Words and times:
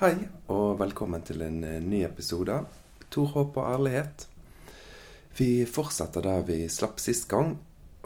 Hei, 0.00 0.14
og 0.48 0.78
velkommen 0.80 1.20
til 1.28 1.42
en 1.44 1.58
eh, 1.60 1.74
ny 1.84 1.98
episode. 2.06 2.54
Tor 3.12 3.26
håp 3.34 3.58
og 3.60 3.66
ærlighet. 3.68 4.22
Vi 5.36 5.66
fortsetter 5.68 6.24
der 6.24 6.46
vi 6.48 6.54
slapp 6.72 7.02
sist 7.04 7.26
gang. 7.28 7.50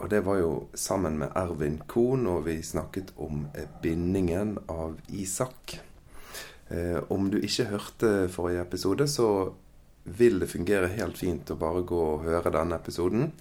Og 0.03 0.09
det 0.11 0.19
var 0.25 0.41
jo 0.41 0.49
sammen 0.75 1.15
med 1.21 1.31
Ervin 1.39 1.77
Kohn, 1.87 2.27
og 2.27 2.49
vi 2.49 2.57
snakket 2.67 3.13
om 3.15 3.45
eh, 3.55 3.69
bindingen 3.79 4.57
av 4.67 4.97
Isak. 5.07 5.77
Eh, 6.67 6.99
om 7.15 7.31
du 7.31 7.39
ikke 7.39 7.69
hørte 7.69 8.11
forrige 8.35 8.67
episode, 8.67 9.07
så 9.07 9.29
vil 10.03 10.43
det 10.43 10.51
fungere 10.51 10.91
helt 10.97 11.23
fint 11.23 11.55
å 11.55 11.59
bare 11.63 11.87
gå 11.87 12.01
og 12.09 12.27
høre 12.27 12.51
denne 12.57 12.75
episoden. 12.75 13.31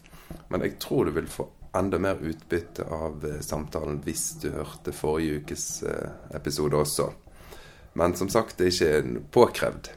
Men 0.46 0.68
jeg 0.68 0.79
tror 0.79 1.11
du 1.11 1.16
vil 1.18 1.27
få 1.27 1.48
enda 1.75 1.98
mer 1.98 2.23
utbytte 2.23 2.86
av 2.86 3.18
eh, 3.27 3.43
samtalen 3.43 3.98
hvis 4.07 4.29
du 4.46 4.52
hørte 4.55 4.95
forrige 4.95 5.43
ukes 5.43 5.68
episode 6.39 6.86
også. 6.86 7.11
Men 7.95 8.14
som 8.18 8.29
sagt, 8.29 8.58
det 8.58 8.71
er 8.72 8.75
ikke 8.75 9.22
påkrevd. 9.34 9.90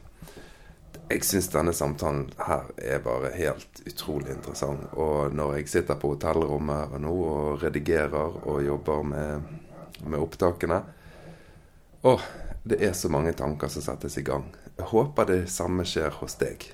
Jeg 1.08 1.24
syns 1.24 1.48
denne 1.48 1.72
samtalen 1.72 2.26
her 2.44 2.68
er 2.76 3.00
bare 3.00 3.30
helt 3.32 3.80
utrolig 3.88 4.34
interessant. 4.34 4.90
Og 4.92 5.32
når 5.34 5.56
jeg 5.58 5.70
sitter 5.72 5.96
på 5.98 6.12
hotellrommet 6.12 6.98
nå 7.00 7.14
og 7.24 7.62
redigerer 7.62 8.42
og 8.44 8.60
jobber 8.62 9.06
med, 9.08 9.54
med 10.04 10.20
opptakene 10.20 10.82
Å, 12.06 12.12
det 12.68 12.78
er 12.84 12.92
så 12.94 13.08
mange 13.10 13.32
tanker 13.34 13.72
som 13.72 13.82
settes 13.82 14.20
i 14.20 14.26
gang. 14.26 14.44
Jeg 14.76 14.92
håper 14.92 15.26
det 15.32 15.40
samme 15.50 15.86
skjer 15.88 16.12
hos 16.20 16.36
deg. 16.38 16.68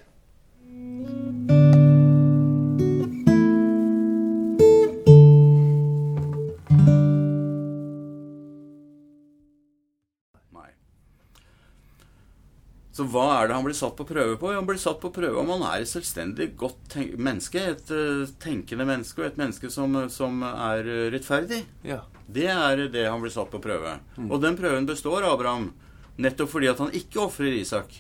Så 13.05 13.11
hva 13.13 13.25
er 13.37 13.51
det 13.51 13.57
han 13.59 13.65
blir 13.67 13.77
satt 13.77 13.97
på 13.99 14.07
prøve 14.09 14.37
på? 14.41 14.49
Han 14.55 14.65
blir 14.65 14.79
satt 14.81 14.97
på 15.03 15.11
prøve 15.13 15.37
om 15.43 15.51
han 15.53 15.65
er 15.69 15.83
et 15.83 15.91
selvstendig 15.91 16.47
godt 16.57 16.95
menneske. 17.21 17.61
Et 17.75 17.91
uh, 17.93 18.25
tenkende 18.41 18.87
menneske, 18.89 19.21
og 19.21 19.27
et 19.27 19.41
menneske 19.41 19.69
som, 19.73 19.93
som 20.09 20.41
er 20.47 20.89
eh, 20.89 21.09
rettferdig. 21.13 21.61
Ja. 21.85 22.01
Det 22.25 22.47
er 22.49 22.87
det 22.89 23.05
han 23.05 23.21
blir 23.21 23.35
satt 23.35 23.51
på 23.53 23.61
prøve. 23.61 23.99
Og 24.25 24.41
den 24.41 24.57
prøven 24.57 24.89
består 24.89 25.27
Abraham 25.29 25.75
nettopp 26.17 26.55
fordi 26.55 26.71
at 26.73 26.81
han 26.81 26.97
ikke 26.97 27.27
ofrer 27.27 27.53
Isak. 27.59 27.99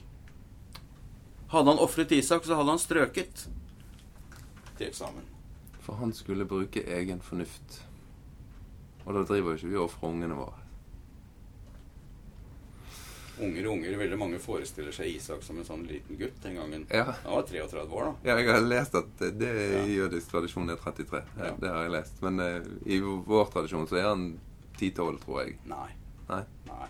Hadde 1.52 1.74
han 1.74 1.84
ofret 1.84 2.16
Isak, 2.16 2.48
så 2.48 2.56
hadde 2.56 2.72
han 2.72 2.80
strøket 2.80 3.44
til 4.78 4.88
eksamen. 4.88 5.28
For 5.84 6.00
han 6.00 6.16
skulle 6.16 6.48
bruke 6.48 6.80
egen 6.96 7.20
fornuft. 7.20 7.82
Og 9.04 9.12
da 9.18 9.28
driver 9.28 9.52
jo 9.52 9.60
ikke 9.60 9.74
vi 9.74 9.80
og 9.82 9.90
ofrer 9.90 10.14
ungene 10.14 10.40
våre. 10.40 10.63
Unger 13.42 13.66
og 13.66 13.72
unger. 13.72 13.96
Veldig 13.98 14.18
mange 14.18 14.38
forestiller 14.38 14.94
seg 14.94 15.10
Isak 15.16 15.42
som 15.42 15.58
en 15.58 15.66
sånn 15.66 15.86
liten 15.88 16.18
gutt 16.20 16.36
den 16.42 16.54
gangen. 16.60 16.84
Ja. 16.90 17.08
Han 17.24 17.38
var 17.40 17.46
33 17.48 17.82
år, 17.82 18.04
da. 18.04 18.12
Ja, 18.30 18.36
jeg 18.38 18.50
har 18.52 18.60
lest 18.66 18.94
at 18.94 19.24
det 19.38 19.50
i 19.50 19.64
Ja. 19.72 19.84
jødisk 20.04 20.30
tradisjon 20.30 20.70
er 20.70 20.76
33. 20.76 21.22
Ja. 21.38 21.44
Ja. 21.48 21.54
Det 21.60 21.72
har 21.72 21.82
jeg 21.82 21.94
lest. 21.96 22.22
Men 22.22 22.38
uh, 22.40 22.68
i 22.86 23.00
vår 23.00 23.50
tradisjon 23.50 23.88
så 23.90 23.98
er 23.98 24.06
han 24.12 24.28
10-12, 24.78 25.18
tror 25.24 25.42
jeg. 25.42 25.58
Nei. 25.66 25.88
Nei? 26.28 26.42
Nei. 26.68 26.88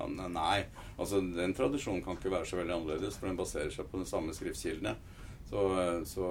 Han, 0.00 0.16
nei. 0.32 0.64
Altså, 0.98 1.20
den 1.20 1.54
tradisjonen 1.56 2.02
kan 2.04 2.16
ikke 2.16 2.32
være 2.32 2.48
så 2.48 2.60
veldig 2.60 2.76
annerledes, 2.76 3.16
for 3.16 3.28
den 3.28 3.40
baserer 3.40 3.72
seg 3.72 3.88
på 3.90 4.00
de 4.00 4.08
samme 4.08 4.32
skriftkildene. 4.36 4.94
Så, 5.50 5.64
så 6.06 6.28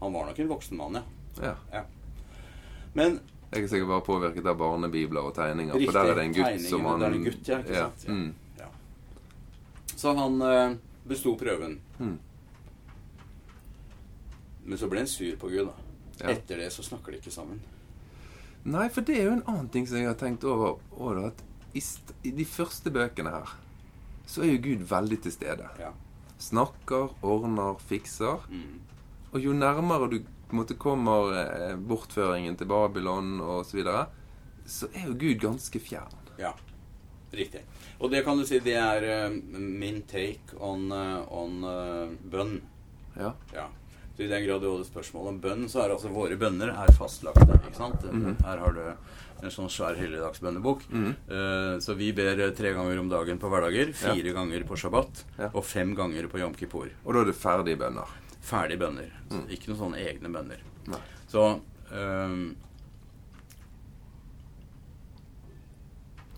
han 0.00 0.12
var 0.14 0.28
nok 0.28 0.38
en 0.38 0.48
voksen 0.48 0.76
mann, 0.78 1.00
ja. 1.40 1.54
Ja. 1.72 1.82
Men 2.94 3.20
Jeg 3.50 3.64
er 3.64 3.70
sikkert 3.72 3.90
bare 3.90 4.06
påvirket 4.06 4.46
av 4.46 4.58
barnebibler 4.60 5.26
og 5.26 5.34
tegninger. 5.34 5.74
Riktig. 5.74 5.88
For 5.90 5.98
der 5.98 6.12
er 6.12 6.18
det 6.18 6.24
en 6.28 6.34
gutt 6.36 6.66
som 6.68 6.84
han 6.86 7.02
der 7.02 7.08
er 7.08 7.16
en 7.18 7.24
gutt, 7.26 7.48
ja, 7.48 7.58
ikke 7.58 7.80
sant? 7.80 8.04
Ja. 8.06 8.14
Mm. 8.14 8.34
ja. 8.60 8.68
Så 9.96 10.12
han 10.20 10.42
eh, 10.46 10.76
besto 11.10 11.34
prøven. 11.40 11.80
Mm. 11.98 12.16
Men 14.64 14.78
så 14.78 14.88
ble 14.92 15.02
han 15.02 15.10
sur 15.10 15.34
på 15.40 15.50
Gud, 15.50 15.66
da. 15.66 15.74
Ja. 16.20 16.36
Etter 16.36 16.62
det 16.62 16.70
så 16.70 16.84
snakker 16.86 17.10
de 17.10 17.18
ikke 17.18 17.34
sammen. 17.34 17.58
Nei, 18.70 18.86
for 18.92 19.02
det 19.06 19.16
er 19.18 19.30
jo 19.30 19.38
en 19.38 19.46
annen 19.48 19.70
ting 19.72 19.88
som 19.88 19.98
jeg 19.98 20.10
har 20.10 20.18
tenkt 20.20 20.44
over. 20.46 20.78
over 20.94 21.24
at 21.30 21.42
i, 21.74 21.82
I 22.28 22.34
de 22.36 22.46
første 22.46 22.92
bøkene 22.92 23.32
her 23.34 23.56
så 24.30 24.44
er 24.44 24.52
jo 24.52 24.62
Gud 24.68 24.86
veldig 24.86 25.18
til 25.24 25.34
stede. 25.34 25.66
Ja. 25.80 25.90
Snakker, 26.38 27.16
ordner, 27.26 27.80
fikser. 27.90 28.44
Mm. 28.46 28.78
Og 29.32 29.42
jo 29.42 29.54
nærmere 29.56 30.10
du 30.12 30.20
på 30.50 30.56
en 30.56 30.62
måte 30.62 30.76
kommer 30.80 31.30
eh, 31.40 31.76
bortføringen 31.76 32.56
til 32.58 32.68
Babylon 32.70 33.38
osv., 33.40 33.70
så, 33.70 33.76
videre, 33.78 34.06
så 34.66 34.90
er 34.92 35.06
jo 35.08 35.14
Gud 35.22 35.38
ganske 35.46 35.80
fjern. 35.82 36.18
ja. 36.38 36.52
Riktig. 37.30 37.60
Og 38.02 38.10
det 38.10 38.24
kan 38.26 38.40
du 38.40 38.42
si, 38.42 38.58
det 38.58 38.72
er 38.74 39.04
uh, 39.30 39.34
min 39.54 40.00
take 40.10 40.56
on, 40.58 40.88
uh, 40.90 41.20
on 41.30 41.60
uh, 41.62 42.08
bønn. 42.26 42.56
Ja. 43.14 43.28
Ja. 43.54 43.68
Så 44.16 44.24
I 44.24 44.26
den 44.32 44.42
grad 44.48 44.64
du 44.64 44.66
hadde 44.72 44.88
spørsmål 44.88 45.28
om 45.30 45.38
bønn, 45.38 45.62
så 45.70 45.84
er 45.84 45.94
altså 45.94 46.10
våre 46.10 46.34
bønner 46.40 46.72
er 46.74 46.90
fastlagte. 46.98 47.46
ikke 47.60 47.76
sant? 47.78 48.02
Mhm. 48.10 48.34
Her 48.42 48.64
har 48.64 48.74
du 48.74 48.82
en 49.46 49.54
sånn 49.54 49.70
svær 49.70 49.94
helligdagsbønnebok. 50.00 50.82
Mhm. 50.90 51.14
Uh, 51.30 51.76
så 51.78 51.94
vi 51.94 52.10
ber 52.18 52.42
tre 52.58 52.74
ganger 52.74 52.98
om 52.98 53.12
dagen 53.14 53.38
på 53.38 53.52
hverdager, 53.54 53.94
fire 53.94 54.34
ganger 54.34 54.66
på 54.66 54.80
shabbat 54.82 55.22
Ja. 55.38 55.52
og 55.54 55.62
fem 55.64 55.94
ganger 55.94 56.26
på 56.34 56.42
jom 56.42 56.58
kippur. 56.58 56.90
Og 57.06 57.14
da 57.14 57.22
er 57.22 57.30
det 57.30 57.38
ferdige 57.38 57.78
bønner. 57.78 58.10
Ferdige 58.40 58.78
bønner. 58.80 59.10
Mm. 59.30 59.46
Ikke 59.52 59.70
noen 59.70 59.80
sånne 59.84 60.00
egne 60.00 60.30
bønner. 60.32 60.62
Nei. 60.90 61.00
Så 61.28 61.42
um, 61.92 62.56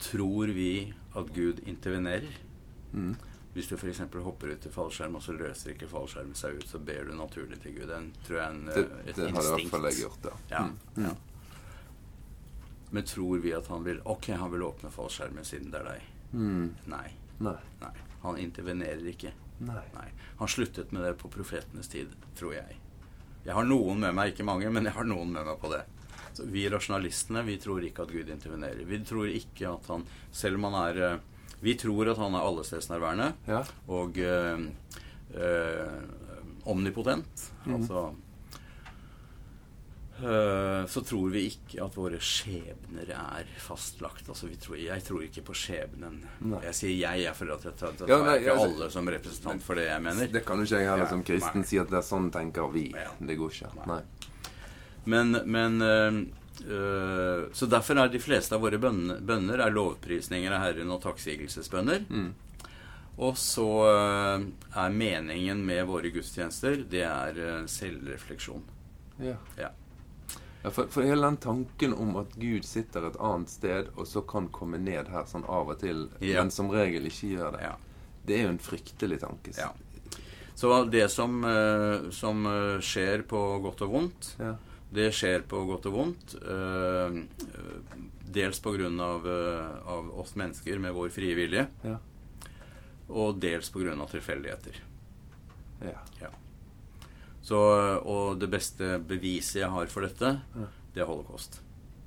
Tror 0.03 0.47
vi 0.47 0.93
at 1.15 1.29
Gud 1.35 1.61
intervenerer? 1.69 2.39
Mm. 2.93 3.15
Hvis 3.53 3.69
du 3.69 3.75
f.eks. 3.77 4.01
hopper 4.25 4.55
ut 4.55 4.67
i 4.67 4.71
fallskjerm, 4.73 5.19
og 5.19 5.23
så 5.23 5.35
løser 5.37 5.75
ikke 5.75 5.89
fallskjermen 5.91 6.35
seg 6.37 6.57
ut, 6.57 6.67
så 6.71 6.81
ber 6.81 7.05
du 7.11 7.13
naturlig 7.19 7.59
til 7.61 7.75
Gud. 7.77 7.91
Den 7.91 8.09
tror 8.25 8.39
jeg 8.41 8.55
en, 8.55 8.63
Det, 8.71 8.85
eh, 8.87 9.03
et 9.13 9.17
det 9.21 9.29
har 9.35 9.45
i 9.45 9.51
hvert 9.53 9.71
fall 9.75 9.89
jeg 9.91 10.01
gjort, 10.07 10.25
ja. 10.31 10.39
Ja, 10.57 10.63
Mm. 10.97 11.05
ja. 11.05 11.13
Men 12.93 13.05
tror 13.09 13.39
vi 13.41 13.53
at 13.57 13.67
han 13.73 13.85
vil 13.85 14.01
Ok, 14.05 14.27
han 14.37 14.51
vil 14.53 14.63
åpne 14.67 14.91
fallskjermen 14.93 15.45
siden 15.45 15.71
det 15.73 15.81
er 15.81 15.85
deg. 15.85 16.03
Mm. 16.33 16.75
Nei. 16.93 17.07
Nei. 17.41 17.57
nei. 17.81 17.93
Han 18.23 18.37
intervenerer 18.39 19.07
ikke. 19.09 19.33
Nei. 19.63 19.83
Nei. 19.95 20.09
Han 20.41 20.49
sluttet 20.51 20.93
med 20.93 21.05
det 21.07 21.15
på 21.21 21.31
profetenes 21.33 21.89
tid, 21.93 22.13
tror 22.39 22.55
jeg. 22.57 22.79
Jeg 23.45 23.55
har 23.57 23.67
noen 23.67 23.99
med 24.03 24.15
meg, 24.15 24.33
ikke 24.33 24.47
mange, 24.47 24.71
men 24.71 24.87
jeg 24.87 24.95
har 24.95 25.07
noen 25.09 25.33
med 25.35 25.47
meg 25.47 25.59
på 25.63 25.71
det. 25.73 25.83
Så 26.33 26.47
vi 26.49 26.63
rasjonalistene 26.73 27.43
vi 27.45 27.59
tror 27.61 27.83
ikke 27.85 28.07
at 28.07 28.13
Gud 28.15 28.31
intervenerer. 28.33 28.85
Vi 28.89 28.99
tror 29.05 29.27
ikke 29.29 29.69
at 29.69 29.89
han 29.93 30.07
Selv 30.33 30.57
om 30.57 30.65
han 30.71 30.77
er 30.89 31.01
eh, 31.11 31.19
Vi 31.61 31.75
tror 31.79 32.09
at 32.11 32.19
han 32.23 32.35
er 32.35 32.47
allestedsnærværende 32.47 33.27
Ja. 33.51 33.63
og 33.89 34.17
øh, 34.19 34.65
øh, 35.35 36.03
omnipotent. 36.67 37.53
Mm. 37.67 37.75
Altså 37.77 38.15
Så 40.23 41.01
tror 41.03 41.31
vi 41.35 41.41
ikke 41.51 41.81
at 41.83 41.97
våre 41.99 42.19
skjebner 42.23 43.09
er 43.11 43.49
fastlagt. 43.59 44.29
Altså 44.31 44.47
vi 44.47 44.59
tror, 44.61 44.77
jeg 44.79 45.03
tror 45.03 45.25
ikke 45.27 45.43
på 45.49 45.57
skjebnen. 45.57 46.21
Nei. 46.47 46.61
Jeg 46.69 46.77
sier 46.79 46.93
jeg, 46.95 47.25
jeg 47.25 47.35
føler 47.35 47.57
at 47.57 47.65
jeg 47.67 47.79
tar, 47.81 47.97
tar 47.99 48.13
Ja, 48.13 48.19
nei, 48.23 48.37
ikke 48.39 48.53
altså- 48.55 48.69
alle 48.69 48.91
som 48.95 49.09
representant 49.09 49.63
for 49.63 49.75
det 49.81 49.89
jeg 49.89 50.03
mener. 50.03 50.31
Det 50.33 50.45
kan 50.47 50.59
jo 50.63 50.69
ikke 50.69 50.79
jeg 50.83 50.91
heller 50.93 51.11
som 51.11 51.25
kristen 51.27 51.61
nei. 51.65 51.67
si 51.67 51.79
at 51.83 51.91
det 51.91 51.99
er 51.99 52.07
sånn 52.07 52.31
tenker 52.31 52.71
vi. 52.73 52.85
Ja. 52.95 53.11
Det 53.19 53.39
går 53.41 53.51
ikke. 53.51 53.87
Nei. 53.91 54.01
Men, 55.05 55.33
men 55.51 55.83
øh, 55.83 57.49
Så 57.53 57.67
derfor 57.67 57.99
er 57.99 58.09
de 58.09 58.23
fleste 58.23 58.55
av 58.55 58.63
våre 58.63 58.79
bønner, 58.79 59.59
er 59.59 59.75
lovprisninger 59.75 60.53
av 60.53 60.63
Herren 60.69 60.91
og 60.95 61.03
takksigelsesbønner. 61.03 62.07
Mm. 62.09 62.33
Og 63.19 63.37
så 63.37 63.67
er 63.91 64.89
meningen 64.95 65.67
med 65.67 65.85
våre 65.87 66.15
gudstjenester 66.15 66.85
det 66.89 67.03
er 67.03 67.67
selvrefleksjon. 67.67 68.63
Ja. 69.19 69.37
Ja. 69.59 69.69
Ja, 70.63 70.71
for, 70.71 70.87
for 70.95 71.03
hele 71.03 71.27
den 71.27 71.37
tanken 71.43 71.95
om 71.95 72.17
at 72.21 72.35
Gud 72.39 72.63
sitter 72.65 73.07
et 73.09 73.17
annet 73.19 73.51
sted, 73.51 73.89
og 73.99 74.07
så 74.07 74.21
kan 74.23 74.49
komme 74.55 74.79
ned 74.79 75.09
her 75.11 75.25
sånn 75.27 75.45
av 75.51 75.69
og 75.75 75.81
til, 75.81 76.05
Ja. 76.23 76.43
men 76.43 76.51
som 76.55 76.71
regel 76.71 77.09
ikke 77.11 77.33
gjør 77.37 77.53
det, 77.57 77.63
Ja. 77.67 77.73
det 78.27 78.37
er 78.39 78.43
jo 78.45 78.53
en 78.55 78.59
fryktelig 78.63 79.21
tanke. 79.21 79.57
ja. 79.59 79.73
Så 80.55 80.85
det 80.91 81.11
som, 81.11 81.43
øh, 81.45 82.11
som 82.13 82.47
øh, 82.47 82.79
skjer 82.81 83.23
på 83.27 83.41
godt 83.63 83.83
og 83.83 83.91
vondt, 83.91 84.37
Ja. 84.39 84.55
det 84.93 85.13
skjer 85.15 85.43
på 85.49 85.65
godt 85.67 85.87
og 85.87 85.93
vondt. 85.93 86.35
øh, 86.45 87.25
dels 88.33 88.61
på 88.61 88.73
grunn 88.77 89.01
av, 89.01 89.27
av 89.87 90.11
oss 90.21 90.37
mennesker 90.37 90.79
med 90.79 90.93
vår 90.95 91.09
frie 91.11 91.35
vilje, 91.35 91.67
Ja. 91.85 91.97
og 93.09 93.41
dels 93.41 93.69
på 93.71 93.81
grunn 93.83 94.01
av 94.01 94.09
tilfeldigheter. 94.11 94.77
Ja. 96.21 96.29
Så, 97.43 97.59
og 98.07 98.39
det 98.39 98.49
beste 98.53 98.99
beviset 99.03 99.63
jeg 99.65 99.71
har 99.75 99.91
for 99.91 100.07
dette, 100.07 100.37
det 100.95 101.03
er 101.03 101.09
holocaust. 101.11 101.61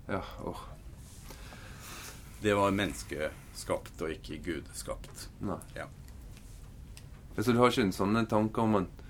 ja. 0.07 0.23
åh. 0.43 0.63
Det 2.45 2.53
var 2.53 2.75
menneskeskapt 2.77 4.01
og 4.05 4.11
ikke 4.13 4.37
gudskapt. 4.45 5.29
Nei. 5.41 5.57
Ja. 5.73 5.87
Så 7.39 7.51
du 7.51 7.57
har 7.57 7.71
ikke 7.71 7.87
en 7.87 7.95
sånn 7.95 8.19
tanke 8.29 8.61
om 8.61 8.77
at 8.83 9.01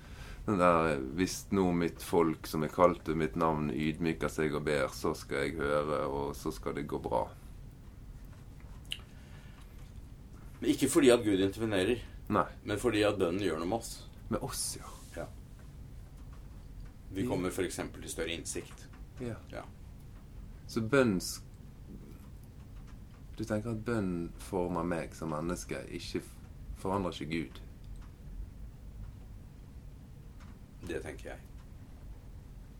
den 0.46 0.60
der 0.62 0.96
Hvis 1.18 1.40
nå 1.50 1.66
mitt 1.74 2.02
folk 2.02 2.46
som 2.46 2.62
er 2.64 2.72
kalt 2.72 3.02
til 3.04 3.18
mitt 3.18 3.36
navn, 3.36 3.68
ydmyker 3.74 4.30
seg 4.30 4.54
og 4.54 4.64
ber, 4.68 4.88
så 4.94 5.12
skal 5.18 5.42
jeg 5.42 5.58
høre, 5.58 6.04
og 6.06 6.36
så 6.38 6.52
skal 6.54 6.78
det 6.78 6.86
gå 6.88 7.00
bra. 7.02 7.24
Men 10.60 10.70
ikke 10.72 10.88
fordi 10.88 11.10
at 11.12 11.24
Gud 11.26 11.42
intervenerer, 11.42 12.00
Nei. 12.32 12.46
men 12.64 12.80
fordi 12.80 13.02
at 13.04 13.18
bønnen 13.20 13.42
gjør 13.44 13.60
noe 13.60 13.72
med 13.74 13.82
oss. 13.82 13.92
Med 14.32 14.46
oss, 14.46 14.64
ja. 14.78 14.95
Vi 17.16 17.24
kommer 17.26 17.48
f.eks. 17.48 17.80
til 17.94 18.10
større 18.12 18.34
innsikt. 18.36 18.86
ja. 19.24 19.38
Ja. 19.52 19.62
Så 20.66 20.82
bønn 20.82 21.20
Du 23.38 23.44
tenker 23.44 23.70
at 23.70 23.84
bønn 23.84 24.30
former 24.40 24.84
meg 24.84 25.14
som 25.14 25.30
menneske, 25.32 25.78
ikke 25.92 26.22
forandrer 26.80 27.12
ikke 27.12 27.30
Gud? 27.30 27.60
Det 30.88 31.02
tenker 31.04 31.30
jeg. 31.30 31.38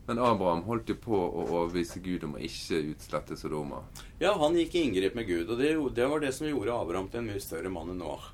Men 0.07 0.19
Abraham 0.23 0.63
holdt 0.69 0.89
jo 0.93 0.97
på 1.03 1.19
å 1.19 1.45
overbevise 1.45 2.01
Gud 2.01 2.25
om 2.25 2.37
å 2.39 2.43
ikke 2.47 2.79
utslette 2.93 3.37
Sodoma. 3.37 3.81
Ja, 4.21 4.37
han 4.39 4.55
gikk 4.57 4.77
i 4.77 4.85
inngrep 4.87 5.17
med 5.19 5.27
Gud, 5.27 5.51
og 5.51 5.59
det, 5.59 5.73
det 5.97 6.07
var 6.09 6.23
det 6.23 6.33
som 6.37 6.47
gjorde 6.47 6.77
Abraham 6.77 7.09
til 7.11 7.25
en 7.25 7.33
mye 7.33 7.43
større 7.43 7.73
mann 7.73 7.91
enn 7.93 8.01
Noah. 8.05 8.29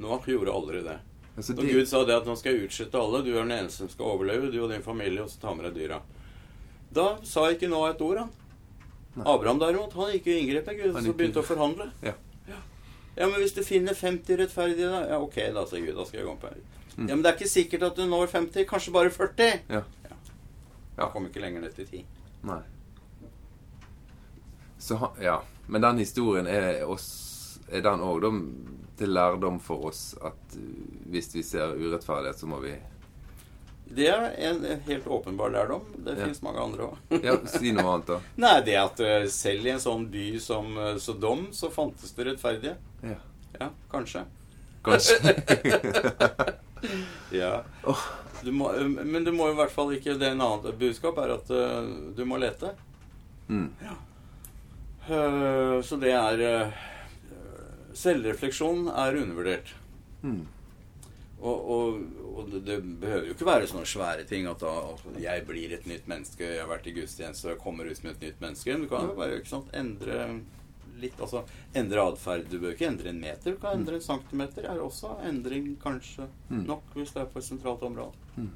Noah 0.00 0.30
gjorde 0.30 0.54
aldri 0.54 0.80
det. 0.86 0.96
Altså, 1.36 1.54
Når 1.58 1.66
Gud 1.66 1.88
sa 1.90 2.04
det 2.06 2.14
at 2.14 2.28
nå 2.28 2.36
skal 2.38 2.54
jeg 2.54 2.68
utslette 2.68 3.00
alle, 3.00 3.22
du 3.26 3.32
er 3.32 3.40
den 3.42 3.56
eneste 3.56 3.82
som 3.82 3.90
skal 3.90 4.12
overleve, 4.12 4.52
du 4.52 4.60
og 4.62 4.70
din 4.70 4.84
familie, 4.84 5.24
og 5.24 5.30
så 5.32 5.40
ta 5.42 5.54
med 5.54 5.66
deg 5.66 5.80
dyra. 5.80 5.98
Da 6.94 7.06
sa 7.26 7.48
ikke 7.50 7.70
Noah 7.70 7.90
et 7.90 8.04
ord, 8.06 8.20
han. 8.22 8.30
Nei. 9.14 9.24
Abraham 9.30 9.58
derimot, 9.62 9.96
han 9.98 10.12
gikk 10.14 10.28
jo 10.30 10.34
i 10.34 10.44
inngrep 10.44 10.70
med 10.70 10.78
Gud, 10.78 10.94
Han 10.94 11.06
så 11.06 11.14
begynte 11.18 11.42
å 11.42 11.46
forhandle. 11.46 11.88
Ja. 12.06 12.14
ja. 12.50 12.60
Ja, 13.16 13.26
men 13.26 13.40
hvis 13.42 13.54
du 13.54 13.62
finner 13.66 13.94
50 13.98 14.38
rettferdige, 14.42 14.90
da? 14.90 15.02
Ja, 15.10 15.18
ok, 15.22 15.40
da, 15.54 15.66
sier 15.70 15.82
Gud. 15.86 15.96
Da 15.98 16.06
skal 16.06 16.20
jeg 16.20 16.28
gå 16.28 16.36
på 16.42 16.50
her. 16.50 16.62
Mm. 16.94 17.08
Ja, 17.08 17.14
men 17.14 17.22
det 17.24 17.30
er 17.30 17.38
ikke 17.38 17.50
sikkert 17.50 17.88
at 17.88 17.98
du 17.98 18.06
når 18.06 18.30
50, 18.30 18.66
kanskje 18.70 18.94
bare 18.94 19.10
40. 19.14 19.66
Ja. 19.74 19.82
ja. 20.98 21.10
kom 21.10 21.26
ikke 21.26 21.42
lenger 21.42 21.66
ned 21.66 21.74
til 21.78 21.90
10. 21.90 22.06
Nei. 22.50 22.60
Så 24.78 24.98
han, 25.02 25.18
ja. 25.22 25.40
Men 25.66 25.82
den 25.82 26.02
historien 26.02 26.46
er, 26.50 26.82
oss, 26.90 27.08
er 27.70 27.82
den 27.82 28.02
òg 28.04 28.22
da 28.22 28.30
til 28.98 29.10
lærdom 29.14 29.60
for 29.60 29.86
oss 29.90 30.14
at 30.22 30.56
uh, 30.58 30.66
hvis 31.10 31.32
vi 31.34 31.42
ser 31.42 31.74
urettferdighet, 31.76 32.38
så 32.38 32.46
må 32.46 32.60
vi 32.62 32.74
Det 33.94 34.06
er 34.08 34.30
en 34.48 34.62
helt 34.86 35.06
åpenbar 35.06 35.50
lærdom. 35.52 35.82
Det 35.98 36.14
Ja. 36.16 36.24
finnes 36.24 36.42
mange 36.42 36.60
andre 36.62 36.86
òg. 36.88 37.18
Ja, 37.22 37.34
si 37.46 37.72
noe 37.72 37.84
annet, 37.94 38.06
da. 38.08 38.20
Nei, 38.46 38.54
det 38.64 38.76
at 38.80 39.00
eh, 39.04 39.26
selv 39.28 39.66
i 39.66 39.70
en 39.74 39.82
sånn 39.82 40.06
by 40.10 40.38
som 40.40 40.78
eh, 40.78 40.96
Sodom, 40.98 41.48
så 41.52 41.68
fantes 41.70 42.14
det 42.16 42.24
rettferdige. 42.30 42.76
Ja. 43.02 43.18
Ja, 43.60 43.68
kanskje. 43.92 44.24
Kanskje. 44.82 45.18
Ja. 47.32 47.64
Du 48.42 48.50
må, 48.52 48.72
eh, 48.76 48.84
men 48.88 49.24
du 49.24 49.32
må 49.32 49.46
i 49.50 49.54
hvert 49.56 49.72
fall 49.72 49.94
ikke 49.96 50.18
Det 50.20 50.26
er 50.28 50.34
en 50.34 50.42
annen 50.44 50.74
budskap 50.78 51.16
er 51.22 51.30
at 51.38 51.48
eh, 51.50 51.86
du 52.16 52.24
må 52.28 52.36
lete. 52.40 52.74
Mm. 53.48 53.70
Ja. 53.84 53.94
så 55.84 55.96
det 56.00 56.12
er 56.16 56.40
eh, 56.48 56.84
Selvrefleksjon 57.94 58.88
er 58.90 59.16
undervurdert. 59.22 59.70
Mm. 60.22 60.42
Og, 61.44 61.70
og, 61.74 61.98
og 62.34 62.46
det, 62.52 62.60
det 62.66 62.78
behøver 63.02 63.26
jo 63.28 63.34
ikke 63.36 63.46
være 63.46 63.66
sånne 63.68 63.86
svære 63.86 64.24
ting 64.28 64.46
at 64.48 64.62
da 64.64 64.70
at 64.94 65.02
jeg 65.20 65.44
blir 65.46 65.74
et 65.76 65.84
nytt 65.90 66.06
menneske, 66.08 66.46
jeg 66.54 66.62
har 66.62 66.70
vært 66.70 66.86
i 66.88 66.94
gudstjeneste 66.96 67.46
og 67.48 67.52
jeg 67.54 67.60
kommer 67.64 67.90
ut 67.90 67.98
som 67.98 68.08
et 68.14 68.22
nytt 68.24 68.40
menneske. 68.40 68.76
Du 68.80 68.86
kan 68.88 69.10
bare 69.18 69.36
ikke 69.42 69.52
sant, 69.52 69.68
endre 69.76 70.28
litt, 71.02 71.18
altså 71.20 71.42
endre 71.76 72.04
atferd. 72.08 72.48
Du 72.48 72.56
bør 72.62 72.72
ikke 72.72 72.88
endre 72.88 73.10
en 73.12 73.20
meter, 73.20 73.52
du 73.52 73.60
kan 73.60 73.76
endre 73.80 73.98
en 74.00 74.06
centimeter. 74.06 74.64
er 74.70 74.80
også 74.80 75.16
endring 75.28 75.74
kanskje 75.82 76.28
Mm. 76.50 76.64
nok 76.68 76.82
hvis 76.94 77.12
det 77.12 77.22
er 77.22 77.26
på 77.34 77.38
et 77.38 77.44
sentralt 77.44 77.82
område. 77.82 78.12
Mm. 78.36 78.50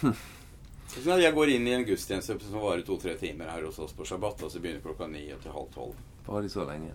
Så 0.86 1.18
Jeg 1.20 1.34
går 1.34 1.48
inn 1.50 1.66
i 1.66 1.72
en 1.74 1.84
gudstjeneste 1.84 2.38
som 2.40 2.60
varer 2.62 2.82
to-tre 2.86 3.16
timer 3.18 3.50
her 3.50 3.64
hos 3.66 3.78
oss 3.82 3.92
på 3.92 4.04
shabbat. 4.06 4.44
så 4.50 4.60
begynner 4.60 4.80
klokka 4.84 5.06
ni 5.10 5.26
og 5.34 5.40
til 5.42 5.52
halv 5.52 5.72
tolv. 5.74 5.94
Var 6.26 6.42
de 6.42 6.48
så 6.48 6.64
lenge? 6.64 6.92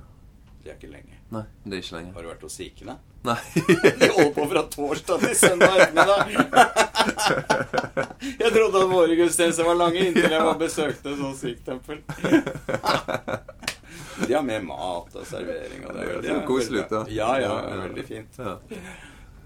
Det 0.63 0.69
er 0.69 0.75
ikke 0.77 0.91
lenge. 0.91 1.17
Nei, 1.33 1.41
det 1.63 1.77
er 1.77 1.81
ikke 1.81 1.95
lenge. 1.95 2.11
Har 2.13 2.21
du 2.25 2.29
vært 2.29 2.43
hos 2.45 2.55
sikhene? 2.59 2.95
Nei. 3.25 3.37
De 4.01 4.09
holder 4.13 4.33
på 4.35 4.43
fra 4.51 4.61
torsdag 4.75 5.23
til 5.23 5.35
søndag 5.39 5.79
ettermiddag. 5.85 6.21
Jeg 8.41 8.51
trodde 8.53 8.81
at 8.83 8.91
våre 8.91 9.15
gudstjenester 9.17 9.65
var 9.65 9.79
lange 9.79 10.03
inntil 10.05 10.27
jeg 10.29 10.45
var 10.45 10.59
besøkte 10.59 11.13
et 11.13 11.21
sånt 11.23 11.39
sikhtempel. 11.39 12.03
De 14.21 14.33
har 14.35 14.45
med 14.45 14.67
mat 14.67 15.15
og 15.17 15.25
servering. 15.25 15.87
Og 15.87 15.95
det 15.95 16.03
er 16.03 16.11
veldig 16.11 16.37
koselig. 16.49 16.85
Ja, 17.15 17.31
ja, 17.41 17.55
er 17.71 17.83
veldig 17.87 18.05
fint. 18.05 18.37
Ja. 18.37 18.57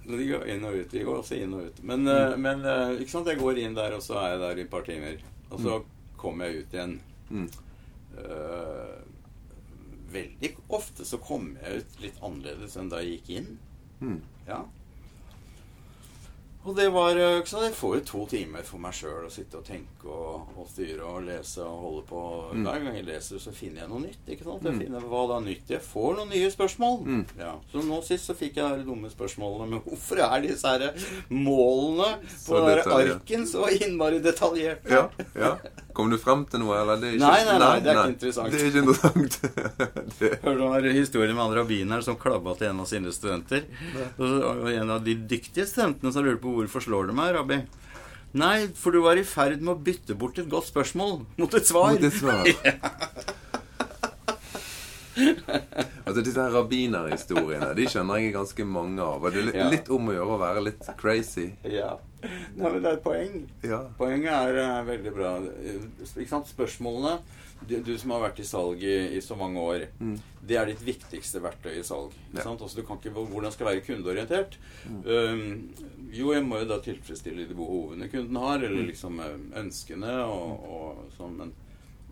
De 0.05 0.27
går 0.29 0.47
inn 0.51 0.67
og 0.67 0.75
ut. 0.75 0.91
Vi 0.93 1.05
går 1.05 1.21
også 1.21 1.39
inn 1.39 1.55
og 1.55 1.69
ut. 1.69 1.83
Men, 1.83 2.03
mm. 2.05 2.41
men 2.41 2.65
eh, 2.69 2.97
ikke 2.99 3.13
sant, 3.15 3.31
jeg 3.31 3.39
går 3.39 3.63
inn 3.63 3.77
der, 3.77 3.95
og 3.95 4.03
så 4.05 4.19
er 4.21 4.35
jeg 4.35 4.43
der 4.43 4.59
i 4.59 4.65
et 4.65 4.73
par 4.73 4.83
timer. 4.85 5.23
Og 5.49 5.63
så 5.63 5.79
kommer 6.19 6.49
jeg 6.49 6.65
ut 6.65 6.75
igjen. 6.75 6.99
Mm. 7.31 7.47
Eh, 8.19 8.95
veldig 10.15 10.53
ofte 10.79 11.05
så 11.05 11.19
kommer 11.21 11.61
jeg 11.67 11.83
ut 11.83 11.99
litt 12.07 12.23
annerledes 12.23 12.75
enn 12.81 12.89
da 12.91 13.03
jeg 13.03 13.19
gikk 13.19 13.29
inn. 13.41 13.53
Mm. 14.01 14.17
Ja. 14.47 14.63
Og 16.65 16.73
det 16.73 16.87
var 16.89 17.13
eh, 17.13 17.35
ikke 17.43 17.51
sant, 17.51 17.63
Jeg 17.67 17.75
får 17.77 17.91
jo 17.99 18.03
to 18.09 18.19
timer 18.31 18.63
for 18.65 18.81
meg 18.81 18.95
sjøl 18.97 19.27
å 19.27 19.29
sitte 19.29 19.59
og 19.59 19.67
tenke 19.67 20.07
og, 20.09 20.47
og 20.57 20.65
styre 20.71 21.05
og 21.05 21.19
lese 21.27 21.61
og 21.61 21.75
holde 21.83 22.01
på. 22.09 22.21
Mm. 22.57 22.63
Hver 22.65 22.79
gang 22.87 22.95
jeg 22.97 23.05
leser, 23.05 23.41
så 23.43 23.53
finner 23.53 23.83
jeg 23.83 23.91
noe 23.91 24.01
nytt. 24.01 24.23
ikke 24.33 24.47
sant? 24.47 24.65
Jeg 24.65 24.73
Mm. 24.73 24.79
finner 24.81 25.05
hva 25.11 25.21
da 25.29 25.37
nytt. 25.45 25.69
Jeg 25.69 25.83
får 25.85 26.15
noen 26.17 26.33
nye 26.33 26.49
spørsmål. 26.49 26.97
Mm. 27.05 27.21
Ja. 27.37 27.51
Så 27.69 27.83
nå 27.85 27.99
sist 28.07 28.25
så 28.31 28.33
fikk 28.39 28.57
jeg 28.57 28.79
de 28.81 28.87
dumme 28.89 29.11
spørsmålene. 29.13 29.69
Men 29.75 29.83
hvorfor 29.85 30.23
er 30.25 30.41
disse 30.47 30.65
her 30.73 30.87
målene 31.29 32.09
på 32.47 32.63
den 32.65 32.93
arken 32.97 33.45
så 33.53 33.69
innmari 33.77 34.23
detaljerte? 34.25 34.89
Ja, 34.89 35.05
ja. 35.37 35.53
Kom 35.95 36.09
du 36.11 36.17
frem 36.19 36.41
til 36.51 36.59
noe, 36.59 36.75
eller? 36.81 36.99
Det 36.99 37.07
er 37.07 37.13
ikke, 37.15 37.29
Nei, 37.29 37.43
nei, 37.47 37.57
nei, 37.61 37.79
det 37.85 37.91
er 37.91 37.99
ikke 38.01 38.13
interessant. 38.13 38.51
Det 38.51 38.59
er 38.59 38.67
ikke 38.67 38.81
interessant. 38.83 39.37
det, 40.19 40.31
Hørte 40.43 40.65
du 40.83 40.87
den 40.89 40.97
historien 40.99 41.35
med 41.37 41.43
han 41.45 41.55
rabbineren 41.61 42.03
som 42.03 42.17
klabba 42.19 42.55
til 42.59 42.67
en 42.73 42.83
av 42.83 42.89
sine 42.91 43.13
studenter? 43.15 43.63
Og 44.19 44.35
og 44.49 44.67
en 44.73 44.91
av 44.97 45.05
de 45.07 45.15
dyktige 45.31 45.67
studentene 45.69 46.11
som 46.11 46.27
lurte 46.27 46.43
på 46.43 46.51
hvorfor 46.57 46.83
slår 46.83 47.09
du 47.09 47.15
meg, 47.15 47.31
rabbi? 47.37 47.61
Nei, 48.35 48.67
for 48.75 48.91
du 48.91 48.99
var 49.05 49.15
i 49.15 49.23
ferd 49.23 49.61
med 49.63 49.77
å 49.77 49.79
bytte 49.87 50.17
bort 50.19 50.41
et 50.43 50.51
godt 50.51 50.67
spørsmål 50.67 51.21
mot 51.39 51.55
et 51.55 51.71
svar. 51.71 51.95
Mot 51.95 52.03
et 52.03 52.19
svar. 52.19 52.43
altså 56.05 56.21
Disse 56.25 56.41
her 56.41 56.51
rabbinerhistoriene 56.55 57.69
De 57.77 57.85
skjønner 57.87 58.19
jeg 58.19 58.33
ganske 58.35 58.65
mange 58.67 58.99
av. 59.03 59.23
Og 59.23 59.31
det 59.31 59.39
er 59.41 59.47
litt, 59.49 59.59
Ja. 59.61 59.69
litt 59.71 59.89
om 59.95 60.09
å 60.11 60.15
gjøre 60.17 60.35
å 60.35 60.41
være 60.41 60.63
litt 60.67 60.89
crazy. 60.99 61.53
Ja. 61.63 61.95
Nei, 62.55 62.69
men 62.69 62.81
det 62.81 62.91
er 62.91 62.97
et 62.97 63.03
poeng. 63.05 63.39
Ja. 63.63 63.81
Poenget 63.97 64.31
er, 64.31 64.59
er, 64.63 64.85
veldig 64.87 65.13
bra. 65.15 65.33
Ikke 66.05 66.29
sant? 66.29 66.51
Spørsmålene 66.51 67.17
du, 67.65 67.75
du 67.81 67.93
som 67.97 68.11
har 68.13 68.23
vært 68.27 68.39
i 68.43 68.45
salg 68.47 68.81
i, 68.83 68.95
i 69.17 69.21
så 69.23 69.37
mange 69.39 69.61
år, 69.61 69.85
Mm. 69.99 70.17
det 70.45 70.57
er 70.59 70.65
ditt 70.69 70.81
viktigste 70.85 71.41
verktøy 71.41 71.79
i 71.79 71.83
salg. 71.83 72.11
Ikke 72.11 72.37
Ja. 72.41 72.43
sant? 72.43 72.61
Altså, 72.61 72.75
du 72.81 72.83
kan 72.83 72.97
ikke, 72.97 73.13
hvordan 73.15 73.51
skal 73.51 73.67
være 73.67 73.81
kundeorientert? 73.85 74.57
Um, 74.85 75.69
jo, 76.11 76.33
jeg 76.33 76.43
må 76.45 76.59
jo 76.59 76.65
da 76.69 76.79
tilfredsstille 76.79 77.47
de 77.47 77.55
behovene 77.55 78.09
kunden 78.11 78.35
har, 78.35 78.59
eller 78.59 78.85
liksom 78.85 79.19
eh, 79.19 79.37
ønskene 79.61 80.19
og, 80.25 80.67
og 80.69 81.05
sånn. 81.17 81.37
Men 81.37 81.53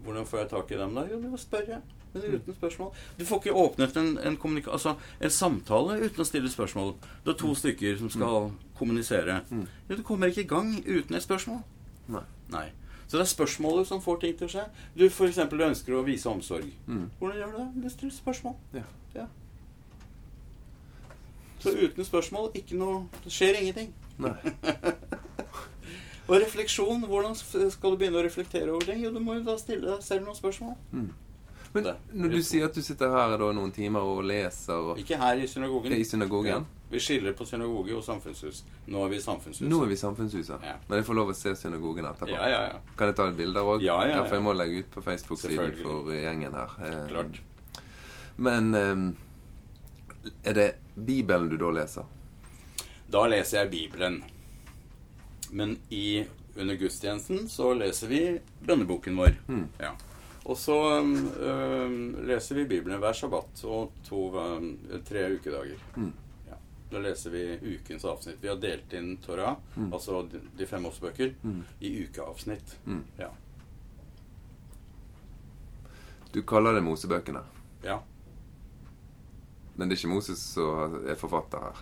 hvordan 0.04 0.26
får 0.26 0.40
jeg 0.40 0.50
tak 0.50 0.72
i 0.72 0.80
dem 0.80 0.96
da? 0.96 1.06
Jo, 1.12 1.20
du 1.22 1.30
må 1.30 1.38
spørre. 1.38 1.82
Men 2.14 2.36
uten 2.38 2.54
spørsmål. 2.54 2.92
Du 3.18 3.26
får 3.26 3.40
ikke 3.42 3.56
åpnet 3.58 3.96
en, 3.98 4.18
en, 4.22 4.38
altså, 4.68 4.96
en 5.20 5.34
samtale 5.34 5.98
uten 6.04 6.22
å 6.22 6.28
stille 6.28 6.50
spørsmål. 6.52 6.94
Det 7.26 7.34
er 7.34 7.40
to 7.42 7.54
stykker 7.58 7.98
som 7.98 8.12
skal 8.14 8.52
kommunisere. 8.84 9.42
Mm. 9.50 9.66
Jo, 9.90 9.98
du 10.00 10.04
kommer 10.06 10.32
ikke 10.32 10.44
i 10.46 10.50
gang 10.54 10.74
uten 10.86 11.16
et 11.18 11.26
spørsmål. 11.26 11.64
Nei. 12.14 12.26
Nei. 12.54 12.68
Så 13.08 13.18
det 13.18 13.24
er 13.24 13.32
spørsmålet 13.32 13.88
som 13.88 14.02
får 14.02 14.20
ting 14.22 14.36
til 14.38 14.50
å 14.50 14.52
skje. 14.52 14.68
Du 14.98 15.06
eksempel, 15.08 15.60
du 15.60 15.66
ønsker 15.72 15.96
å 15.96 16.04
vise 16.06 16.30
omsorg. 16.30 16.68
Mm. 16.88 17.08
Hvordan 17.20 17.40
gjør 17.40 17.56
du 17.56 17.58
det? 17.62 17.70
Du 17.84 17.90
stiller 17.94 18.16
spørsmål. 18.16 18.60
Ja. 18.76 19.28
Så 21.64 21.72
uten 21.80 22.06
spørsmål, 22.06 22.50
ikke 22.60 22.76
noe 22.76 23.06
Det 23.24 23.32
skjer 23.32 23.56
ingenting. 23.62 23.94
Nei. 24.20 24.34
Og 26.28 26.36
refleksjon. 26.42 27.06
Hvordan 27.08 27.36
skal 27.38 27.94
du 27.94 28.00
begynne 28.00 28.20
å 28.20 28.24
reflektere 28.26 28.72
over 28.72 28.90
ting? 28.90 29.00
Jo, 29.04 29.12
du 29.16 29.22
må 29.24 29.38
jo 29.38 29.46
da 29.48 29.56
stille 29.60 29.86
deg 29.88 30.04
selv 30.04 30.28
noen 30.28 30.40
spørsmål. 30.40 30.76
Mm. 30.92 31.10
Men 31.74 31.88
når 32.14 32.36
du 32.36 32.40
sier 32.46 32.68
at 32.68 32.76
du 32.76 32.84
sitter 32.86 33.10
her 33.10 33.38
da 33.40 33.50
noen 33.56 33.72
timer 33.74 34.06
og 34.06 34.22
leser 34.28 34.92
og, 34.92 35.00
Ikke 35.02 35.18
her 35.18 35.40
i 35.42 35.48
synagogen. 35.50 35.96
i 35.96 36.06
synagogen 36.06 36.52
Ja. 36.52 36.60
Vi 36.94 37.00
skiller 37.02 37.34
på 37.34 37.46
synagoge 37.50 37.96
og 37.98 38.04
samfunnshus. 38.06 38.60
Nå 38.94 39.00
er 39.06 39.10
vi 39.10 39.18
i 39.18 39.22
samfunnshuset. 39.24 39.66
Nå 39.72 39.80
er 39.82 39.88
vi 39.90 39.96
i 39.96 39.98
samfunnshuset. 39.98 40.66
Ja. 40.68 40.76
Men 40.86 41.00
jeg 41.00 41.08
får 41.08 41.18
lov 41.18 41.32
å 41.32 41.34
se 41.34 41.56
synagogen 41.58 42.06
etterpå. 42.06 42.30
Ja, 42.36 42.50
ja, 42.52 42.60
ja. 42.70 42.82
Kan 43.00 43.10
jeg 43.10 43.18
ta 43.18 43.26
et 43.32 43.40
bilde 43.40 43.64
òg? 43.66 43.82
Ja, 43.82 43.96
ja, 44.06 44.20
ja. 44.20 44.28
For 44.28 44.38
jeg 44.38 44.46
må 44.46 44.54
legge 44.54 44.84
ut 44.84 44.92
på 44.94 45.02
Facebook-siden 45.02 45.74
for 45.80 46.12
gjengen 46.14 46.54
her. 46.54 46.76
Eh, 46.86 47.00
Klart. 47.10 47.42
Men 48.46 48.70
eh, 48.78 49.02
er 50.52 50.60
det 50.60 50.68
Bibelen 50.94 51.50
du 51.50 51.58
da 51.58 51.74
leser? 51.82 52.14
Da 53.10 53.26
leser 53.34 53.64
jeg 53.64 53.74
Bibelen. 53.74 54.22
Men 55.50 55.80
i, 55.90 56.24
under 56.54 56.78
gudstjenesten 56.78 57.48
så 57.50 57.74
leser 57.74 58.14
vi 58.14 58.24
bønneboken 58.70 59.18
vår. 59.18 59.40
Mm. 59.50 59.66
Ja. 59.82 59.96
Og 60.44 60.58
så 60.60 60.78
øhm, 61.00 62.28
leser 62.28 62.62
vi 62.62 62.66
Bibelen 62.76 63.00
hver 63.00 63.16
sabbat 63.16 63.62
og 63.66 63.94
to, 64.06 64.28
tre 65.08 65.30
ukedager. 65.38 65.80
Mm. 65.96 66.12
Da 66.94 67.00
leser 67.02 67.32
vi 67.34 67.42
ukens 67.74 68.04
avsnitt. 68.06 68.38
Vi 68.42 68.48
har 68.52 68.60
delt 68.62 68.94
inn 68.94 69.16
Torah, 69.18 69.56
Mm. 69.76 69.92
altså 69.94 70.20
de, 70.30 70.42
de 70.58 70.66
fem 70.70 70.86
årsbøker, 70.86 71.34
Mm. 71.44 71.64
i 71.82 71.90
ukeavsnitt. 72.06 72.76
Mm. 72.86 73.04
Ja. 73.18 73.30
Du 76.34 76.42
kaller 76.44 76.74
det 76.74 76.84
Mosebøkene. 76.84 77.42
ja. 77.84 78.00
Men 79.76 79.90
det 79.90 79.96
er 79.96 80.00
ikke 80.04 80.14
Moses 80.14 80.40
som 80.54 81.00
er 81.10 81.16
forfatter 81.18 81.58
her? 81.66 81.80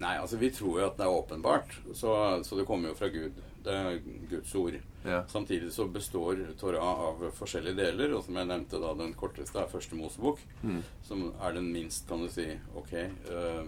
Nei, 0.00 0.16
altså 0.20 0.36
vi 0.40 0.50
tror 0.50 0.80
jo 0.80 0.86
at 0.86 0.96
det 0.98 1.04
er 1.06 1.12
åpenbart. 1.16 1.74
Så, 1.94 2.12
så 2.44 2.56
det 2.58 2.66
kommer 2.68 2.88
jo 2.88 2.94
fra 2.96 3.08
Gud. 3.12 3.32
Det 3.64 3.72
er 3.74 3.98
Guds 4.30 4.54
ord. 4.56 4.76
Ja. 5.04 5.22
Samtidig 5.32 5.72
så 5.72 5.86
består 5.88 6.42
Torah 6.60 7.00
av 7.06 7.22
forskjellige 7.38 7.76
deler, 7.78 8.12
og 8.16 8.24
som 8.26 8.36
jeg 8.36 8.48
nevnte 8.50 8.80
da, 8.82 8.90
den 8.98 9.14
korteste 9.16 9.62
er 9.62 9.70
første 9.72 9.96
Mosebok, 9.96 10.42
Mm. 10.62 10.82
som 11.02 11.32
er 11.40 11.52
den 11.56 11.70
minst, 11.72 12.06
kan 12.08 12.20
du 12.20 12.28
si, 12.28 12.46
ok 12.76 12.92
uh, 13.30 13.64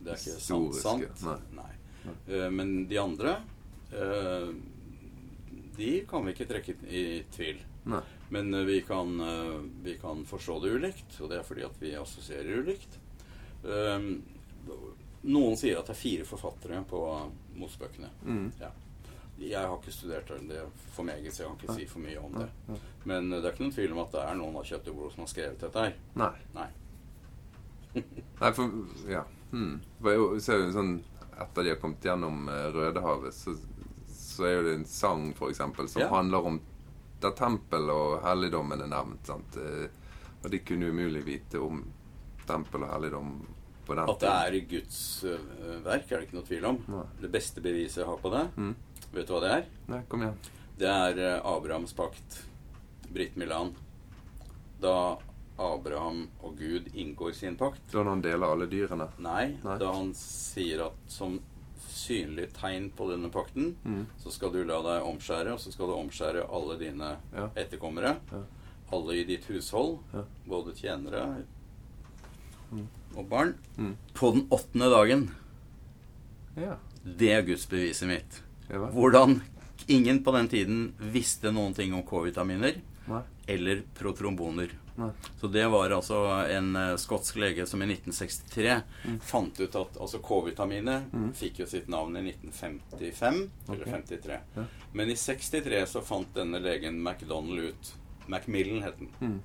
Det 0.00 0.14
er 0.14 0.16
ikke 0.16 0.40
sant, 0.40 0.76
sant. 1.20 1.52
nei. 1.52 1.70
Eh, 2.28 2.48
men 2.48 2.86
de 2.88 2.96
andre 2.96 3.34
uh, 3.92 4.48
De 5.76 5.90
kan 6.08 6.24
vi 6.24 6.32
ikke 6.32 6.48
trekke 6.48 6.74
i 6.88 7.04
tvil. 7.32 7.60
Nei. 7.84 8.00
Men 8.30 8.54
øh, 8.54 8.66
vi, 8.66 8.80
kan, 8.86 9.08
vi 9.82 9.94
kan 9.98 10.24
forstå 10.28 10.58
det 10.62 10.72
ulikt, 10.76 11.20
og 11.20 11.30
det 11.30 11.38
er 11.38 11.46
fordi 11.46 11.62
at 11.66 11.78
vi 11.80 11.94
assosierer 11.98 12.60
ulikt. 12.62 12.98
Um, 13.64 14.22
noen 15.22 15.56
sier 15.58 15.80
at 15.80 15.88
det 15.88 15.94
er 15.96 16.00
fire 16.00 16.26
forfattere 16.28 16.82
på 16.88 17.00
Mosebøkene. 17.58 18.10
Mm. 18.22 18.52
Ja. 18.60 18.70
Jeg 19.40 19.66
har 19.66 19.76
ikke 19.78 19.92
studert 19.92 20.28
det, 20.48 20.60
for 20.92 21.02
meget, 21.08 21.32
så 21.32 21.42
jeg 21.42 21.48
kan 21.48 21.58
ikke 21.62 21.76
si 21.78 21.86
for 21.88 21.98
mye 22.04 22.18
om 22.20 22.34
det. 22.36 22.48
Men 23.08 23.32
eh, 23.32 23.40
det 23.40 23.48
er 23.48 23.54
ikke 23.54 23.64
noen 23.64 23.72
tvil 23.76 23.92
om 23.96 24.02
at 24.04 24.12
det 24.12 24.20
er 24.26 24.34
noen 24.36 24.56
av 24.60 24.66
kjøtt 24.68 24.90
som 24.90 25.24
har 25.24 25.30
skrevet 25.32 25.60
dette 25.64 25.84
her. 25.86 25.94
Nei. 26.20 26.32
Nei. 26.54 26.68
Nei, 28.40 28.52
for 28.52 29.10
Ja. 29.10 29.24
Hmm. 29.50 29.80
For 30.00 30.12
jeg 30.14 30.42
ser 30.44 30.60
jo 30.62 30.68
sånn 30.76 30.92
Etter 31.40 31.64
de 31.66 31.72
har 31.72 31.78
kommet 31.80 32.04
gjennom 32.04 32.44
eh, 32.52 32.66
Rødehavet, 32.74 33.32
så, 33.34 33.54
så 34.12 34.44
er 34.44 34.52
jo 34.58 34.64
det 34.66 34.74
en 34.76 34.84
sang, 34.84 35.30
for 35.38 35.48
eksempel, 35.50 35.88
som 35.88 36.02
Ja. 36.04 36.10
handler 36.12 36.44
om 36.50 36.58
der 37.20 37.32
tempel 37.36 37.88
og 37.92 38.18
helligdommen 38.24 38.80
er 38.84 38.90
nevnt. 38.92 39.24
Sant? 39.26 39.56
Eh, 39.56 39.88
Og 40.44 40.50
de 40.52 40.58
kunne 40.64 40.88
umulig 40.92 41.20
vite 41.26 41.58
om 41.60 41.80
tempel 42.48 42.84
og 42.84 42.92
helligdom 42.92 43.32
på 43.86 43.96
den 43.96 44.06
tiden. 44.06 44.14
At 44.14 44.20
det 44.20 44.60
er 44.60 44.68
Guds 44.70 45.00
verk, 45.84 46.06
er 46.12 46.20
det 46.20 46.28
ikke 46.28 46.36
noe 46.38 46.46
tvil 46.48 46.64
om. 46.70 46.78
Nei. 46.88 47.02
Det 47.20 47.28
beste 47.32 47.60
beviset 47.64 48.00
jeg 48.04 48.08
har 48.08 48.16
på 48.22 48.30
det, 48.32 48.44
Mm. 48.56 48.74
Vet 49.12 49.26
du 49.26 49.32
hva 49.34 49.40
det 49.44 49.50
er? 49.58 49.64
Nei, 49.88 50.02
kom 50.08 50.22
igjen. 50.22 50.38
Det 50.80 50.88
er 50.88 51.18
eh, 51.18 51.40
Abrahams 51.44 51.92
pakt, 51.92 52.42
Britt 53.12 53.36
Milan. 53.36 53.74
Da 54.80 55.18
Abraham 55.60 56.28
og 56.42 56.54
Gud 56.56 56.86
inngår 56.94 57.34
sin 57.36 57.56
pakt. 57.60 57.82
Da 57.92 58.02
han 58.06 58.22
deler 58.24 58.46
alle 58.54 58.66
dyrene. 58.70 59.10
Nei, 59.20 59.56
Nei. 59.64 59.78
da 59.78 59.90
han 59.92 60.14
sier 60.16 60.86
at 60.86 60.96
som 61.12 61.38
synlig 61.90 62.46
tegn 62.56 62.90
på 62.96 63.10
denne 63.10 63.28
pakten, 63.30 63.74
Mm. 63.84 64.06
så 64.22 64.30
skal 64.32 64.52
du 64.52 64.64
la 64.64 64.80
deg 64.82 65.02
omskjære, 65.04 65.52
og 65.52 65.58
så 65.60 65.72
skal 65.72 65.86
du 65.90 65.92
omskjære 65.98 66.46
alle 66.48 66.78
dine 66.78 67.16
Ja. 67.34 67.48
etterkommere. 67.56 68.16
Ja. 68.32 68.42
Alle 68.92 69.12
i 69.20 69.24
ditt 69.24 69.44
hushold, 69.44 69.98
Ja. 70.14 70.24
både 70.48 70.72
tjenere 70.74 71.44
Mm. 72.72 72.88
og 73.16 73.28
barn. 73.28 73.54
Mm. 73.76 73.96
På 74.14 74.32
den 74.32 74.46
åttende 74.50 74.88
dagen. 74.90 75.30
Ja. 76.56 76.76
Det 77.04 77.30
er 77.32 77.42
gudsbeviset 77.42 78.08
mitt. 78.08 78.42
Hvordan 78.70 79.40
ingen 79.88 80.22
på 80.24 80.32
den 80.36 80.48
tiden 80.48 80.94
visste 80.98 81.50
noen 81.52 81.74
ting 81.74 81.94
om 81.94 82.02
K-vitaminer 82.06 82.76
eller 83.50 83.82
protromboner. 83.98 84.70
Nei. 85.00 85.08
Så 85.40 85.48
det 85.50 85.64
var 85.72 85.90
altså 85.90 86.18
en 86.52 86.76
uh, 86.76 86.96
skotsk 87.00 87.36
lege 87.40 87.64
som 87.66 87.80
i 87.82 87.86
1963 87.88 88.82
Mm. 89.06 89.16
fant 89.24 89.60
ut 89.60 89.74
at 89.80 89.96
altså 89.98 90.20
K-vitaminet 90.22 91.08
Mm. 91.12 91.32
fikk 91.34 91.58
jo 91.60 91.66
sitt 91.66 91.88
navn 91.88 92.16
i 92.16 92.22
1955 92.22 93.50
eller 93.68 93.84
53. 93.86 94.38
Ja. 94.54 94.64
Men 94.92 95.10
i 95.10 95.16
63 95.16 95.86
så 95.86 96.02
fant 96.04 96.34
denne 96.34 96.60
legen 96.60 97.02
McDonald 97.02 97.58
ut 97.72 97.94
Macmillan 98.28 98.82
het 98.82 98.98
den. 98.98 99.08
Mm. 99.20 99.40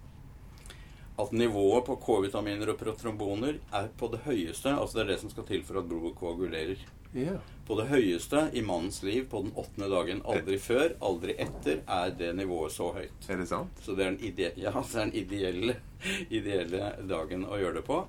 At 1.17 1.31
nivået 1.31 1.85
på 1.87 1.95
K-vitaminer 2.03 2.69
og 2.73 2.77
protromboner 2.77 3.57
er 3.73 3.87
på 3.97 4.11
det 4.11 4.19
høyeste. 4.25 4.75
Altså 4.75 4.97
det 4.99 5.03
er 5.05 5.13
det 5.13 5.19
som 5.21 5.29
skal 5.31 5.45
til 5.47 5.63
for 5.63 5.79
at 5.79 5.87
blodet 5.87 6.15
koagulerer. 6.19 6.75
Ja. 7.15 7.37
På 7.65 7.77
det 7.79 7.87
høyeste 7.87 8.49
i 8.53 8.61
mannens 8.61 8.99
liv 9.03 9.29
på 9.31 9.39
den 9.45 9.53
åttende 9.55 9.87
dagen. 9.89 10.19
Aldri 10.27 10.57
før, 10.59 10.91
aldri 10.99 11.33
etter 11.39 11.79
er 11.87 12.11
det 12.19 12.33
nivået 12.35 12.75
så 12.75 12.91
høyt. 12.97 13.29
Er 13.31 13.39
det 13.39 13.47
sant? 13.49 13.71
Så 13.81 13.95
det 13.95 14.03
er 14.03 14.11
den, 14.11 14.19
ide 14.27 14.51
ja, 14.65 14.71
det 14.75 14.83
er 14.83 14.99
den 14.99 15.15
ideelle, 15.15 15.75
ideelle 16.27 16.91
dagen 17.07 17.47
å 17.47 17.57
gjøre 17.61 17.79
det 17.79 17.85
på. 17.87 18.03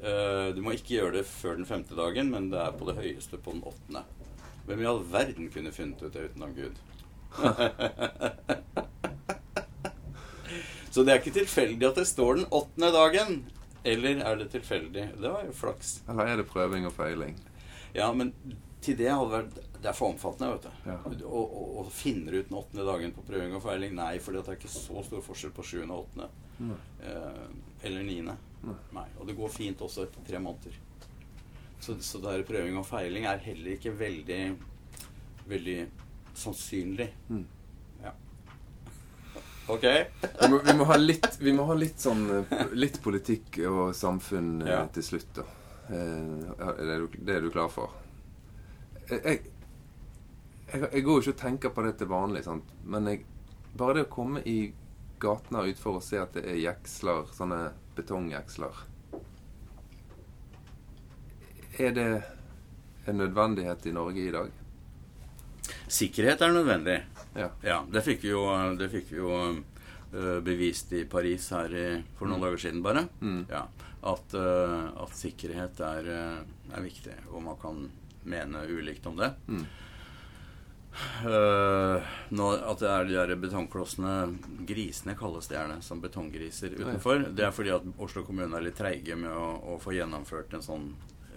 Uh, 0.00 0.52
du 0.56 0.60
må 0.64 0.76
ikke 0.76 0.94
gjøre 0.98 1.16
det 1.18 1.24
før 1.28 1.56
den 1.56 1.68
femte 1.68 1.96
dagen, 1.96 2.30
men 2.32 2.50
det 2.52 2.60
er 2.60 2.76
på 2.76 2.84
det 2.88 3.00
høyeste 3.00 3.40
på 3.40 3.56
den 3.56 3.64
åttende. 3.68 4.04
Hvem 4.68 4.80
i 4.84 4.88
all 4.92 5.02
verden 5.08 5.50
kunne 5.52 5.72
funnet 5.74 6.02
ut 6.04 6.12
det 6.14 6.28
utenom 6.30 6.52
Gud? 6.54 6.76
Så 10.90 11.04
det 11.06 11.12
er 11.12 11.20
ikke 11.20 11.38
tilfeldig 11.40 11.86
at 11.86 11.98
det 12.00 12.08
står 12.10 12.42
den 12.42 12.48
åttende 12.50 12.90
dagen. 12.92 13.44
Eller 13.88 14.20
er 14.26 14.36
det 14.36 14.50
tilfeldig? 14.52 15.04
Det 15.16 15.28
var 15.30 15.46
jo 15.46 15.52
flaks. 15.56 16.02
Eller 16.10 16.24
er 16.28 16.36
det 16.42 16.50
prøving 16.50 16.84
og 16.88 16.92
feiling? 16.92 17.38
Ja, 17.94 18.12
men 18.14 18.32
til 18.80 18.96
det 18.96 19.10
hadde 19.10 19.30
vært 19.32 19.56
Det 19.82 19.88
er 19.90 19.96
for 19.96 20.12
omfattende, 20.12 20.54
vet 20.54 21.18
du. 21.20 21.24
Å 21.26 21.40
å 21.80 21.84
finne 21.92 22.30
ut 22.34 22.48
den 22.50 22.58
åttende 22.58 22.84
dagen 22.86 23.12
på 23.16 23.24
prøving 23.26 23.54
og 23.56 23.62
feiling? 23.64 23.94
Nei, 23.96 24.18
for 24.20 24.36
det 24.36 24.42
er 24.44 24.58
ikke 24.58 24.68
så 24.72 25.00
stor 25.06 25.22
forskjell 25.24 25.52
på 25.56 25.64
sjuende 25.64 25.96
og 25.96 26.04
åttende. 26.06 26.28
Nei. 26.68 26.76
Eh, 27.08 27.46
eller 27.88 28.04
niende. 28.04 28.34
Nei. 28.66 28.74
Nei. 28.92 29.06
Og 29.18 29.26
det 29.30 29.36
går 29.38 29.48
fint 29.54 29.80
også 29.80 30.04
etter 30.04 30.26
tre 30.28 30.38
måneder. 30.44 30.76
Så, 31.80 31.96
så 32.04 32.20
det 32.20 32.34
her 32.34 32.42
prøving 32.44 32.76
og 32.76 32.84
feiling 32.84 33.24
er 33.24 33.40
heller 33.46 33.72
ikke 33.78 33.94
veldig 33.96 34.42
Veldig 35.50 35.78
sannsynlig. 36.36 37.08
Mm. 37.32 37.46
Ja. 38.04 38.12
Ok? 39.72 39.86
Vi 40.42 40.50
må, 40.52 40.60
vi 40.68 40.74
må 40.76 40.84
ha 40.92 40.96
litt, 41.00 41.30
vi 41.40 41.52
må 41.56 41.64
ha 41.70 41.74
litt 41.74 41.98
sånn 42.04 42.20
eh, 42.36 42.66
Litt 42.76 43.00
politikk 43.02 43.58
og 43.70 43.94
samfunn 43.96 44.60
eh, 44.62 44.70
Ja. 44.76 44.82
til 44.94 45.02
slutt, 45.08 45.32
da. 45.40 45.46
Eh, 45.90 46.76
det, 46.78 46.98
du- 47.02 47.18
det 47.26 47.36
er 47.36 47.40
du 47.40 47.50
klar 47.50 47.68
for? 47.72 47.90
Jeg, 49.10 49.20
jeg, 49.24 49.40
jeg, 50.92 51.02
går 51.02 51.16
jo 51.16 51.20
ikke 51.24 51.34
og 51.34 51.40
tenker 51.40 51.72
på 51.74 51.82
det 51.82 51.96
til 51.98 52.06
vanlig, 52.12 52.44
sant? 52.46 52.64
men 52.84 53.06
jeg, 53.10 53.24
bare 53.76 53.94
det 53.98 54.04
å 54.06 54.12
komme 54.14 54.42
i 54.46 54.72
gatene 55.20 55.64
utfor 55.72 55.98
og 55.98 56.02
se 56.06 56.20
at 56.22 56.32
det 56.38 56.44
er 56.46 56.60
jeksler, 56.62 57.26
sånne 57.34 57.72
betongjeksler 57.96 58.78
Er 61.80 61.92
det 61.96 62.06
en 63.08 63.16
nødvendighet 63.18 63.86
i 63.86 63.92
Norge 63.96 64.20
i 64.28 64.30
dag? 64.34 64.50
Sikkerhet 65.90 66.40
er 66.42 66.52
nødvendig. 66.54 66.96
Ja. 67.34 67.48
Ja, 67.64 67.78
det 67.92 68.02
fikk 68.06 68.22
vi 68.24 68.32
jo, 68.32 68.42
det 68.78 68.88
fikk 68.92 69.10
vi 69.12 69.18
jo 69.20 69.30
øh, 69.34 70.40
bevist 70.44 70.92
i 70.98 71.04
Paris 71.08 71.48
her 71.54 71.72
for 72.18 72.26
noen 72.28 72.40
Mm. 72.40 72.44
dager 72.46 72.58
siden, 72.64 72.82
bare. 72.82 73.04
Mm. 73.20 73.46
Ja, 73.50 73.64
at, 74.02 74.34
øh, 74.34 74.88
at 75.02 75.16
sikkerhet 75.16 75.80
er, 75.80 76.06
øh, 76.08 76.74
er 76.76 76.80
viktig, 76.84 77.14
og 77.32 77.42
man 77.42 77.56
kan 77.60 77.82
mene 78.24 78.64
ulikt 78.68 79.06
om 79.06 79.16
det. 79.20 79.32
Mm. 79.48 79.66
Uh, 81.22 82.02
nå, 82.34 82.46
at 82.66 82.80
det 82.82 82.88
er 82.90 83.04
de 83.06 83.14
der 83.14 83.36
betongklossene 83.38 84.14
Grisene 84.66 85.14
kalles 85.18 85.46
det 85.48 85.54
gjerne, 85.56 85.76
som 85.86 86.00
betonggriser 86.02 86.74
utenfor. 86.80 87.22
Det 87.30 87.44
er 87.46 87.54
fordi 87.54 87.70
at 87.76 87.86
Oslo 88.02 88.24
kommune 88.26 88.56
er 88.58 88.64
litt 88.66 88.76
treige 88.80 89.14
med 89.16 89.30
å, 89.30 89.44
å 89.74 89.78
få 89.80 89.94
gjennomført 89.94 90.56
en 90.58 90.64
sånn 90.66 90.88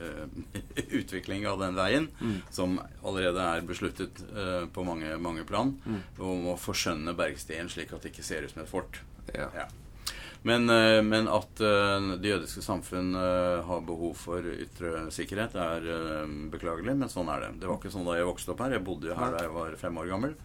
uh, 0.01 0.25
utvikling 0.99 1.45
av 1.49 1.61
den 1.61 1.77
veien, 1.77 2.09
Mm. 2.23 2.39
som 2.55 2.79
allerede 3.05 3.45
er 3.45 3.61
besluttet 3.69 4.23
uh, 4.33 4.65
på 4.73 4.83
mange, 4.89 5.13
mange 5.21 5.45
plan, 5.47 5.75
Mm. 5.85 6.01
om 6.17 6.49
å 6.55 6.57
forskjønne 6.59 7.13
Bergstien 7.17 7.69
slik 7.69 7.93
at 7.93 8.01
det 8.03 8.13
ikke 8.15 8.25
ser 8.25 8.47
ut 8.47 8.55
som 8.55 8.63
et 8.65 8.71
fort. 8.73 9.01
Ja. 9.35 9.51
Ja. 9.55 9.67
Men, 10.43 10.69
øh, 10.69 10.99
men 11.05 11.27
at 11.31 11.61
øh, 11.63 12.09
det 12.19 12.33
jødiske 12.33 12.61
samfunn 12.61 13.15
øh, 13.15 13.61
har 13.63 13.85
behov 13.87 14.15
for 14.19 14.43
ytre 14.43 15.05
sikkerhet, 15.11 15.55
er 15.55 16.27
beklagelig, 16.51 16.97
men 16.99 17.11
sånn 17.11 17.31
er 17.31 17.45
det. 17.45 17.51
Det 17.61 17.69
var 17.69 17.79
ikke 17.79 17.93
sånn 17.93 18.09
da 18.09 18.17
jeg 18.17 18.27
vokste 18.27 18.51
opp 18.51 18.65
her. 18.65 18.75
Jeg 18.75 18.83
bodde 18.83 19.11
jo 19.11 19.15
her 19.17 19.37
da 19.37 19.45
jeg 19.45 19.53
var 19.55 19.77
fem 19.79 20.01
år 20.01 20.11
gammel. 20.11 20.35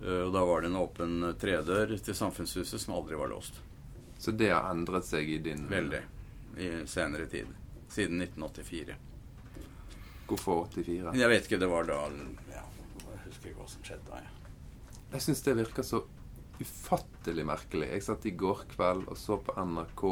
Og 0.00 0.30
da 0.32 0.42
var 0.48 0.62
det 0.62 0.70
en 0.70 0.78
åpen 0.80 1.16
tredør 1.36 1.90
til 2.00 2.16
samfunnshuset 2.16 2.80
som 2.80 2.94
aldri 2.96 3.18
var 3.20 3.28
låst. 3.28 3.58
Så 4.16 4.32
det 4.32 4.48
har 4.48 4.70
endret 4.70 5.04
seg 5.04 5.28
i 5.28 5.36
din 5.44 5.66
Veldig. 5.68 6.00
I 6.56 6.70
senere 6.88 7.26
tid. 7.28 7.50
Siden 7.92 8.22
1984. 8.22 8.96
Hvorfor 10.30 10.62
84? 10.72 11.12
Jeg 11.18 11.32
vet 11.34 11.50
ikke, 11.50 11.60
det 11.60 11.68
var 11.68 11.84
da 11.90 11.98
ja, 12.54 12.64
Jeg 13.02 13.20
husker 13.26 13.50
ikke 13.50 13.60
hva 13.60 13.68
som 13.74 13.84
skjedde 13.84 14.08
da. 14.08 14.22
Ja. 14.24 14.56
Jeg 15.10 15.26
syns 15.26 15.44
det 15.44 15.56
virker 15.58 15.84
så 15.84 16.04
ufattelig 16.60 17.46
merkelig. 17.48 17.88
Jeg 17.94 18.04
satt 18.06 18.26
i 18.28 18.34
går 18.36 18.66
kveld 18.74 19.08
og 19.08 19.18
så 19.18 19.38
på 19.40 19.54
NRK 19.56 20.04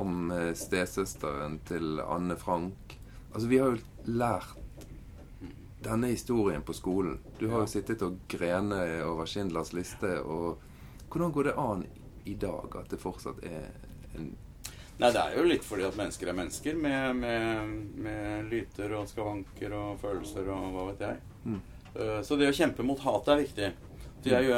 om 0.00 0.30
eh, 0.34 0.52
stesøsteren 0.58 1.60
til 1.68 2.00
Anne 2.02 2.36
Frank. 2.40 2.96
Altså, 3.32 3.48
vi 3.50 3.58
har 3.62 3.74
jo 3.74 4.10
lært 4.10 4.56
denne 5.84 6.10
historien 6.14 6.62
på 6.64 6.72
skolen. 6.72 7.18
Du 7.38 7.48
har 7.52 7.64
jo 7.64 7.70
sittet 7.70 8.02
og 8.06 8.16
grene 8.30 8.80
over 9.04 9.28
Schindlers 9.28 9.74
liste, 9.76 10.16
og 10.22 10.62
hvordan 11.12 11.34
går 11.34 11.50
det 11.50 11.58
an 11.60 11.84
i 12.24 12.34
dag 12.40 12.78
at 12.80 12.88
det 12.90 13.02
fortsatt 13.02 13.42
er 13.44 13.68
en 14.16 14.32
Nei, 14.94 15.08
det 15.10 15.18
er 15.18 15.32
jo 15.34 15.42
litt 15.50 15.64
fordi 15.66 15.82
at 15.88 15.96
mennesker 15.98 16.28
er 16.30 16.36
mennesker, 16.38 16.76
med, 16.78 17.16
med, 17.18 17.70
med 18.04 18.44
lyter 18.46 18.92
og 18.94 19.08
skavanker 19.10 19.72
og 19.74 19.96
følelser 19.98 20.46
og 20.54 20.68
hva 20.70 20.84
vet 20.92 21.02
jeg. 21.02 21.16
Mm. 21.50 21.56
Eh, 21.98 22.20
Så 22.22 22.38
det 22.38 22.46
å 22.46 22.54
kjempe 22.54 22.86
mot 22.86 23.02
hat 23.02 23.30
er 23.34 23.40
viktig. 23.42 23.72
Jeg 24.26 24.48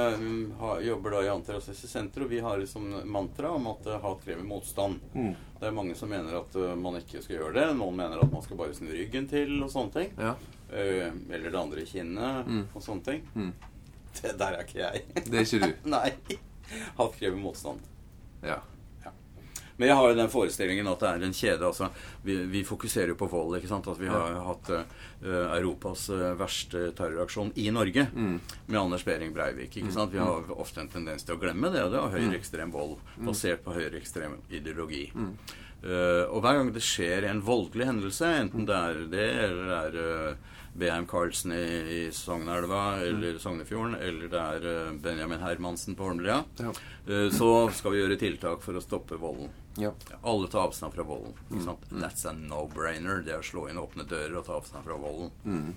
har, 0.61 0.81
jobber 0.81 1.11
da 1.17 1.23
i 1.25 1.31
Antirasistisk 1.33 1.97
og 2.23 2.29
vi 2.31 2.41
har 2.45 2.63
som 2.71 2.87
mantra 3.11 3.51
om 3.57 3.67
at 3.73 3.87
uh, 3.87 3.97
hat 4.03 4.25
krever 4.25 4.45
motstand. 4.47 5.01
Mm. 5.15 5.33
Det 5.61 5.67
er 5.69 5.75
mange 5.77 5.95
som 5.99 6.11
mener 6.13 6.37
at 6.39 6.57
uh, 6.57 6.75
man 6.79 6.99
ikke 7.01 7.23
skal 7.25 7.39
gjøre 7.39 7.55
det. 7.57 7.67
Noen 7.79 7.97
mener 7.97 8.23
at 8.23 8.33
man 8.33 8.45
skal 8.45 8.61
bare 8.61 8.77
snu 8.77 8.91
ryggen 8.93 9.27
til 9.31 9.57
og 9.65 9.73
sånne 9.73 9.93
ting. 9.97 10.13
Ja. 10.21 10.35
Uh, 10.71 11.11
eller 11.31 11.51
det 11.51 11.61
andre 11.61 11.87
kinnet 11.89 12.47
Mm. 12.47 12.65
og 12.75 12.83
sånne 12.83 13.05
ting. 13.05 13.27
Mm. 13.35 13.53
Det 14.17 14.33
der 14.41 14.55
er 14.57 14.63
ikke 14.65 14.79
jeg. 14.81 15.03
Det 15.27 15.35
er 15.35 15.45
ikke 15.45 15.67
du. 15.67 15.73
Nei. 15.97 16.11
Hat 16.97 17.19
krever 17.19 17.37
motstand. 17.37 17.83
Ja. 18.43 18.61
Men 19.79 19.89
jeg 19.89 19.97
har 19.97 20.09
jo 20.09 20.17
den 20.17 20.31
forestillingen 20.33 20.87
at 20.89 21.01
det 21.03 21.09
er 21.11 21.25
en 21.27 21.33
kjede. 21.37 21.67
altså 21.67 21.91
Vi, 22.25 22.37
vi 22.49 22.63
fokuserer 22.65 23.09
jo 23.13 23.15
på 23.21 23.29
vold. 23.29 23.59
ikke 23.59 23.69
sant? 23.69 23.87
At 23.89 23.99
vi 24.01 24.09
har 24.09 24.39
hatt 24.47 24.71
uh, 24.73 24.85
Europas 25.59 26.09
eh, 26.11 26.35
verste 26.39 26.93
terroraksjon 26.97 27.53
i 27.57 27.69
Norge 27.71 28.07
Mm. 28.15 28.41
med 28.67 28.81
Anders 28.81 29.05
Behring 29.05 29.35
Breivik. 29.35 29.77
ikke 29.77 29.93
sant? 29.93 30.13
Vi 30.13 30.19
har 30.19 30.49
ofte 30.57 30.81
en 30.81 30.89
tendens 30.89 31.25
til 31.25 31.37
å 31.37 31.41
glemme 31.41 31.71
det. 31.73 31.83
og 31.85 31.93
Det 31.93 32.01
er 32.01 32.17
høyreekstrem 32.19 32.73
vold 32.73 32.97
basert 33.19 33.63
på 33.65 33.75
høyreekstrem 33.77 34.39
ideologi. 34.51 35.13
Eh, 35.85 36.25
og 36.33 36.41
hver 36.43 36.57
gang 36.59 36.71
det 36.75 36.83
skjer 36.83 37.27
en 37.29 37.43
voldelig 37.47 37.87
hendelse, 37.87 38.27
enten 38.43 38.65
det 38.67 38.75
er 38.77 39.03
det 39.13 39.27
eller 39.45 39.67
det 39.69 39.81
er 39.83 40.31
uh, 40.33 40.55
BM 40.77 41.07
Carlsen 41.09 41.53
i, 41.57 41.67
i 41.97 42.01
Sognelva 42.13 42.99
eller 43.05 43.39
Sognefjorden, 43.41 43.95
eller 44.01 44.29
det 44.33 44.41
er 44.41 44.67
eh, 44.73 44.91
Benjamin 45.05 45.41
Hermansen 45.45 45.95
på 45.97 46.09
Holmlia, 46.11 46.43
Ja. 46.61 46.73
eh, 47.07 47.29
så 47.33 47.51
skal 47.73 47.95
vi 47.95 48.03
gjøre 48.03 48.19
tiltak 48.21 48.65
for 48.65 48.77
å 48.77 48.83
stoppe 48.85 49.17
volden. 49.21 49.49
Ja. 49.81 49.93
Alle 50.25 50.49
tar 50.49 50.67
avstand 50.67 50.95
fra 50.97 51.05
volden. 51.05 51.37
Sant? 51.65 51.85
That's 51.93 52.25
a 52.29 52.33
no-brainer. 52.33 53.23
Det 53.25 53.35
er 53.37 53.43
å 53.43 53.45
slå 53.45 53.67
inn 53.69 53.81
åpne 53.81 54.07
dører 54.09 54.39
og 54.41 54.47
ta 54.49 54.57
avstand 54.57 54.85
fra 54.89 54.97
volden. 55.01 55.31
Mm. 55.45 55.75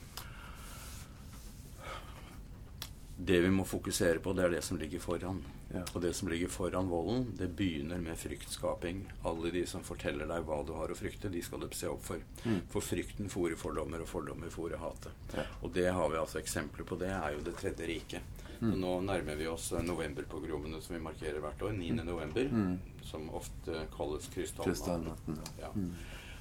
Det 3.22 3.42
vi 3.44 3.50
må 3.52 3.66
fokusere 3.68 4.22
på, 4.24 4.32
det 4.32 4.46
er 4.46 4.54
det 4.54 4.62
som 4.64 4.78
ligger 4.80 5.02
foran. 5.04 5.42
Ja. 5.74 5.82
Og 5.94 6.02
det 6.02 6.14
som 6.16 6.30
ligger 6.32 6.48
foran 6.48 6.88
volden, 6.88 7.26
det 7.36 7.50
begynner 7.60 8.00
med 8.00 8.16
fryktskaping. 8.18 9.02
Alle 9.28 9.52
de 9.52 9.66
som 9.68 9.84
forteller 9.84 10.30
deg 10.30 10.46
hva 10.48 10.62
du 10.64 10.72
har 10.78 10.94
å 10.94 10.96
frykte, 10.96 11.32
de 11.34 11.42
skal 11.44 11.66
du 11.66 11.68
se 11.76 11.90
opp 11.92 12.06
for. 12.06 12.24
Mm. 12.46 12.62
For 12.72 12.86
frykten 12.86 13.28
fòrer 13.32 13.60
fordommer, 13.60 14.06
og 14.06 14.08
fordommer 14.08 14.54
fòrer 14.54 14.80
hatet. 14.80 15.36
Ja. 15.36 15.44
Og 15.60 15.74
det 15.76 15.90
har 15.92 16.14
vi 16.14 16.22
altså 16.22 16.40
eksempler 16.40 16.88
på. 16.88 16.96
Det 17.02 17.12
er 17.12 17.36
jo 17.36 17.44
Det 17.50 17.58
tredje 17.60 17.90
riket. 17.92 18.46
Mm. 18.62 18.72
Nå 18.80 18.94
nærmer 19.02 19.36
vi 19.40 19.48
oss 19.48 19.72
eh, 19.72 19.84
novemberpogromene 19.84 20.80
som 20.82 20.96
vi 20.96 21.04
markerer 21.04 21.44
hvert 21.44 21.62
år. 21.68 21.76
9. 21.76 21.92
november. 22.08 22.48
Mm. 22.56 22.80
Som 23.04 23.28
ofte 23.36 23.84
kalles 23.98 24.32
krystallnatten. 24.32 25.44
Ja. 25.60 25.74
Mm. 25.76 25.92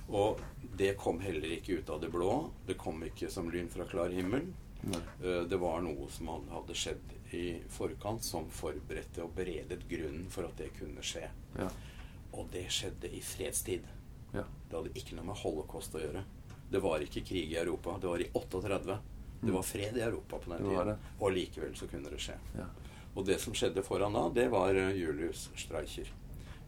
Og 0.09 0.41
det 0.79 0.95
kom 0.97 1.19
heller 1.21 1.59
ikke 1.59 1.83
ut 1.83 1.91
av 1.91 2.01
det 2.01 2.15
blå. 2.15 2.33
Det 2.67 2.79
kom 2.79 3.03
ikke 3.05 3.31
som 3.35 3.51
lyn 3.51 3.69
fra 3.71 3.87
klar 3.91 4.15
himmel. 4.15 4.47
Eh, 4.85 5.43
Det 5.49 5.57
var 5.61 5.81
noe 5.83 6.09
som 6.11 6.27
hadde- 6.29 6.75
skjedd 6.75 7.35
i 7.35 7.61
forkant, 7.69 8.23
som 8.23 8.49
forberedte 8.51 9.23
og 9.23 9.35
beredet 9.35 9.89
grunnen 9.89 10.31
for 10.31 10.45
at 10.45 10.57
det 10.57 10.71
kunne 10.79 11.03
skje. 11.03 11.29
Ja. 11.59 11.69
Og 12.33 12.51
det 12.51 12.67
skjedde 12.71 13.11
i 13.13 13.21
fredstid. 13.21 13.83
Ja. 14.33 14.45
Det 14.71 14.77
hadde 14.77 14.93
ikke 14.95 15.17
noe 15.17 15.25
med 15.25 15.37
holocaust 15.37 15.93
å 15.95 16.01
gjøre. 16.01 16.25
Det 16.71 16.81
var 16.83 17.01
ikke 17.01 17.25
krig 17.27 17.53
i 17.53 17.57
Europa. 17.57 17.99
Det 18.01 18.09
var 18.09 18.19
i 18.21 18.31
38. 18.35 18.99
Det 19.43 19.53
var 19.53 19.63
fred 19.63 19.97
i 19.97 20.01
Europa 20.01 20.39
på 20.39 20.51
den 20.57 20.69
tiden. 20.69 20.99
Og 21.21 21.33
likevel 21.33 21.75
så 21.77 21.87
kunne 21.89 22.11
det 22.11 22.19
skje. 22.21 22.37
Ja. 22.57 22.67
Og 23.17 23.25
det 23.27 23.41
som 23.41 23.53
skjedde 23.53 23.83
foran 23.83 24.13
da, 24.13 24.29
det 24.29 24.51
var 24.51 24.75
eh, 24.75 24.91
Julius 24.97 25.49
Streicher. 25.57 26.07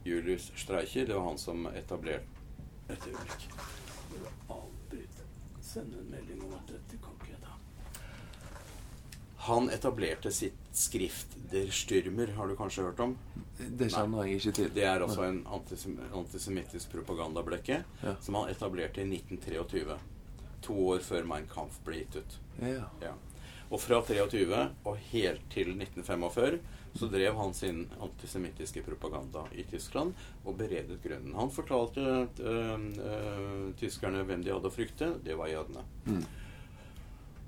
Julius 0.03 0.51
Streicher, 0.55 1.05
det 1.07 1.13
var 1.15 1.23
han 1.27 1.37
som 1.37 1.65
etablerte 1.67 2.25
Et 2.89 2.99
øyeblikk. 3.07 3.45
Avbryte. 4.49 5.23
Sende 5.61 5.99
en 5.99 6.09
melding 6.11 6.41
om 6.43 6.53
at 6.57 6.67
dette 6.67 6.97
kan. 7.01 7.13
Han 9.41 9.69
etablerte 9.73 10.31
sitt 10.31 10.57
skrift 10.77 11.33
Der 11.51 11.71
Stürmer, 11.73 12.29
har 12.35 12.47
du 12.47 12.55
kanskje 12.55 12.83
hørt 12.85 12.99
om? 13.01 13.15
Det 13.57 13.87
kjenner 13.89 14.27
jeg 14.27 14.37
ikke 14.37 14.51
til. 14.59 14.69
Det 14.75 14.83
er 14.85 15.01
altså 15.01 15.23
en 15.25 15.39
antisem 15.49 15.97
antisemittisk 16.13 16.91
propagandablekke 16.93 17.79
Ja. 18.03 18.15
som 18.21 18.37
han 18.37 18.51
etablerte 18.53 19.01
i 19.01 19.07
1923. 19.09 19.97
To 20.61 20.77
år 20.93 21.01
før 21.01 21.25
Mein 21.25 21.47
Kampf 21.49 21.79
ble 21.85 22.03
gitt 22.03 22.19
ut. 22.21 22.37
Ja. 22.61 22.85
Ja. 23.01 23.15
Og 23.71 23.79
fra 23.81 24.01
23 24.05 24.61
og 24.85 24.97
helt 25.11 25.41
til 25.49 25.73
1945 25.73 26.59
så 26.99 27.07
drev 27.07 27.37
han 27.39 27.53
sin 27.55 27.85
antisemittiske 28.03 28.83
propaganda 28.83 29.45
i 29.55 29.63
Tyskland 29.63 30.13
og 30.45 30.57
beredet 30.59 30.99
grunnen. 31.03 31.33
Han 31.39 31.49
fortalte 31.49 32.03
øh, 32.03 32.85
øh, 32.99 33.73
tyskerne 33.79 34.25
hvem 34.27 34.43
de 34.43 34.51
hadde 34.51 34.67
å 34.67 34.75
frykte. 34.75 35.13
Det 35.23 35.37
var 35.39 35.47
jødene. 35.47 35.85
Mm. 36.05 36.25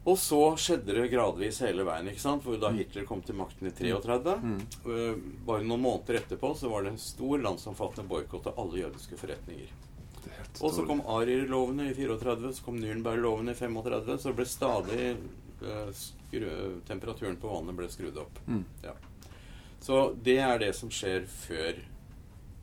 Og 0.05 0.17
så 0.19 0.37
skjedde 0.59 0.93
det 0.97 1.05
gradvis 1.13 1.61
hele 1.63 1.85
veien. 1.87 2.09
ikke 2.11 2.19
sant? 2.19 2.43
For 2.43 2.57
Da 2.59 2.71
Hitler 2.75 3.05
kom 3.07 3.21
til 3.23 3.35
makten 3.39 3.67
i 3.69 3.71
33 3.71 4.33
Mm. 4.41 4.57
øh, 4.85 5.15
Bare 5.47 5.63
noen 5.63 5.81
måneder 5.81 6.19
etterpå 6.19 6.49
så 6.59 6.69
var 6.69 6.83
det 6.83 6.91
en 6.91 6.97
stor 6.97 7.37
landsomfattende 7.39 8.09
boikott 8.09 8.47
av 8.47 8.59
alle 8.59 8.81
jødiske 8.83 9.15
forretninger. 9.17 9.69
Er 10.25 10.63
Og 10.63 10.73
så 10.73 10.85
kom 10.87 11.01
Arier-lovene 11.07 11.89
i 11.89 11.93
34, 11.93 12.51
så 12.53 12.63
kom 12.63 12.77
Nürnberg-lovene 12.79 13.51
i 13.51 13.53
35. 13.55 14.17
Så 14.19 14.29
det 14.29 14.35
ble 14.35 14.45
stadig 14.45 15.07
eh, 15.63 15.89
skru, 15.93 16.81
Temperaturen 16.87 17.37
på 17.39 17.47
vannet 17.47 17.75
ble 17.75 17.87
skrudd 17.87 18.17
opp. 18.17 18.39
Mm. 18.47 18.63
Ja. 18.83 18.93
Så 19.79 20.13
det 20.23 20.37
er 20.39 20.59
det 20.59 20.73
som 20.75 20.89
skjer 20.89 21.25
før 21.27 21.79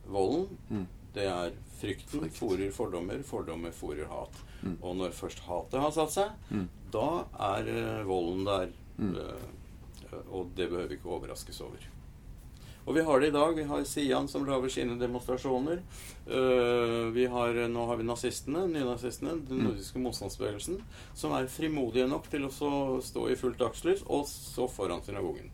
volden. 0.07 0.47
Mm. 0.69 0.87
Det 1.13 1.25
er 1.27 1.51
frykten 1.81 2.21
Frykt. 2.21 2.37
fòrer 2.37 2.71
fordommer, 2.71 3.23
fordommer 3.23 3.71
fòrer 3.75 4.07
hat. 4.09 4.37
Mm. 4.63 4.77
Og 4.81 4.95
når 4.95 5.11
først 5.17 5.39
hatet 5.47 5.79
har 5.81 5.91
satt 5.91 6.11
seg, 6.11 6.31
Mm. 6.51 6.67
da 6.91 7.25
er 7.39 7.67
eh, 7.67 8.03
volden 8.05 8.45
der. 8.45 8.69
Mm. 8.99 9.15
eh, 9.15 10.17
og 10.31 10.49
det 10.55 10.69
behøver 10.69 10.87
vi 10.89 10.95
ikke 10.99 11.09
overraskes 11.09 11.61
over. 11.61 11.77
Og 12.87 12.95
vi 12.95 13.01
har 13.05 13.19
det 13.19 13.27
i 13.29 13.31
dag. 13.31 13.55
Vi 13.55 13.63
har 13.63 13.83
Sian 13.85 14.27
som 14.27 14.43
lager 14.45 14.67
sine 14.69 14.97
demonstrasjoner. 14.99 15.81
Eh, 16.27 17.11
vi 17.13 17.25
har, 17.29 17.53
nå 17.69 17.85
har 17.85 17.97
vi 17.97 18.03
nazistene, 18.03 18.65
nynazistene, 18.67 19.35
den 19.47 19.57
Mm. 19.59 19.63
nordiske 19.67 19.99
motstandsbevegelsen, 19.99 20.81
som 21.13 21.31
er 21.33 21.45
frimodige 21.47 22.07
nok 22.09 22.27
til 22.29 22.41
å 22.41 22.49
så 22.51 23.01
stå 23.01 23.29
i 23.31 23.35
fullt 23.35 23.57
dagslys, 23.59 24.03
og 24.07 24.25
så 24.25 24.67
foran 24.69 25.01
synagogen. 25.03 25.49